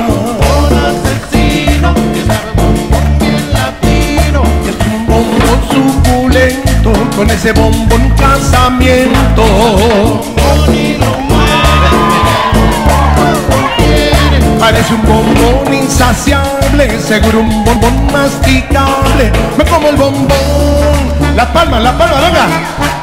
Un 0.08 0.74
asesino 0.90 1.94
que 1.94 2.22
sabe 2.26 2.52
bombón 2.56 3.20
bien 3.20 3.54
latino, 3.54 4.44
y 4.64 4.70
es 4.70 4.78
un 4.94 5.06
bombón 5.08 5.60
suculento, 5.72 6.94
con 7.16 7.30
ese 7.30 7.52
bombón 7.52 8.10
casamiento. 8.18 9.46
Parece 14.66 14.96
un 14.96 15.04
bombón 15.04 15.74
insaciable, 15.76 17.00
seguro 17.00 17.42
un 17.42 17.64
bombón 17.64 18.12
masticable. 18.12 19.32
Me 19.60 19.64
como 19.64 19.90
el 19.90 19.96
bombón. 19.96 21.36
La 21.36 21.54
palma, 21.54 21.80
la 21.80 21.96
palma, 21.96 22.20
venga. 22.20 22.48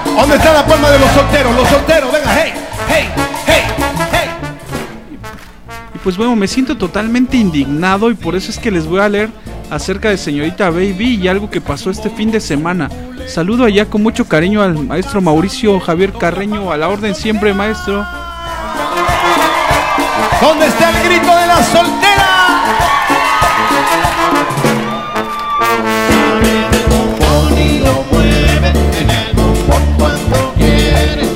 ¿Dónde 0.04 0.38
está 0.38 0.54
la 0.54 0.66
palma 0.66 0.90
de 0.90 0.98
los 0.98 1.08
solteros? 1.12 1.54
Los 1.54 1.68
solteros, 1.68 2.12
venga, 2.12 2.34
hey, 2.34 2.52
hey, 2.88 3.08
hey, 3.46 3.62
hey. 4.10 4.28
Y 5.94 5.98
pues 5.98 6.16
bueno, 6.16 6.34
me 6.34 6.48
siento 6.48 6.76
totalmente 6.76 7.36
indignado 7.36 8.10
y 8.10 8.14
por 8.14 8.34
eso 8.34 8.50
es 8.50 8.58
que 8.58 8.72
les 8.72 8.84
voy 8.84 8.98
a 8.98 9.08
leer 9.08 9.30
acerca 9.70 10.08
de 10.08 10.18
señorita 10.18 10.68
Baby 10.68 11.20
y 11.22 11.28
algo 11.28 11.48
que 11.48 11.60
pasó 11.60 11.90
este 11.90 12.10
fin 12.10 12.32
de 12.32 12.40
semana. 12.40 12.90
Saludo 13.28 13.66
allá 13.66 13.84
con 13.86 14.02
mucho 14.02 14.24
cariño 14.24 14.62
al 14.62 14.84
maestro 14.84 15.20
Mauricio 15.20 15.78
Javier 15.78 16.12
Carreño, 16.12 16.72
a 16.72 16.76
la 16.76 16.88
orden 16.88 17.14
siempre, 17.14 17.54
maestro. 17.54 18.04
¿Dónde 20.42 20.66
está 20.66 20.90
el 20.90 21.08
grito 21.08 21.36
de 21.36 21.46
la 21.46 21.62
soltera? 21.62 22.62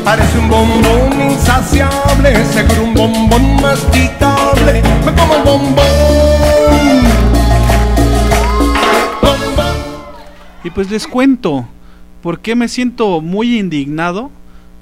Parece 0.04 0.38
un 0.40 0.48
bombón 0.48 1.30
insaciable, 1.30 2.44
seguro 2.46 2.82
un 2.82 2.94
bombón 2.94 3.62
masticable. 3.62 4.82
Me 5.04 5.14
como 5.14 5.34
el 5.36 5.42
bombón. 5.44 5.84
Y 10.64 10.70
pues 10.70 10.90
les 10.90 11.07
cuento 11.07 11.68
por 12.22 12.40
qué 12.40 12.57
me 12.57 12.66
siento 12.66 13.20
muy 13.20 13.57
indignado 13.57 14.32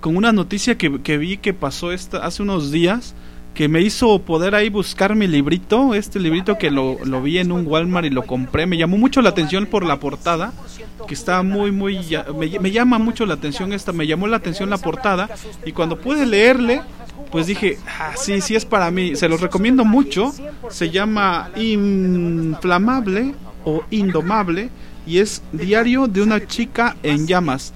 con 0.00 0.16
una 0.16 0.32
noticia 0.32 0.78
que, 0.78 1.02
que 1.02 1.18
vi 1.18 1.36
que 1.36 1.52
pasó 1.52 1.92
esta, 1.92 2.24
hace 2.24 2.42
unos 2.42 2.70
días 2.70 3.14
que 3.54 3.68
me 3.68 3.80
hizo 3.80 4.18
poder 4.18 4.54
ahí 4.54 4.68
buscar 4.68 5.14
mi 5.14 5.28
librito, 5.28 5.94
este 5.94 6.18
librito 6.18 6.58
que 6.58 6.70
lo, 6.70 6.98
lo, 7.04 7.22
vi 7.22 7.38
en 7.38 7.52
un 7.52 7.66
Walmart 7.66 8.06
y 8.06 8.10
lo 8.10 8.24
compré, 8.24 8.66
me 8.66 8.76
llamó 8.76 8.98
mucho 8.98 9.22
la 9.22 9.30
atención 9.30 9.66
por 9.66 9.84
la 9.84 10.00
portada, 10.00 10.52
que 11.06 11.14
está 11.14 11.42
muy, 11.44 11.70
muy, 11.70 12.00
me, 12.36 12.58
me, 12.58 12.70
llama 12.72 12.98
mucho 12.98 13.24
la 13.26 13.34
atención 13.34 13.72
esta, 13.72 13.92
me 13.92 14.08
llamó 14.08 14.26
la 14.26 14.38
atención 14.38 14.70
la 14.70 14.78
portada. 14.78 15.30
Y 15.64 15.72
cuando 15.72 16.00
pude 16.00 16.26
leerle, 16.26 16.82
pues 17.30 17.46
dije, 17.46 17.78
ah, 18.00 18.12
sí, 18.16 18.40
sí 18.40 18.56
es 18.56 18.64
para 18.64 18.90
mí, 18.90 19.14
se 19.14 19.28
los 19.28 19.40
recomiendo 19.40 19.84
mucho, 19.84 20.32
se 20.68 20.90
llama 20.90 21.50
Inflamable 21.56 23.34
o 23.64 23.84
Indomable 23.90 24.68
y 25.06 25.18
es 25.18 25.42
Diario 25.52 26.08
de 26.08 26.22
una 26.22 26.44
chica 26.46 26.96
en 27.04 27.26
llamas. 27.26 27.72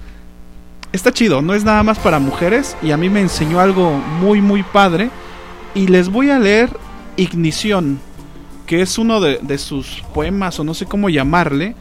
Está 0.91 1.13
chido, 1.13 1.41
no 1.41 1.53
es 1.53 1.63
nada 1.63 1.83
más 1.83 1.99
para 1.99 2.19
mujeres 2.19 2.75
y 2.81 2.91
a 2.91 2.97
mí 2.97 3.09
me 3.09 3.21
enseñó 3.21 3.59
algo 3.59 3.91
muy, 3.91 4.41
muy 4.41 4.63
padre 4.63 5.09
y 5.73 5.87
les 5.87 6.09
voy 6.09 6.29
a 6.29 6.39
leer 6.39 6.69
Ignición, 7.17 7.99
que 8.65 8.81
es 8.81 8.97
uno 8.97 9.19
de, 9.19 9.57
sus 9.57 10.03
poemas, 10.13 10.59
o 10.59 10.63
no 10.63 10.73
sé 10.73 10.85
cómo 10.85 11.09
llamarle, 11.09 11.75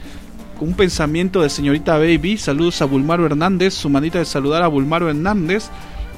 un 0.61 0.74
pensamiento 0.74 1.43
de 1.43 1.51
señorita 1.51 1.97
Baby. 1.97 2.39
Saludos 2.39 2.82
a 2.82 2.86
Bulmaro 2.86 3.24
Hernández, 3.24 3.74
su 3.74 3.89
manita 3.89 4.18
de 4.18 4.24
saludar 4.24 4.62
a 4.62 4.68
Bulmaro 4.68 5.09
Hernández. 5.09 5.68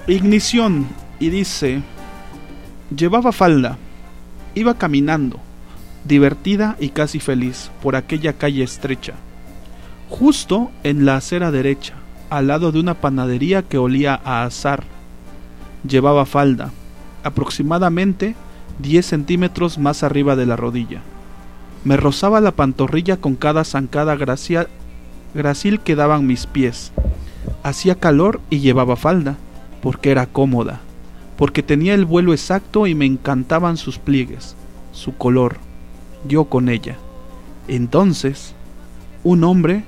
Ignición, 0.06 0.86
y 1.18 1.28
dice: 1.28 1.82
Llevaba 2.96 3.30
falda, 3.32 3.76
iba 4.54 4.78
caminando, 4.78 5.38
divertida 6.04 6.76
y 6.80 6.88
casi 6.88 7.20
feliz, 7.20 7.70
por 7.82 7.94
aquella 7.94 8.32
calle 8.32 8.62
estrecha, 8.62 9.14
justo 10.08 10.70
en 10.82 11.04
la 11.04 11.16
acera 11.16 11.50
derecha, 11.50 11.94
al 12.30 12.46
lado 12.46 12.72
de 12.72 12.80
una 12.80 12.94
panadería 12.94 13.62
que 13.62 13.76
olía 13.76 14.18
a 14.24 14.44
azar. 14.44 14.84
Llevaba 15.86 16.24
falda, 16.24 16.72
aproximadamente 17.22 18.34
10 18.80 19.04
centímetros 19.04 19.78
más 19.78 20.02
arriba 20.02 20.36
de 20.36 20.46
la 20.46 20.56
rodilla. 20.56 21.02
Me 21.84 21.96
rozaba 21.96 22.40
la 22.40 22.52
pantorrilla 22.52 23.16
con 23.16 23.36
cada 23.36 23.64
zancada 23.64 24.16
gracil 24.16 25.80
que 25.80 25.96
daban 25.96 26.26
mis 26.26 26.46
pies. 26.46 26.92
Hacía 27.62 27.94
calor 27.94 28.40
y 28.50 28.60
llevaba 28.60 28.96
falda, 28.96 29.36
porque 29.82 30.10
era 30.10 30.26
cómoda, 30.26 30.80
porque 31.36 31.62
tenía 31.62 31.94
el 31.94 32.04
vuelo 32.04 32.32
exacto 32.32 32.86
y 32.86 32.94
me 32.94 33.06
encantaban 33.06 33.76
sus 33.76 33.98
pliegues, 33.98 34.56
su 34.92 35.16
color, 35.16 35.56
yo 36.28 36.44
con 36.44 36.68
ella. 36.68 36.96
Entonces, 37.66 38.54
un 39.24 39.44
hombre, 39.44 39.84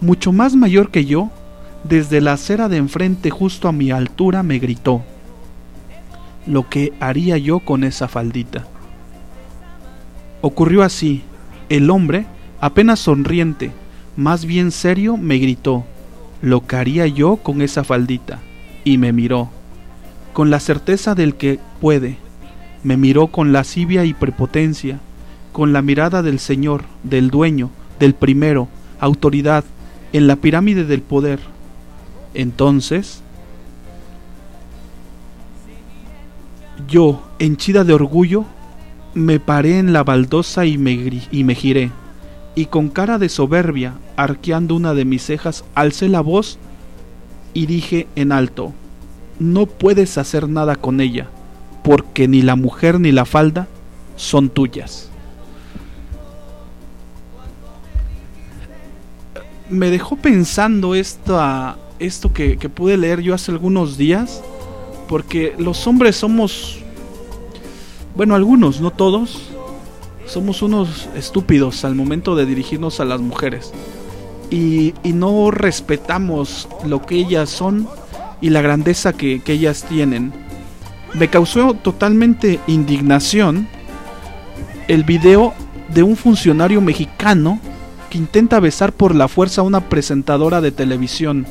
mucho 0.00 0.32
más 0.32 0.56
mayor 0.56 0.90
que 0.90 1.04
yo, 1.04 1.30
desde 1.84 2.20
la 2.20 2.32
acera 2.32 2.68
de 2.68 2.78
enfrente 2.78 3.30
justo 3.30 3.68
a 3.68 3.72
mi 3.72 3.92
altura 3.92 4.42
me 4.42 4.58
gritó, 4.58 5.02
lo 6.46 6.68
que 6.68 6.92
haría 7.00 7.38
yo 7.38 7.60
con 7.60 7.84
esa 7.84 8.08
faldita. 8.08 8.66
Ocurrió 10.40 10.82
así. 10.82 11.22
El 11.68 11.90
hombre, 11.90 12.26
apenas 12.60 13.00
sonriente, 13.00 13.72
más 14.16 14.44
bien 14.44 14.70
serio, 14.70 15.16
me 15.16 15.38
gritó, 15.38 15.84
lo 16.40 16.66
que 16.66 16.76
haría 16.76 17.06
yo 17.06 17.36
con 17.36 17.60
esa 17.60 17.82
faldita, 17.82 18.38
y 18.84 18.98
me 18.98 19.12
miró, 19.12 19.50
con 20.32 20.50
la 20.50 20.60
certeza 20.60 21.14
del 21.14 21.34
que 21.34 21.58
puede, 21.80 22.18
me 22.84 22.96
miró 22.96 23.26
con 23.28 23.52
lascivia 23.52 24.04
y 24.04 24.14
prepotencia, 24.14 25.00
con 25.52 25.72
la 25.72 25.82
mirada 25.82 26.22
del 26.22 26.38
Señor, 26.38 26.84
del 27.02 27.30
dueño, 27.30 27.70
del 27.98 28.14
primero, 28.14 28.68
autoridad, 29.00 29.64
en 30.12 30.26
la 30.28 30.36
pirámide 30.36 30.84
del 30.84 31.02
poder. 31.02 31.40
Entonces, 32.34 33.22
yo, 36.88 37.22
henchida 37.38 37.84
de 37.84 37.94
orgullo, 37.94 38.44
me 39.14 39.40
paré 39.40 39.78
en 39.78 39.92
la 39.92 40.04
baldosa 40.04 40.66
y 40.66 40.78
me, 40.78 40.92
y 41.30 41.44
me 41.44 41.54
giré, 41.54 41.90
y 42.54 42.66
con 42.66 42.88
cara 42.88 43.18
de 43.18 43.28
soberbia, 43.28 43.94
arqueando 44.16 44.74
una 44.74 44.94
de 44.94 45.04
mis 45.04 45.22
cejas, 45.22 45.64
alcé 45.74 46.08
la 46.08 46.20
voz 46.20 46.58
y 47.54 47.66
dije 47.66 48.06
en 48.16 48.32
alto, 48.32 48.72
no 49.38 49.66
puedes 49.66 50.18
hacer 50.18 50.48
nada 50.48 50.76
con 50.76 51.00
ella, 51.00 51.28
porque 51.82 52.28
ni 52.28 52.42
la 52.42 52.56
mujer 52.56 53.00
ni 53.00 53.12
la 53.12 53.24
falda 53.24 53.68
son 54.16 54.48
tuyas. 54.48 55.10
Me 59.68 59.90
dejó 59.90 60.16
pensando 60.16 60.94
esto, 60.94 61.40
esto 61.98 62.32
que, 62.32 62.56
que 62.56 62.68
pude 62.68 62.96
leer 62.96 63.20
yo 63.20 63.34
hace 63.34 63.50
algunos 63.50 63.96
días, 63.96 64.42
porque 65.08 65.54
los 65.58 65.86
hombres 65.86 66.16
somos 66.16 66.80
bueno, 68.16 68.34
algunos, 68.34 68.80
no 68.80 68.92
todos, 68.92 69.42
somos 70.24 70.62
unos 70.62 71.06
estúpidos 71.14 71.84
al 71.84 71.94
momento 71.94 72.34
de 72.34 72.46
dirigirnos 72.46 72.98
a 72.98 73.04
las 73.04 73.20
mujeres. 73.20 73.74
Y, 74.50 74.94
no 75.04 75.50
respetamos 75.50 76.66
lo 76.86 77.02
que 77.02 77.16
ellas 77.16 77.50
son 77.50 77.86
y 78.40 78.48
la 78.48 78.62
grandeza 78.62 79.12
que, 79.12 79.42
que 79.42 79.52
ellas 79.52 79.84
tienen. 79.86 80.32
Me 81.12 81.28
causó 81.28 81.74
totalmente 81.74 82.58
indignación 82.66 83.68
el 84.88 85.04
video 85.04 85.52
de 85.92 86.02
un 86.02 86.16
funcionario 86.16 86.80
mexicano 86.80 87.60
que 88.08 88.16
intenta 88.16 88.60
besar 88.60 88.92
por 88.92 89.14
la 89.14 89.28
fuerza 89.28 89.60
a 89.60 89.64
una 89.64 89.90
presentadora 89.90 90.62
de 90.62 90.72
televisión. 90.72 91.46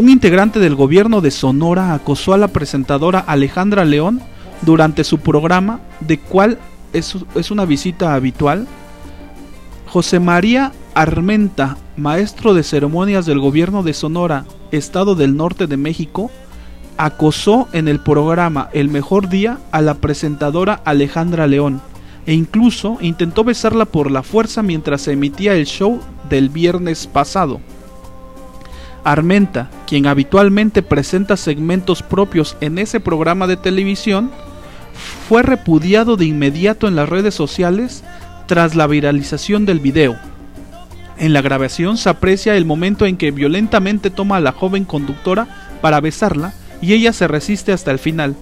Un 0.00 0.08
integrante 0.08 0.60
del 0.60 0.76
gobierno 0.76 1.20
de 1.20 1.30
Sonora 1.30 1.92
acosó 1.92 2.32
a 2.32 2.38
la 2.38 2.48
presentadora 2.48 3.18
Alejandra 3.18 3.84
León 3.84 4.22
durante 4.62 5.04
su 5.04 5.18
programa, 5.18 5.80
de 6.00 6.18
cual 6.18 6.56
es, 6.94 7.50
una 7.50 7.66
visita 7.66 8.14
habitual. 8.14 8.66
José 9.88 10.18
María 10.18 10.72
Armenta, 10.94 11.76
maestro 11.98 12.54
de 12.54 12.62
ceremonias 12.62 13.26
del 13.26 13.40
gobierno 13.40 13.82
de 13.82 13.92
Sonora, 13.92 14.46
Estado 14.70 15.16
del 15.16 15.36
Norte 15.36 15.66
de 15.66 15.76
México, 15.76 16.30
acosó 16.96 17.68
en 17.74 17.86
el 17.86 18.00
programa 18.00 18.70
El 18.72 18.88
Mejor 18.88 19.28
Día 19.28 19.58
a 19.70 19.82
la 19.82 19.96
presentadora 19.96 20.80
Alejandra 20.86 21.46
León 21.46 21.82
e 22.24 22.32
incluso 22.32 22.96
intentó 23.02 23.44
besarla 23.44 23.84
por 23.84 24.10
la 24.10 24.22
fuerza 24.22 24.62
mientras 24.62 25.02
se 25.02 25.12
emitía 25.12 25.52
el 25.52 25.66
show 25.66 26.00
del 26.30 26.48
viernes 26.48 27.06
pasado. 27.06 27.60
Armenta, 29.04 29.70
quien 29.86 30.06
habitualmente 30.06 30.82
presenta 30.82 31.36
segmentos 31.36 32.02
propios 32.02 32.56
en 32.60 32.78
ese 32.78 33.00
programa 33.00 33.46
de 33.46 33.56
televisión, 33.56 34.30
fue 35.28 35.42
repudiado 35.42 36.16
de 36.16 36.26
inmediato 36.26 36.88
en 36.88 36.96
las 36.96 37.08
redes 37.08 37.34
sociales 37.34 38.04
tras 38.46 38.74
la 38.74 38.86
viralización 38.86 39.64
del 39.64 39.80
video. 39.80 40.16
En 41.18 41.32
la 41.32 41.42
grabación 41.42 41.96
se 41.96 42.08
aprecia 42.08 42.56
el 42.56 42.64
momento 42.64 43.06
en 43.06 43.16
que 43.16 43.30
violentamente 43.30 44.10
toma 44.10 44.36
a 44.36 44.40
la 44.40 44.52
joven 44.52 44.84
conductora 44.84 45.46
para 45.80 46.00
besarla 46.00 46.54
y 46.80 46.94
ella 46.94 47.12
se 47.12 47.28
resiste 47.28 47.72
hasta 47.72 47.90
el 47.90 47.98
final. 47.98 48.36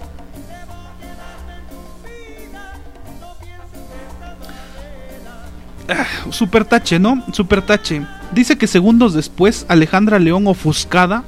Ah, 5.89 6.05
super 6.31 6.65
tache, 6.65 6.99
¿no? 6.99 7.23
Super 7.33 7.61
tache. 7.61 8.01
Dice 8.31 8.57
que 8.57 8.67
segundos 8.67 9.13
después 9.13 9.65
Alejandra 9.69 10.19
León 10.19 10.47
ofuscada 10.47 11.23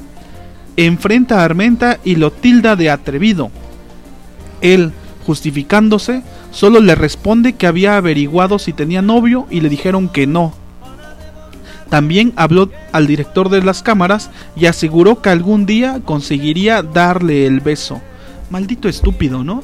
enfrenta 0.77 1.41
a 1.41 1.45
Armenta 1.45 1.99
y 2.03 2.15
lo 2.15 2.31
tilda 2.31 2.75
de 2.75 2.89
atrevido. 2.89 3.51
Él, 4.61 4.91
justificándose, 5.25 6.21
solo 6.51 6.79
le 6.79 6.95
responde 6.95 7.53
que 7.53 7.67
había 7.67 7.97
averiguado 7.97 8.59
si 8.59 8.73
tenía 8.73 9.01
novio 9.01 9.47
y 9.49 9.61
le 9.61 9.69
dijeron 9.69 10.09
que 10.09 10.27
no. 10.27 10.53
También 11.89 12.31
habló 12.37 12.69
al 12.93 13.07
director 13.07 13.49
de 13.49 13.61
las 13.61 13.83
cámaras 13.83 14.29
y 14.55 14.67
aseguró 14.67 15.21
que 15.21 15.29
algún 15.29 15.65
día 15.65 15.99
conseguiría 16.05 16.83
darle 16.83 17.45
el 17.45 17.59
beso. 17.59 17.99
Maldito 18.49 18.87
estúpido, 18.87 19.43
¿no? 19.43 19.63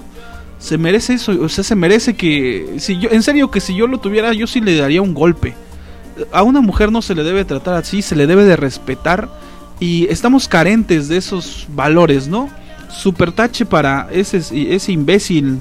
Se 0.60 0.78
merece 0.78 1.14
eso, 1.14 1.34
o 1.40 1.48
sea, 1.48 1.64
se 1.64 1.76
merece 1.76 2.16
que 2.16 2.76
si 2.80 2.98
yo 3.00 3.10
en 3.12 3.22
serio 3.22 3.52
que 3.52 3.62
si 3.62 3.76
yo 3.76 3.86
lo 3.86 4.00
tuviera 4.00 4.34
yo 4.34 4.48
sí 4.48 4.60
le 4.60 4.76
daría 4.76 5.02
un 5.02 5.14
golpe. 5.14 5.54
A 6.32 6.44
una 6.44 6.62
mujer 6.62 6.92
no 6.92 7.02
se 7.02 7.16
le 7.16 7.24
debe 7.24 7.46
tratar 7.46 7.76
así, 7.76 8.02
se 8.02 8.16
le 8.16 8.28
debe 8.28 8.46
de 8.46 8.56
respetar 8.56 9.30
y 9.80 10.08
estamos 10.10 10.48
carentes 10.48 11.08
de 11.08 11.18
esos 11.18 11.68
valores, 11.70 12.28
¿no? 12.28 12.50
super 12.90 13.32
tache 13.32 13.66
para 13.66 14.08
ese, 14.12 14.38
ese 14.38 14.92
imbécil 14.92 15.60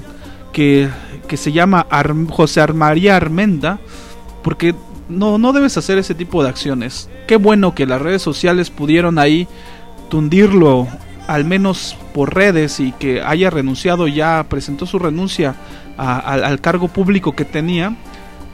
que, 0.51 0.89
se 1.35 1.51
llama 1.51 1.85
José 2.29 2.61
Armaría 2.61 3.15
Armenda, 3.15 3.79
porque 4.43 4.73
no, 5.09 5.37
no 5.37 5.53
debes 5.53 5.77
hacer 5.77 5.97
ese 5.97 6.15
tipo 6.15 6.41
de 6.41 6.49
acciones. 6.49 7.09
Qué 7.27 7.35
bueno 7.35 7.75
que 7.75 7.85
las 7.85 8.01
redes 8.01 8.21
sociales 8.21 8.69
pudieron 8.69 9.19
ahí 9.19 9.47
tundirlo, 10.09 10.87
al 11.27 11.45
menos 11.45 11.97
por 12.13 12.33
redes, 12.33 12.79
y 12.79 12.91
que 12.93 13.21
haya 13.21 13.49
renunciado 13.49 14.07
ya, 14.07 14.45
presentó 14.49 14.85
su 14.85 14.97
renuncia 14.99 15.55
al 15.97 16.61
cargo 16.61 16.87
público 16.87 17.35
que 17.35 17.45
tenía. 17.45 17.95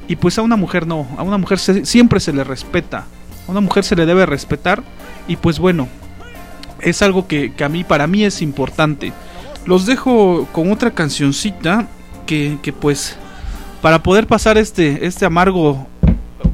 Y 0.08 0.16
pues 0.18 0.38
a 0.38 0.42
una 0.42 0.56
mujer 0.56 0.86
no, 0.86 1.08
a 1.18 1.24
una 1.24 1.38
mujer 1.38 1.60
siempre 1.60 2.20
se 2.20 2.34
le 2.34 2.44
respeta, 2.44 3.06
a 3.48 3.52
una 3.52 3.62
mujer 3.62 3.84
se 3.84 3.96
le 3.96 4.06
debe 4.06 4.26
respetar. 4.26 4.84
Y 5.28 5.38
pues 5.38 5.60
bueno, 5.60 5.88
es 6.82 7.02
algo 7.02 7.28
que, 7.28 7.54
a 7.64 7.70
mí, 7.70 7.84
para 7.84 8.08
mí 8.08 8.24
es 8.24 8.42
importante. 8.42 9.14
Los 9.66 9.86
dejo 9.86 10.48
con 10.52 10.72
otra 10.72 10.92
cancioncita 10.92 11.88
que, 12.26 12.74
pues 12.80 13.18
para 13.82 14.02
poder 14.02 14.28
pasar 14.28 14.58
este, 14.58 15.06
este 15.06 15.26
amargo 15.26 15.88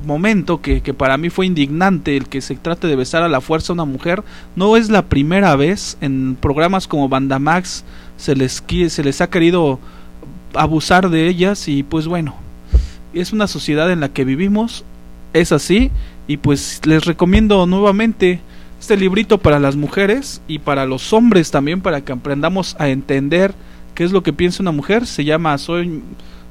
momento 0.05 0.61
que, 0.61 0.81
para 0.93 1.17
mí 1.17 1.29
fue 1.29 1.45
indignante 1.45 2.17
el 2.17 2.27
que 2.27 2.41
se 2.41 2.55
trate 2.55 2.87
de 2.87 2.95
besar 2.95 3.23
a 3.23 3.29
la 3.29 3.41
fuerza 3.41 3.71
a 3.71 3.75
una 3.75 3.85
mujer. 3.85 4.23
No 4.55 4.75
es 4.77 4.89
la 4.89 5.03
primera 5.03 5.55
vez 5.55 5.97
en 6.01 6.35
programas 6.35 6.87
como 6.87 7.09
Bandamax 7.09 7.83
se 8.17 8.35
les, 8.35 8.63
se 8.89 9.03
les 9.03 9.21
ha 9.21 9.29
querido 9.29 9.79
abusar 10.53 11.09
de 11.09 11.27
ellas 11.27 11.67
y 11.67 11.83
pues 11.83 12.07
bueno, 12.07 12.35
es 13.13 13.33
una 13.33 13.47
sociedad 13.47 13.91
en 13.91 13.99
la 13.99 14.09
que 14.09 14.25
vivimos, 14.25 14.83
es 15.33 15.51
así 15.51 15.91
y 16.27 16.37
pues 16.37 16.81
les 16.85 17.05
recomiendo 17.05 17.65
nuevamente 17.65 18.39
este 18.79 18.95
librito 18.95 19.37
para 19.37 19.59
las 19.59 19.75
mujeres 19.75 20.41
y 20.47 20.59
para 20.59 20.85
los 20.85 21.11
hombres 21.11 21.51
también 21.51 21.81
para 21.81 22.01
que 22.01 22.13
aprendamos 22.13 22.75
a 22.79 22.89
entender 22.89 23.53
qué 23.93 24.03
es 24.03 24.11
lo 24.11 24.23
que 24.23 24.33
piensa 24.33 24.63
una 24.63 24.71
mujer. 24.71 25.05
Se 25.05 25.25
llama 25.25 25.57
Soy, 25.57 26.01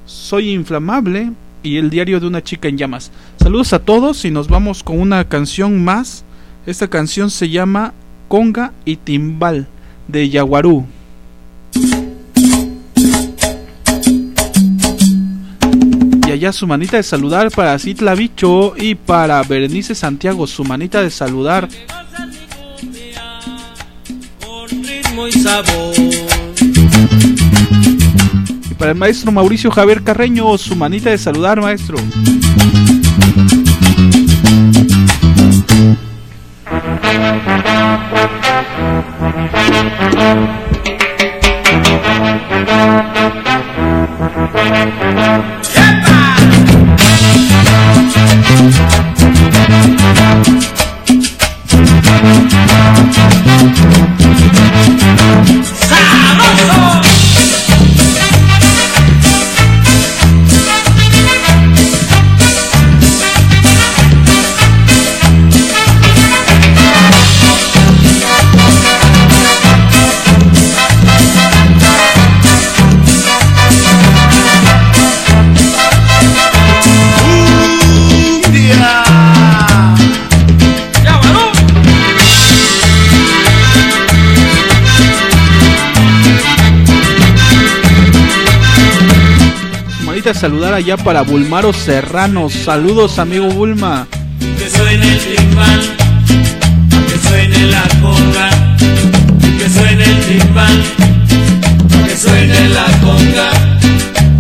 Soy 0.05 0.51
Inflamable 0.51 1.33
y 1.63 1.77
el 1.77 1.91
diario 1.91 2.21
de 2.21 2.27
una 2.27 2.43
chica 2.43 2.69
en 2.69 2.77
llamas. 2.77 3.11
Saludos 3.39 3.73
a 3.73 3.79
todos 3.79 4.25
y 4.25 4.31
nos 4.31 4.49
vamos 4.49 4.83
con 4.83 5.01
una 5.01 5.25
canción 5.25 5.83
más. 5.83 6.25
Esta 6.67 6.89
canción 6.89 7.31
se 7.31 7.49
llama 7.49 7.95
Conga 8.29 8.73
y 8.85 8.97
Timbal 8.97 9.67
de 10.07 10.29
Yaguarú. 10.29 10.87
Allá 16.39 16.53
su 16.53 16.69
manita 16.69 16.97
de 16.97 17.03
saludar 17.03 17.51
para 17.51 17.77
Citla 17.81 18.15
Bicho 18.15 18.75
y 18.77 18.95
para 18.95 19.43
Berenice 19.43 19.97
Santiago, 19.97 20.47
su 20.47 20.63
manita 20.63 21.03
de 21.03 21.11
saludar. 21.11 21.69
Y 28.71 28.75
para 28.75 28.93
el 28.93 28.97
maestro 28.97 29.33
Mauricio 29.33 29.73
Javier 29.73 30.05
Carreño, 30.05 30.57
su 30.59 30.77
manita 30.77 31.11
de 31.11 31.19
saludar, 31.19 31.61
maestro. 31.61 31.99
Saludar 90.39 90.73
allá 90.73 90.97
para 90.97 91.23
Bulmaro 91.23 91.73
Serrano. 91.73 92.49
Saludos, 92.49 93.19
amigo 93.19 93.49
Bulma. 93.49 94.07
Que 94.39 94.71
suene 94.71 95.13
el 95.13 95.19
timbal, 95.19 95.81
que 97.09 97.29
suene 97.29 97.59
la 97.67 97.83
conga, 98.01 98.49
que 99.59 99.69
suene 99.69 100.05
el 100.05 100.21
timbal, 100.27 100.83
que 102.07 102.17
suene 102.17 102.69
la 102.69 102.87
conga, 103.01 103.51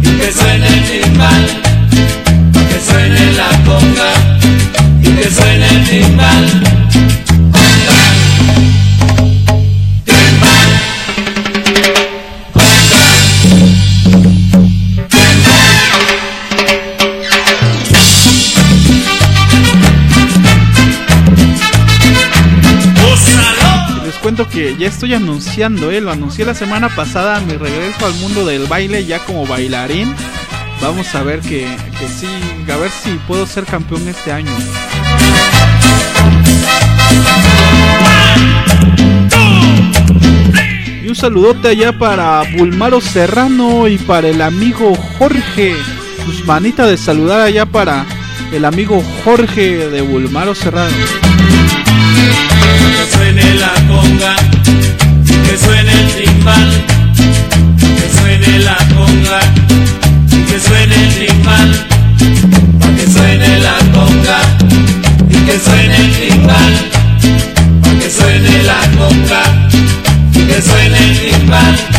que 0.00 0.32
suene 0.32 0.68
el 0.68 1.02
timbal, 1.02 1.46
que 2.52 2.80
suene 2.92 3.32
la 3.32 3.48
conga, 3.64 4.10
y 5.02 5.08
que 5.16 5.30
suene 5.30 5.68
el 5.68 5.84
timbal. 5.88 6.67
Ya 24.78 24.86
estoy 24.86 25.12
anunciando, 25.12 25.90
¿eh? 25.90 26.00
lo 26.00 26.12
anuncié 26.12 26.44
la 26.44 26.54
semana 26.54 26.88
pasada, 26.88 27.40
mi 27.40 27.54
regreso 27.54 28.06
al 28.06 28.14
mundo 28.14 28.46
del 28.46 28.66
baile 28.66 29.04
ya 29.04 29.18
como 29.18 29.44
bailarín. 29.44 30.14
Vamos 30.80 31.12
a 31.16 31.24
ver 31.24 31.40
que, 31.40 31.66
que 31.98 32.08
sí, 32.08 32.28
a 32.72 32.76
ver 32.76 32.90
si 32.90 33.10
puedo 33.26 33.44
ser 33.46 33.64
campeón 33.64 34.06
este 34.06 34.30
año. 34.30 34.52
Y 41.02 41.08
un 41.08 41.16
saludote 41.16 41.68
allá 41.68 41.98
para 41.98 42.44
Bulmaro 42.56 43.00
Serrano 43.00 43.88
y 43.88 43.98
para 43.98 44.28
el 44.28 44.40
amigo 44.40 44.94
Jorge. 45.18 45.74
Sus 46.24 46.44
manitas 46.46 46.88
de 46.88 46.96
saludar 46.96 47.40
allá 47.40 47.66
para 47.66 48.06
el 48.52 48.64
amigo 48.64 49.02
Jorge 49.24 49.88
de 49.88 50.02
Bulmaro 50.02 50.54
Serrano 50.54 50.94
suene 53.10 53.54
la 53.54 53.72
conga, 53.88 54.34
que 55.24 55.58
suene 55.58 55.92
el 55.92 56.24
timbal, 56.24 56.70
que 57.78 58.18
suene 58.18 58.58
la 58.60 58.76
conga, 58.94 59.40
que 60.48 60.60
suene 60.60 60.94
el 60.94 61.26
timbal, 61.26 61.86
que 62.96 63.06
suene 63.12 63.60
la 63.60 63.78
conga, 63.92 64.40
y 65.30 65.36
que 65.46 65.58
suene 65.58 65.96
el 65.96 66.12
timbal, 66.12 66.74
que 68.00 68.10
suene 68.10 68.62
la 68.64 68.80
conga, 68.98 69.42
y 70.34 70.40
que 70.46 70.62
suene 70.62 70.98
el 70.98 71.30
timbal. 71.30 71.98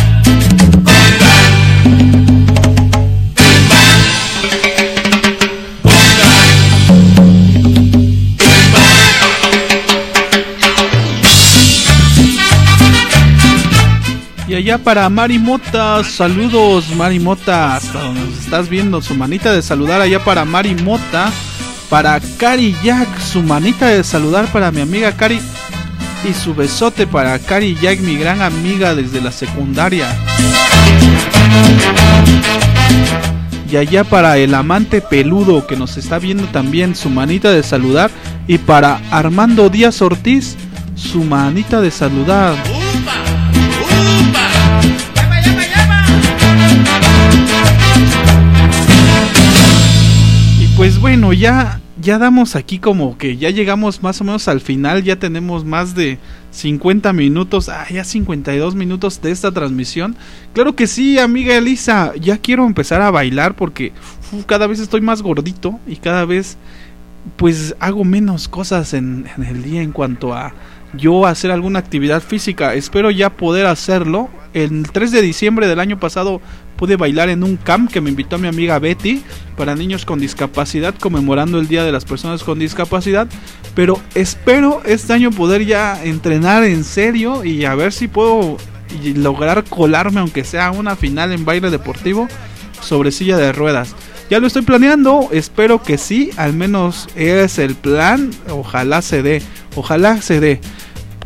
Allá 14.70 14.84
para 14.84 15.08
Marimota, 15.08 16.04
saludos 16.04 16.94
Marimota, 16.94 17.74
hasta 17.74 18.02
donde 18.02 18.20
nos 18.20 18.38
estás 18.38 18.68
viendo, 18.68 19.02
su 19.02 19.16
manita 19.16 19.52
de 19.52 19.62
saludar 19.62 20.00
allá 20.00 20.22
para 20.24 20.44
Marimota, 20.44 21.32
para 21.88 22.20
Cari 22.38 22.76
Jack, 22.84 23.08
su 23.18 23.42
manita 23.42 23.88
de 23.88 24.04
saludar 24.04 24.46
para 24.52 24.70
mi 24.70 24.80
amiga 24.80 25.10
Cari 25.16 25.40
y 26.22 26.32
su 26.34 26.54
besote 26.54 27.08
para 27.08 27.36
Cari 27.40 27.76
Jack, 27.82 27.98
mi 27.98 28.16
gran 28.16 28.42
amiga 28.42 28.94
desde 28.94 29.20
la 29.20 29.32
secundaria. 29.32 30.06
Y 33.68 33.76
allá 33.76 34.04
para 34.04 34.38
el 34.38 34.54
amante 34.54 35.00
peludo 35.00 35.66
que 35.66 35.74
nos 35.74 35.96
está 35.96 36.20
viendo 36.20 36.44
también, 36.44 36.94
su 36.94 37.10
manita 37.10 37.50
de 37.50 37.64
saludar. 37.64 38.12
Y 38.46 38.58
para 38.58 39.00
Armando 39.10 39.68
Díaz 39.68 40.00
Ortiz, 40.00 40.56
su 40.94 41.24
manita 41.24 41.80
de 41.80 41.90
saludar. 41.90 42.54
Pues 50.80 50.98
bueno, 50.98 51.34
ya, 51.34 51.78
ya 52.00 52.16
damos 52.16 52.56
aquí 52.56 52.78
como 52.78 53.18
que 53.18 53.36
ya 53.36 53.50
llegamos 53.50 54.02
más 54.02 54.18
o 54.22 54.24
menos 54.24 54.48
al 54.48 54.62
final, 54.62 55.02
ya 55.04 55.16
tenemos 55.16 55.62
más 55.62 55.94
de 55.94 56.18
50 56.52 57.12
minutos, 57.12 57.68
ah, 57.68 57.86
ya 57.90 58.02
52 58.02 58.74
minutos 58.74 59.20
de 59.20 59.30
esta 59.30 59.52
transmisión. 59.52 60.16
Claro 60.54 60.74
que 60.74 60.86
sí, 60.86 61.18
amiga 61.18 61.54
Elisa, 61.54 62.14
ya 62.18 62.38
quiero 62.38 62.64
empezar 62.64 63.02
a 63.02 63.10
bailar 63.10 63.56
porque 63.56 63.92
cada 64.46 64.66
vez 64.66 64.80
estoy 64.80 65.02
más 65.02 65.20
gordito 65.20 65.78
y 65.86 65.96
cada 65.96 66.24
vez 66.24 66.56
pues 67.36 67.76
hago 67.78 68.02
menos 68.04 68.48
cosas 68.48 68.94
en, 68.94 69.26
en 69.36 69.44
el 69.44 69.62
día 69.62 69.82
en 69.82 69.92
cuanto 69.92 70.32
a 70.32 70.54
yo 70.94 71.26
hacer 71.26 71.50
alguna 71.50 71.78
actividad 71.78 72.22
física. 72.22 72.72
Espero 72.72 73.10
ya 73.10 73.28
poder 73.28 73.66
hacerlo. 73.66 74.30
El 74.54 74.90
3 74.90 75.12
de 75.12 75.20
diciembre 75.20 75.68
del 75.68 75.78
año 75.78 76.00
pasado 76.00 76.40
pude 76.80 76.96
bailar 76.96 77.28
en 77.28 77.44
un 77.44 77.58
camp 77.58 77.92
que 77.92 78.00
me 78.00 78.08
invitó 78.08 78.38
mi 78.38 78.48
amiga 78.48 78.78
Betty 78.78 79.22
para 79.54 79.74
niños 79.74 80.06
con 80.06 80.18
discapacidad 80.18 80.94
conmemorando 80.94 81.60
el 81.60 81.68
Día 81.68 81.84
de 81.84 81.92
las 81.92 82.06
Personas 82.06 82.42
con 82.42 82.58
Discapacidad. 82.58 83.28
Pero 83.74 84.00
espero 84.14 84.80
este 84.86 85.12
año 85.12 85.30
poder 85.30 85.66
ya 85.66 86.02
entrenar 86.02 86.64
en 86.64 86.84
serio 86.84 87.44
y 87.44 87.66
a 87.66 87.74
ver 87.74 87.92
si 87.92 88.08
puedo 88.08 88.56
lograr 89.14 89.64
colarme 89.64 90.20
aunque 90.20 90.42
sea 90.42 90.70
una 90.70 90.96
final 90.96 91.32
en 91.32 91.44
baile 91.44 91.68
deportivo 91.68 92.28
sobre 92.80 93.12
silla 93.12 93.36
de 93.36 93.52
ruedas. 93.52 93.94
Ya 94.30 94.40
lo 94.40 94.46
estoy 94.46 94.62
planeando, 94.62 95.28
espero 95.32 95.82
que 95.82 95.98
sí, 95.98 96.30
al 96.38 96.54
menos 96.54 97.08
es 97.14 97.58
el 97.58 97.74
plan, 97.74 98.30
ojalá 98.48 99.02
se 99.02 99.22
dé, 99.22 99.42
ojalá 99.76 100.22
se 100.22 100.40
dé. 100.40 100.62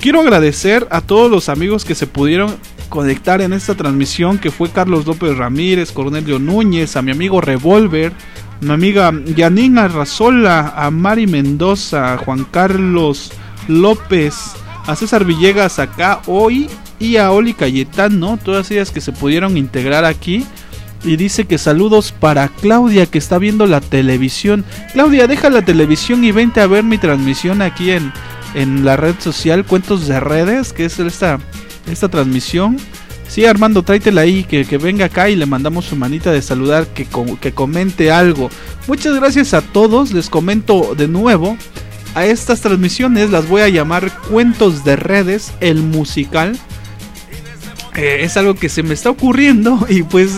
Quiero 0.00 0.20
agradecer 0.20 0.88
a 0.90 1.00
todos 1.00 1.30
los 1.30 1.48
amigos 1.48 1.84
que 1.84 1.94
se 1.94 2.08
pudieron 2.08 2.56
conectar 2.94 3.42
en 3.42 3.52
esta 3.52 3.74
transmisión 3.74 4.38
que 4.38 4.52
fue 4.52 4.70
Carlos 4.70 5.04
López 5.04 5.36
Ramírez, 5.36 5.90
Cornelio 5.90 6.38
Núñez, 6.38 6.94
a 6.94 7.02
mi 7.02 7.10
amigo 7.10 7.40
Revolver, 7.40 8.12
mi 8.60 8.70
amiga 8.70 9.12
Yanina 9.34 9.88
Razola, 9.88 10.72
a 10.76 10.92
Mari 10.92 11.26
Mendoza, 11.26 12.14
a 12.14 12.18
Juan 12.18 12.44
Carlos 12.44 13.32
López, 13.66 14.52
a 14.86 14.94
César 14.94 15.24
Villegas 15.24 15.80
acá 15.80 16.22
hoy 16.26 16.70
y 17.00 17.16
a 17.16 17.32
Oli 17.32 17.52
Cayetano, 17.52 18.38
todas 18.40 18.70
ellas 18.70 18.92
que 18.92 19.00
se 19.00 19.10
pudieron 19.10 19.56
integrar 19.56 20.04
aquí. 20.04 20.46
Y 21.02 21.16
dice 21.16 21.46
que 21.46 21.58
saludos 21.58 22.12
para 22.12 22.46
Claudia 22.46 23.06
que 23.06 23.18
está 23.18 23.38
viendo 23.38 23.66
la 23.66 23.80
televisión. 23.80 24.64
Claudia, 24.92 25.26
deja 25.26 25.50
la 25.50 25.62
televisión 25.62 26.22
y 26.22 26.30
vente 26.30 26.60
a 26.60 26.68
ver 26.68 26.84
mi 26.84 26.98
transmisión 26.98 27.60
aquí 27.60 27.90
en, 27.90 28.12
en 28.54 28.84
la 28.84 28.96
red 28.96 29.16
social 29.18 29.64
Cuentos 29.64 30.06
de 30.06 30.20
Redes, 30.20 30.72
que 30.72 30.84
es 30.84 31.00
esta 31.00 31.40
esta 31.86 32.08
transmisión. 32.08 32.76
Sí, 33.28 33.46
Armando, 33.46 33.82
tráetela 33.82 34.20
ahí, 34.20 34.44
que, 34.44 34.64
venga 34.78 35.06
acá 35.06 35.28
y 35.28 35.36
le 35.36 35.46
mandamos 35.46 35.86
su 35.86 35.96
manita 35.96 36.30
de 36.30 36.42
saludar, 36.42 36.86
que, 36.88 37.06
que 37.40 37.52
comente 37.52 38.12
algo. 38.12 38.50
Muchas 38.86 39.14
gracias 39.16 39.54
a 39.54 39.62
todos, 39.62 40.12
les 40.12 40.28
comento 40.28 40.94
de 40.94 41.08
nuevo. 41.08 41.56
A 42.14 42.26
estas 42.26 42.60
transmisiones 42.60 43.30
las 43.30 43.48
voy 43.48 43.62
a 43.62 43.68
llamar 43.68 44.12
Cuentos 44.30 44.84
de 44.84 44.94
Redes, 44.94 45.52
el 45.60 45.82
musical. 45.82 46.56
Eh, 47.96 48.18
es 48.22 48.36
algo 48.36 48.54
que 48.54 48.68
se 48.68 48.82
me 48.82 48.94
está 48.94 49.10
ocurriendo 49.10 49.86
y 49.88 50.02
pues 50.02 50.32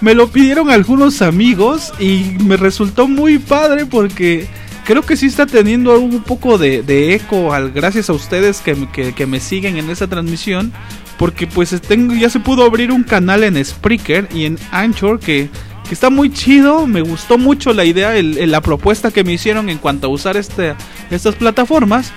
me 0.00 0.14
lo 0.14 0.28
pidieron 0.28 0.70
algunos 0.70 1.22
amigos 1.22 1.92
y 1.98 2.36
me 2.44 2.56
resultó 2.56 3.06
muy 3.06 3.38
padre 3.38 3.86
porque 3.86 4.46
creo 4.88 5.02
que 5.02 5.18
sí 5.18 5.26
está 5.26 5.44
teniendo 5.44 6.00
un 6.00 6.22
poco 6.22 6.56
de, 6.56 7.14
eco 7.14 7.52
al, 7.52 7.72
gracias 7.72 8.08
a 8.08 8.14
ustedes 8.14 8.62
que, 8.62 9.26
me 9.26 9.38
siguen 9.38 9.76
en 9.76 9.90
esta 9.90 10.06
transmisión. 10.06 10.72
Porque 11.18 11.46
pues 11.46 11.78
tengo, 11.82 12.14
ya 12.14 12.30
se 12.30 12.40
pudo 12.40 12.64
abrir 12.64 12.90
un 12.90 13.02
canal 13.02 13.44
en 13.44 13.62
Spreaker 13.62 14.28
y 14.32 14.46
en 14.46 14.58
Anchor 14.70 15.20
que, 15.20 15.50
está 15.90 16.08
muy 16.08 16.32
chido. 16.32 16.86
Me 16.86 17.02
gustó 17.02 17.36
mucho 17.36 17.74
la 17.74 17.84
idea, 17.84 18.14
la 18.22 18.62
propuesta 18.62 19.10
que 19.10 19.24
me 19.24 19.34
hicieron 19.34 19.68
en 19.68 19.76
cuanto 19.76 20.06
a 20.06 20.10
usar 20.10 20.38
este, 20.38 20.74
estas 21.10 21.34
plataformas. 21.34 22.10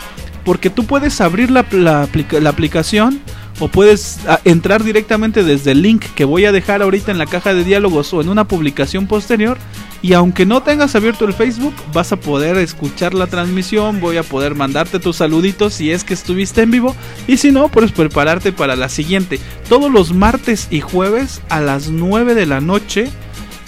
Porque 0.46 0.70
tú 0.70 0.86
puedes 0.86 1.20
abrir 1.20 1.52
la, 1.52 1.66
la, 1.72 2.08
la 2.40 2.50
aplicación 2.50 3.20
o 3.62 3.70
puedes 3.70 4.20
ah, 4.28 4.42
entrar 4.44 4.84
directamente 4.84 5.46
desde 5.46 5.72
el 5.72 5.84
link 5.84 6.04
que 6.16 6.26
voy 6.26 6.46
a 6.46 6.52
dejar 6.52 6.82
ahorita 6.82 7.12
en 7.12 7.20
la 7.20 7.28
caja 7.28 7.54
de 7.54 7.64
diálogos 7.64 8.14
o 8.14 8.20
en 8.20 8.28
una 8.28 8.48
publicación 8.48 9.08
posterior 9.08 9.58
y 10.04 10.14
aunque 10.14 10.48
no 10.48 10.64
tengas 10.64 10.96
abierto 10.96 11.26
el 11.26 11.34
Facebook, 11.34 11.76
vas 11.94 12.12
a 12.12 12.20
poder 12.20 12.58
escuchar 12.58 13.14
la 13.14 13.28
transmisión, 13.28 14.00
voy 14.00 14.18
a 14.18 14.24
poder 14.24 14.56
mandarte 14.56 15.00
tus 15.00 15.18
saluditos 15.18 15.76
si 15.76 15.92
es 15.92 16.04
que 16.04 16.16
estuviste 16.16 16.64
en 16.64 16.72
vivo. 16.72 16.96
Y 17.28 17.38
si 17.38 17.52
no, 17.52 17.70
pues 17.70 17.92
prepararte 17.92 18.52
para 18.52 18.76
la 18.76 18.90
siguiente. 18.90 19.40
Todos 19.70 19.92
los 19.92 20.12
martes 20.12 20.68
y 20.72 20.82
jueves 20.82 21.42
a 21.50 21.62
las 21.62 21.90
9 21.90 22.34
de 22.34 22.48
la 22.48 22.62
noche 22.62 23.12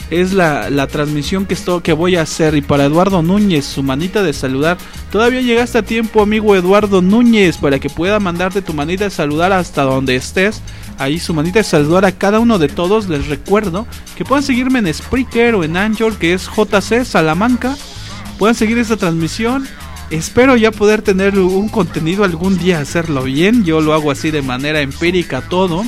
es 0.09 0.33
la, 0.33 0.87
transmisión 0.87 1.45
que, 1.45 1.53
esto, 1.53 1.81
que 1.81 1.93
voy 1.93 2.15
a 2.15 2.21
hacer. 2.21 2.55
Y 2.55 2.61
para 2.61 2.85
Eduardo 2.85 3.21
Núñez, 3.21 3.65
su 3.65 3.83
manita 3.83 4.23
de 4.23 4.33
saludar. 4.33 4.77
Todavía 5.11 5.41
llegaste 5.41 5.77
a 5.77 5.83
tiempo, 5.83 6.21
amigo 6.21 6.55
Eduardo 6.55 7.01
Núñez, 7.01 7.57
para 7.57 7.79
que 7.79 7.89
pueda 7.89 8.19
mandarte 8.19 8.61
tu 8.61 8.73
manita 8.73 9.05
de 9.05 9.09
saludar 9.09 9.51
hasta 9.51 9.83
donde 9.83 10.15
estés. 10.15 10.61
ahí 10.97 11.19
su 11.19 11.33
manita 11.33 11.59
de 11.59 11.63
saludar 11.63 12.05
a 12.05 12.11
cada 12.11 12.39
uno 12.39 12.59
de 12.59 12.69
todos. 12.69 13.09
Les 13.09 13.27
recuerdo 13.27 13.87
que 14.15 14.25
puedan 14.25 14.43
seguirme 14.43 14.79
en 14.79 14.93
Spreaker 14.93 15.55
o 15.55 15.63
en 15.63 15.77
Anchor, 15.77 16.17
que 16.17 16.33
es 16.33 16.47
JC 16.47 17.05
Salamanca. 17.05 17.75
Puedan 18.37 18.55
seguir 18.55 18.77
esta 18.77 18.97
transmisión. 18.97 19.67
Espero 20.09 20.55
ya 20.57 20.69
poder 20.69 21.01
tener 21.01 21.39
un 21.39 21.69
contenido 21.69 22.23
algún 22.23 22.57
día, 22.57 22.79
hacerlo 22.79 23.23
bien. 23.23 23.63
Yo 23.63 23.81
lo 23.81 23.93
hago 23.93 24.11
así 24.11 24.29
de 24.29 24.41
manera 24.41 24.81
empírica 24.81 25.41
todo. 25.41 25.83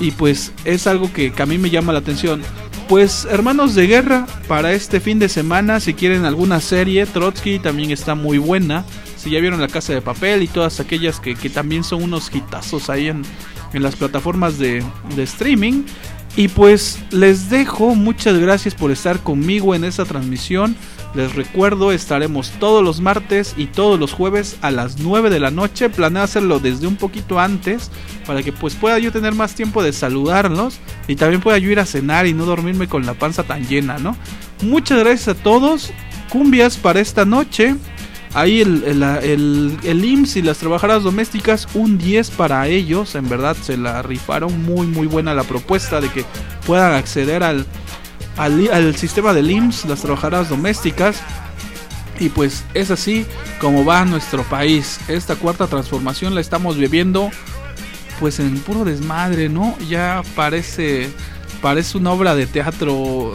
Y 0.00 0.10
pues 0.12 0.52
es 0.64 0.86
algo 0.86 1.12
que, 1.12 1.32
que 1.32 1.42
a 1.42 1.46
mí 1.46 1.58
me 1.58 1.70
llama 1.70 1.92
la 1.92 2.00
atención. 2.00 2.42
Pues 2.88 3.26
hermanos 3.30 3.74
de 3.74 3.86
guerra, 3.86 4.26
para 4.46 4.72
este 4.72 4.98
fin 4.98 5.18
de 5.18 5.28
semana, 5.28 5.78
si 5.78 5.92
quieren 5.92 6.24
alguna 6.24 6.58
serie, 6.58 7.04
Trotsky 7.04 7.58
también 7.58 7.90
está 7.90 8.14
muy 8.14 8.38
buena. 8.38 8.82
Si 9.16 9.30
ya 9.30 9.40
vieron 9.40 9.60
La 9.60 9.68
Casa 9.68 9.92
de 9.92 10.00
Papel 10.00 10.42
y 10.42 10.48
todas 10.48 10.80
aquellas 10.80 11.20
que, 11.20 11.34
que 11.34 11.50
también 11.50 11.84
son 11.84 12.02
unos 12.02 12.34
hitazos 12.34 12.88
ahí 12.88 13.08
en, 13.08 13.24
en 13.74 13.82
las 13.82 13.94
plataformas 13.94 14.58
de, 14.58 14.82
de, 15.14 15.22
streaming. 15.22 15.82
Y 16.34 16.48
pues 16.48 16.98
les 17.10 17.50
dejo, 17.50 17.94
muchas 17.94 18.38
gracias 18.38 18.74
por 18.74 18.90
estar 18.90 19.20
conmigo 19.20 19.74
en 19.74 19.84
esta 19.84 20.06
transmisión. 20.06 20.74
Les 21.14 21.34
recuerdo, 21.34 21.90
estaremos 21.90 22.50
todos 22.60 22.84
los 22.84 23.00
martes 23.00 23.54
y 23.56 23.66
todos 23.66 23.98
los 23.98 24.12
jueves 24.12 24.58
a 24.60 24.70
las 24.70 24.98
9 24.98 25.30
de 25.30 25.40
la 25.40 25.50
noche. 25.50 25.88
Planeo 25.88 26.22
hacerlo 26.22 26.58
desde 26.58 26.86
un 26.86 26.96
poquito 26.96 27.40
antes 27.40 27.90
para 28.26 28.42
que 28.42 28.52
pues 28.52 28.74
pueda 28.74 28.98
yo 28.98 29.10
tener 29.10 29.34
más 29.34 29.54
tiempo 29.54 29.82
de 29.82 29.92
saludarlos 29.92 30.78
y 31.06 31.16
también 31.16 31.40
pueda 31.40 31.58
yo 31.58 31.70
ir 31.70 31.80
a 31.80 31.86
cenar 31.86 32.26
y 32.26 32.34
no 32.34 32.44
dormirme 32.44 32.88
con 32.88 33.06
la 33.06 33.14
panza 33.14 33.42
tan 33.42 33.66
llena, 33.66 33.98
¿no? 33.98 34.16
Muchas 34.62 34.98
gracias 34.98 35.28
a 35.28 35.34
todos. 35.34 35.92
Cumbias 36.28 36.76
para 36.76 37.00
esta 37.00 37.24
noche. 37.24 37.74
Ahí 38.34 38.60
el, 38.60 38.84
el, 38.84 39.02
el, 39.02 39.78
el, 39.84 40.04
IMSS 40.04 40.36
y 40.36 40.42
las 40.42 40.58
trabajadoras 40.58 41.02
domésticas, 41.02 41.66
un 41.72 41.96
10 41.96 42.30
para 42.32 42.66
ellos. 42.68 43.14
En 43.14 43.26
verdad 43.30 43.56
se 43.60 43.78
la 43.78 44.02
rifaron. 44.02 44.62
Muy, 44.62 44.86
muy 44.86 45.06
buena 45.06 45.32
la 45.32 45.44
propuesta 45.44 46.02
de 46.02 46.10
que 46.10 46.26
puedan 46.66 46.92
acceder 46.92 47.42
al, 47.42 47.64
al, 48.38 48.96
sistema 48.96 49.34
del 49.34 49.50
IMSS, 49.50 49.86
las 49.86 50.00
trabajadoras 50.00 50.48
domésticas. 50.48 51.20
Y 52.20 52.30
pues 52.30 52.64
es 52.74 52.90
así 52.90 53.26
como 53.60 53.84
va 53.84 54.04
nuestro 54.04 54.42
país. 54.44 54.98
Esta 55.08 55.36
cuarta 55.36 55.66
transformación 55.66 56.34
la 56.34 56.40
estamos 56.40 56.76
viviendo 56.76 57.30
pues 58.18 58.40
en 58.40 58.58
puro 58.58 58.84
desmadre, 58.84 59.48
¿no? 59.48 59.76
Ya 59.88 60.22
parece 60.34 61.10
parece 61.62 61.98
una 61.98 62.12
obra 62.12 62.34
de 62.34 62.46
teatro 62.46 63.34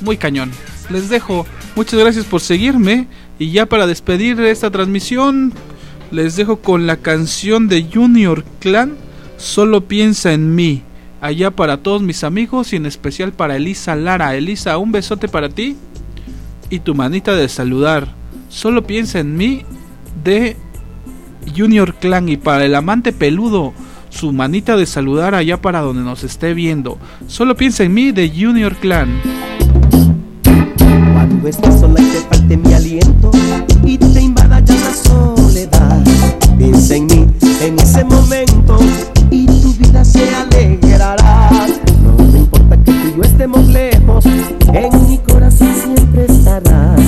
muy 0.00 0.16
cañón. 0.16 0.50
Les 0.90 1.08
dejo. 1.08 1.46
Muchas 1.74 1.98
gracias 1.98 2.24
por 2.26 2.40
seguirme. 2.40 3.06
Y 3.38 3.50
ya 3.50 3.66
para 3.66 3.86
despedir 3.86 4.40
esta 4.40 4.70
transmisión, 4.70 5.52
les 6.10 6.36
dejo 6.36 6.56
con 6.56 6.86
la 6.86 6.96
canción 6.96 7.68
de 7.68 7.88
Junior 7.92 8.44
Clan, 8.60 8.96
Solo 9.36 9.82
piensa 9.82 10.32
en 10.32 10.54
mí. 10.54 10.82
Allá 11.26 11.50
para 11.50 11.78
todos 11.78 12.02
mis 12.02 12.22
amigos 12.22 12.72
y 12.72 12.76
en 12.76 12.86
especial 12.86 13.32
para 13.32 13.56
Elisa 13.56 13.96
Lara. 13.96 14.36
Elisa, 14.36 14.78
un 14.78 14.92
besote 14.92 15.26
para 15.26 15.48
ti 15.48 15.76
y 16.70 16.78
tu 16.78 16.94
manita 16.94 17.34
de 17.34 17.48
saludar. 17.48 18.14
Solo 18.48 18.86
piensa 18.86 19.18
en 19.18 19.36
mí 19.36 19.64
de 20.22 20.56
Junior 21.56 21.96
Clan 21.96 22.28
y 22.28 22.36
para 22.36 22.64
el 22.64 22.76
amante 22.76 23.12
peludo 23.12 23.74
su 24.08 24.32
manita 24.32 24.76
de 24.76 24.86
saludar 24.86 25.34
allá 25.34 25.60
para 25.60 25.80
donde 25.80 26.02
nos 26.02 26.22
esté 26.22 26.54
viendo. 26.54 26.96
Solo 27.26 27.56
piensa 27.56 27.82
en 27.82 27.92
mí 27.92 28.12
de 28.12 28.30
Junior 28.30 28.76
Clan. 28.76 29.20
Cuando 31.12 31.52
sola 31.52 32.02
y 32.02 32.04
te 32.04 32.20
falte 32.20 32.56
mi 32.56 32.72
aliento 32.72 33.32
y 33.84 33.98
te 33.98 34.20
invada 34.20 34.60
ya 34.60 34.94
soledad, 34.94 35.35
piensa 36.58 36.96
en 36.96 37.06
mí 37.06 37.26
en 37.62 37.78
ese 37.78 38.04
momento 38.04 38.78
y 39.30 39.46
tu 39.46 39.72
vida 39.74 40.04
se 40.04 40.34
alegrará. 40.34 41.50
No 42.02 42.24
me 42.24 42.38
importa 42.38 42.76
que 42.76 42.92
tú 42.92 43.08
y 43.08 43.16
yo 43.16 43.22
estemos 43.22 43.66
lejos, 43.68 44.24
en 44.26 45.08
mi 45.08 45.18
corazón 45.18 45.74
siempre 45.82 46.26
estarás. 46.28 47.00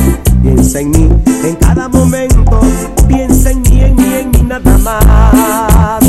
Piensa 0.43 0.81
en 0.81 0.91
mí 0.91 1.09
en 1.45 1.55
cada 1.57 1.89
momento, 1.89 2.61
piensa 3.07 3.51
en 3.51 3.63
mí, 3.63 3.81
en 3.81 3.97
mí, 3.97 4.05
en 4.21 4.31
mí 4.31 4.43
nada 4.43 4.79
más. 4.79 6.05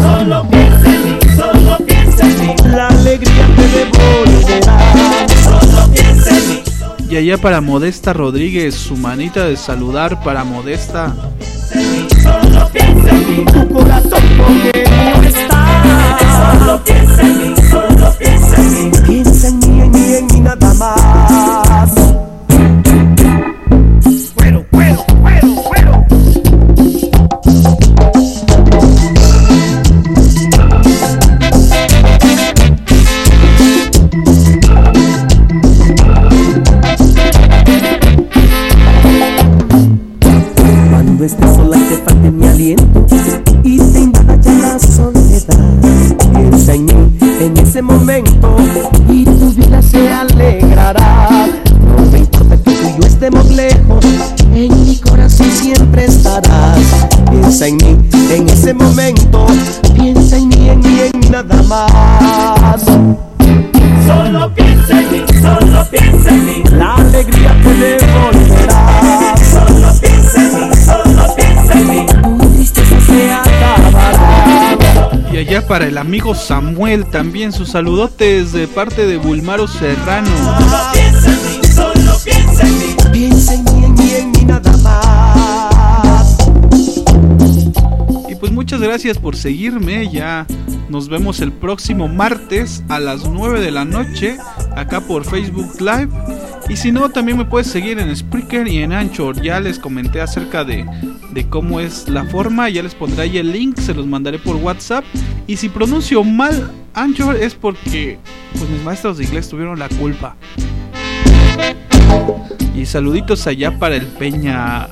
Solo 0.00 0.48
piensa 0.50 0.94
en 0.94 1.04
mí, 1.04 1.18
solo 1.36 1.78
piensa 1.86 2.26
en 2.26 2.46
mí. 2.46 2.54
La 2.70 2.88
alegría 2.88 3.46
te 3.56 3.68
devolverá. 3.68 5.26
Solo 5.44 5.92
piensa 5.92 6.30
en 6.30 6.48
mí. 6.48 6.62
Y 7.10 7.16
allá 7.16 7.38
para 7.38 7.60
Modesta 7.60 8.12
Rodríguez, 8.12 8.74
su 8.74 8.96
manita 8.96 9.46
de 9.46 9.56
saludar 9.56 10.22
para 10.22 10.44
Modesta. 10.44 11.14
Solo 11.68 12.68
piensa 12.72 13.10
en 13.10 13.28
mí. 13.28 13.44
Tu 13.44 13.68
corazón 13.68 14.22
conmigo 14.38 15.22
está. 15.22 16.58
Solo 16.58 16.84
piensa 16.84 17.22
en 17.22 17.38
mí, 17.38 17.54
solo 17.70 18.12
piensa 18.18 18.56
en 18.56 18.90
mí. 18.90 18.90
Piensa 19.06 19.48
en 19.48 19.58
mí, 19.58 19.80
en 19.82 19.90
mí, 19.90 20.14
en 20.14 20.26
mí 20.26 20.40
nada 20.40 20.74
más. 20.74 21.92
Más. 61.68 62.82
Solo 64.06 64.54
piensa 64.54 65.00
en 65.00 65.12
mí, 65.12 65.24
solo 65.40 65.86
piensa 65.90 66.30
en 66.30 66.46
mí. 66.46 66.62
La 66.72 66.94
alegría 66.94 67.54
te 67.62 67.74
devolverá. 67.74 69.34
Solo 69.36 69.92
piensa 70.00 70.40
en 70.40 70.70
mí, 70.70 70.76
solo 70.76 71.34
piensa 71.36 71.72
en 71.74 71.88
mí. 71.88 72.06
Tu 72.06 72.48
tristeza 72.54 73.00
se 73.00 73.32
acabará. 73.32 75.10
Y 75.30 75.36
allá 75.36 75.66
para 75.66 75.86
el 75.86 75.98
amigo 75.98 76.34
Samuel 76.34 77.04
también 77.06 77.52
sus 77.52 77.70
saludotes 77.70 78.52
de 78.52 78.66
parte 78.66 79.06
de 79.06 79.18
Bulmaro 79.18 79.68
Serrano. 79.68 80.30
Solo 80.38 80.92
piensa 80.92 81.28
en 81.28 81.36
mí, 81.44 81.68
solo 81.68 82.18
piensa 82.24 82.66
en 82.66 82.78
mí. 82.78 82.96
Piensa 83.12 83.54
en 83.54 83.64
mí, 83.64 83.84
en 83.84 83.94
mí, 83.94 84.10
en 84.16 84.27
mí 84.27 84.27
muchas 88.68 88.82
gracias 88.82 89.16
por 89.16 89.34
seguirme. 89.34 90.10
Ya 90.12 90.46
nos 90.90 91.08
vemos 91.08 91.40
el 91.40 91.52
próximo 91.52 92.06
martes 92.06 92.84
a 92.90 93.00
las 93.00 93.26
9 93.26 93.62
de 93.62 93.70
la 93.70 93.86
noche 93.86 94.36
acá 94.76 95.00
por 95.00 95.24
Facebook 95.24 95.80
Live. 95.80 96.10
Y 96.68 96.76
si 96.76 96.92
no, 96.92 97.08
también 97.08 97.38
me 97.38 97.46
puedes 97.46 97.68
seguir 97.68 97.98
en 97.98 98.14
Spreaker 98.14 98.68
y 98.68 98.82
en 98.82 98.92
Anchor. 98.92 99.40
Ya 99.40 99.58
les 99.58 99.78
comenté 99.78 100.20
acerca 100.20 100.64
de, 100.64 100.84
de 101.30 101.48
cómo 101.48 101.80
es 101.80 102.10
la 102.10 102.26
forma. 102.26 102.68
Ya 102.68 102.82
les 102.82 102.94
pondré 102.94 103.22
ahí 103.22 103.38
el 103.38 103.52
link, 103.52 103.78
se 103.78 103.94
los 103.94 104.06
mandaré 104.06 104.38
por 104.38 104.56
WhatsApp. 104.56 105.02
Y 105.46 105.56
si 105.56 105.70
pronuncio 105.70 106.22
mal 106.22 106.70
Anchor 106.92 107.36
es 107.36 107.54
porque 107.54 108.18
pues 108.52 108.68
mis 108.68 108.82
maestros 108.82 109.16
de 109.16 109.24
inglés 109.24 109.48
tuvieron 109.48 109.78
la 109.78 109.88
culpa. 109.88 110.36
Y 112.76 112.84
saluditos 112.84 113.46
allá 113.46 113.78
para 113.78 113.96
el 113.96 114.04
Peña 114.04 114.90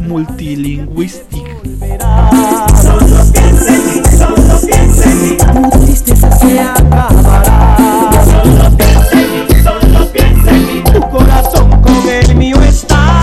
Multilingüístico. 0.00 1.44
Tu 5.04 5.78
tristeza 5.84 6.30
se 6.32 6.60
acabará. 6.60 7.76
Solo 8.24 8.76
piensa 8.76 9.12
en 9.12 9.46
mí, 9.46 9.54
solo 9.62 10.12
piensa 10.12 10.50
en 10.50 10.66
mí. 10.66 10.82
Tu 10.92 11.00
corazón 11.10 11.70
con 11.82 12.08
el 12.08 12.36
mío 12.36 12.56
está. 12.62 13.20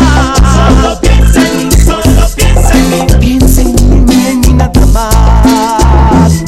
Solo 0.54 1.00
piensa 1.02 1.42
en 1.42 1.58
mí, 1.58 1.72
solo 1.72 2.28
piensa 2.36 2.74
en 2.78 2.90
mí. 2.90 2.98
Piensa 3.20 3.62
en 3.62 4.06
mí, 4.06 4.28
en 4.28 4.40
mí 4.42 4.54
nada 4.54 4.86
más. 4.88 6.44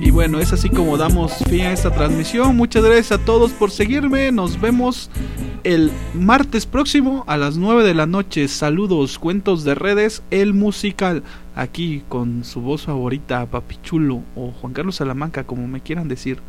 Y 0.00 0.10
bueno, 0.10 0.40
es 0.40 0.52
así 0.52 0.68
como 0.68 0.96
damos 0.96 1.32
fin 1.48 1.62
a 1.62 1.72
esta 1.72 1.90
transmisión. 1.90 2.56
Muchas 2.56 2.82
gracias 2.82 3.12
a 3.12 3.18
todos 3.24 3.52
por 3.52 3.70
seguirme. 3.70 4.32
Nos 4.32 4.60
vemos 4.60 5.10
el 5.64 5.90
martes 6.14 6.66
próximo 6.66 7.24
a 7.26 7.36
las 7.36 7.56
9 7.56 7.84
de 7.84 7.94
la 7.94 8.06
noche. 8.06 8.48
Saludos, 8.48 9.18
cuentos 9.18 9.64
de 9.64 9.74
redes, 9.74 10.22
el 10.30 10.54
musical. 10.54 11.22
Aquí 11.54 12.02
con 12.08 12.44
su 12.44 12.60
voz 12.60 12.82
favorita, 12.82 13.46
Papichulo 13.46 14.22
o 14.36 14.52
Juan 14.52 14.72
Carlos 14.72 14.96
Salamanca, 14.96 15.44
como 15.44 15.66
me 15.66 15.80
quieran 15.80 16.08
decir. 16.08 16.40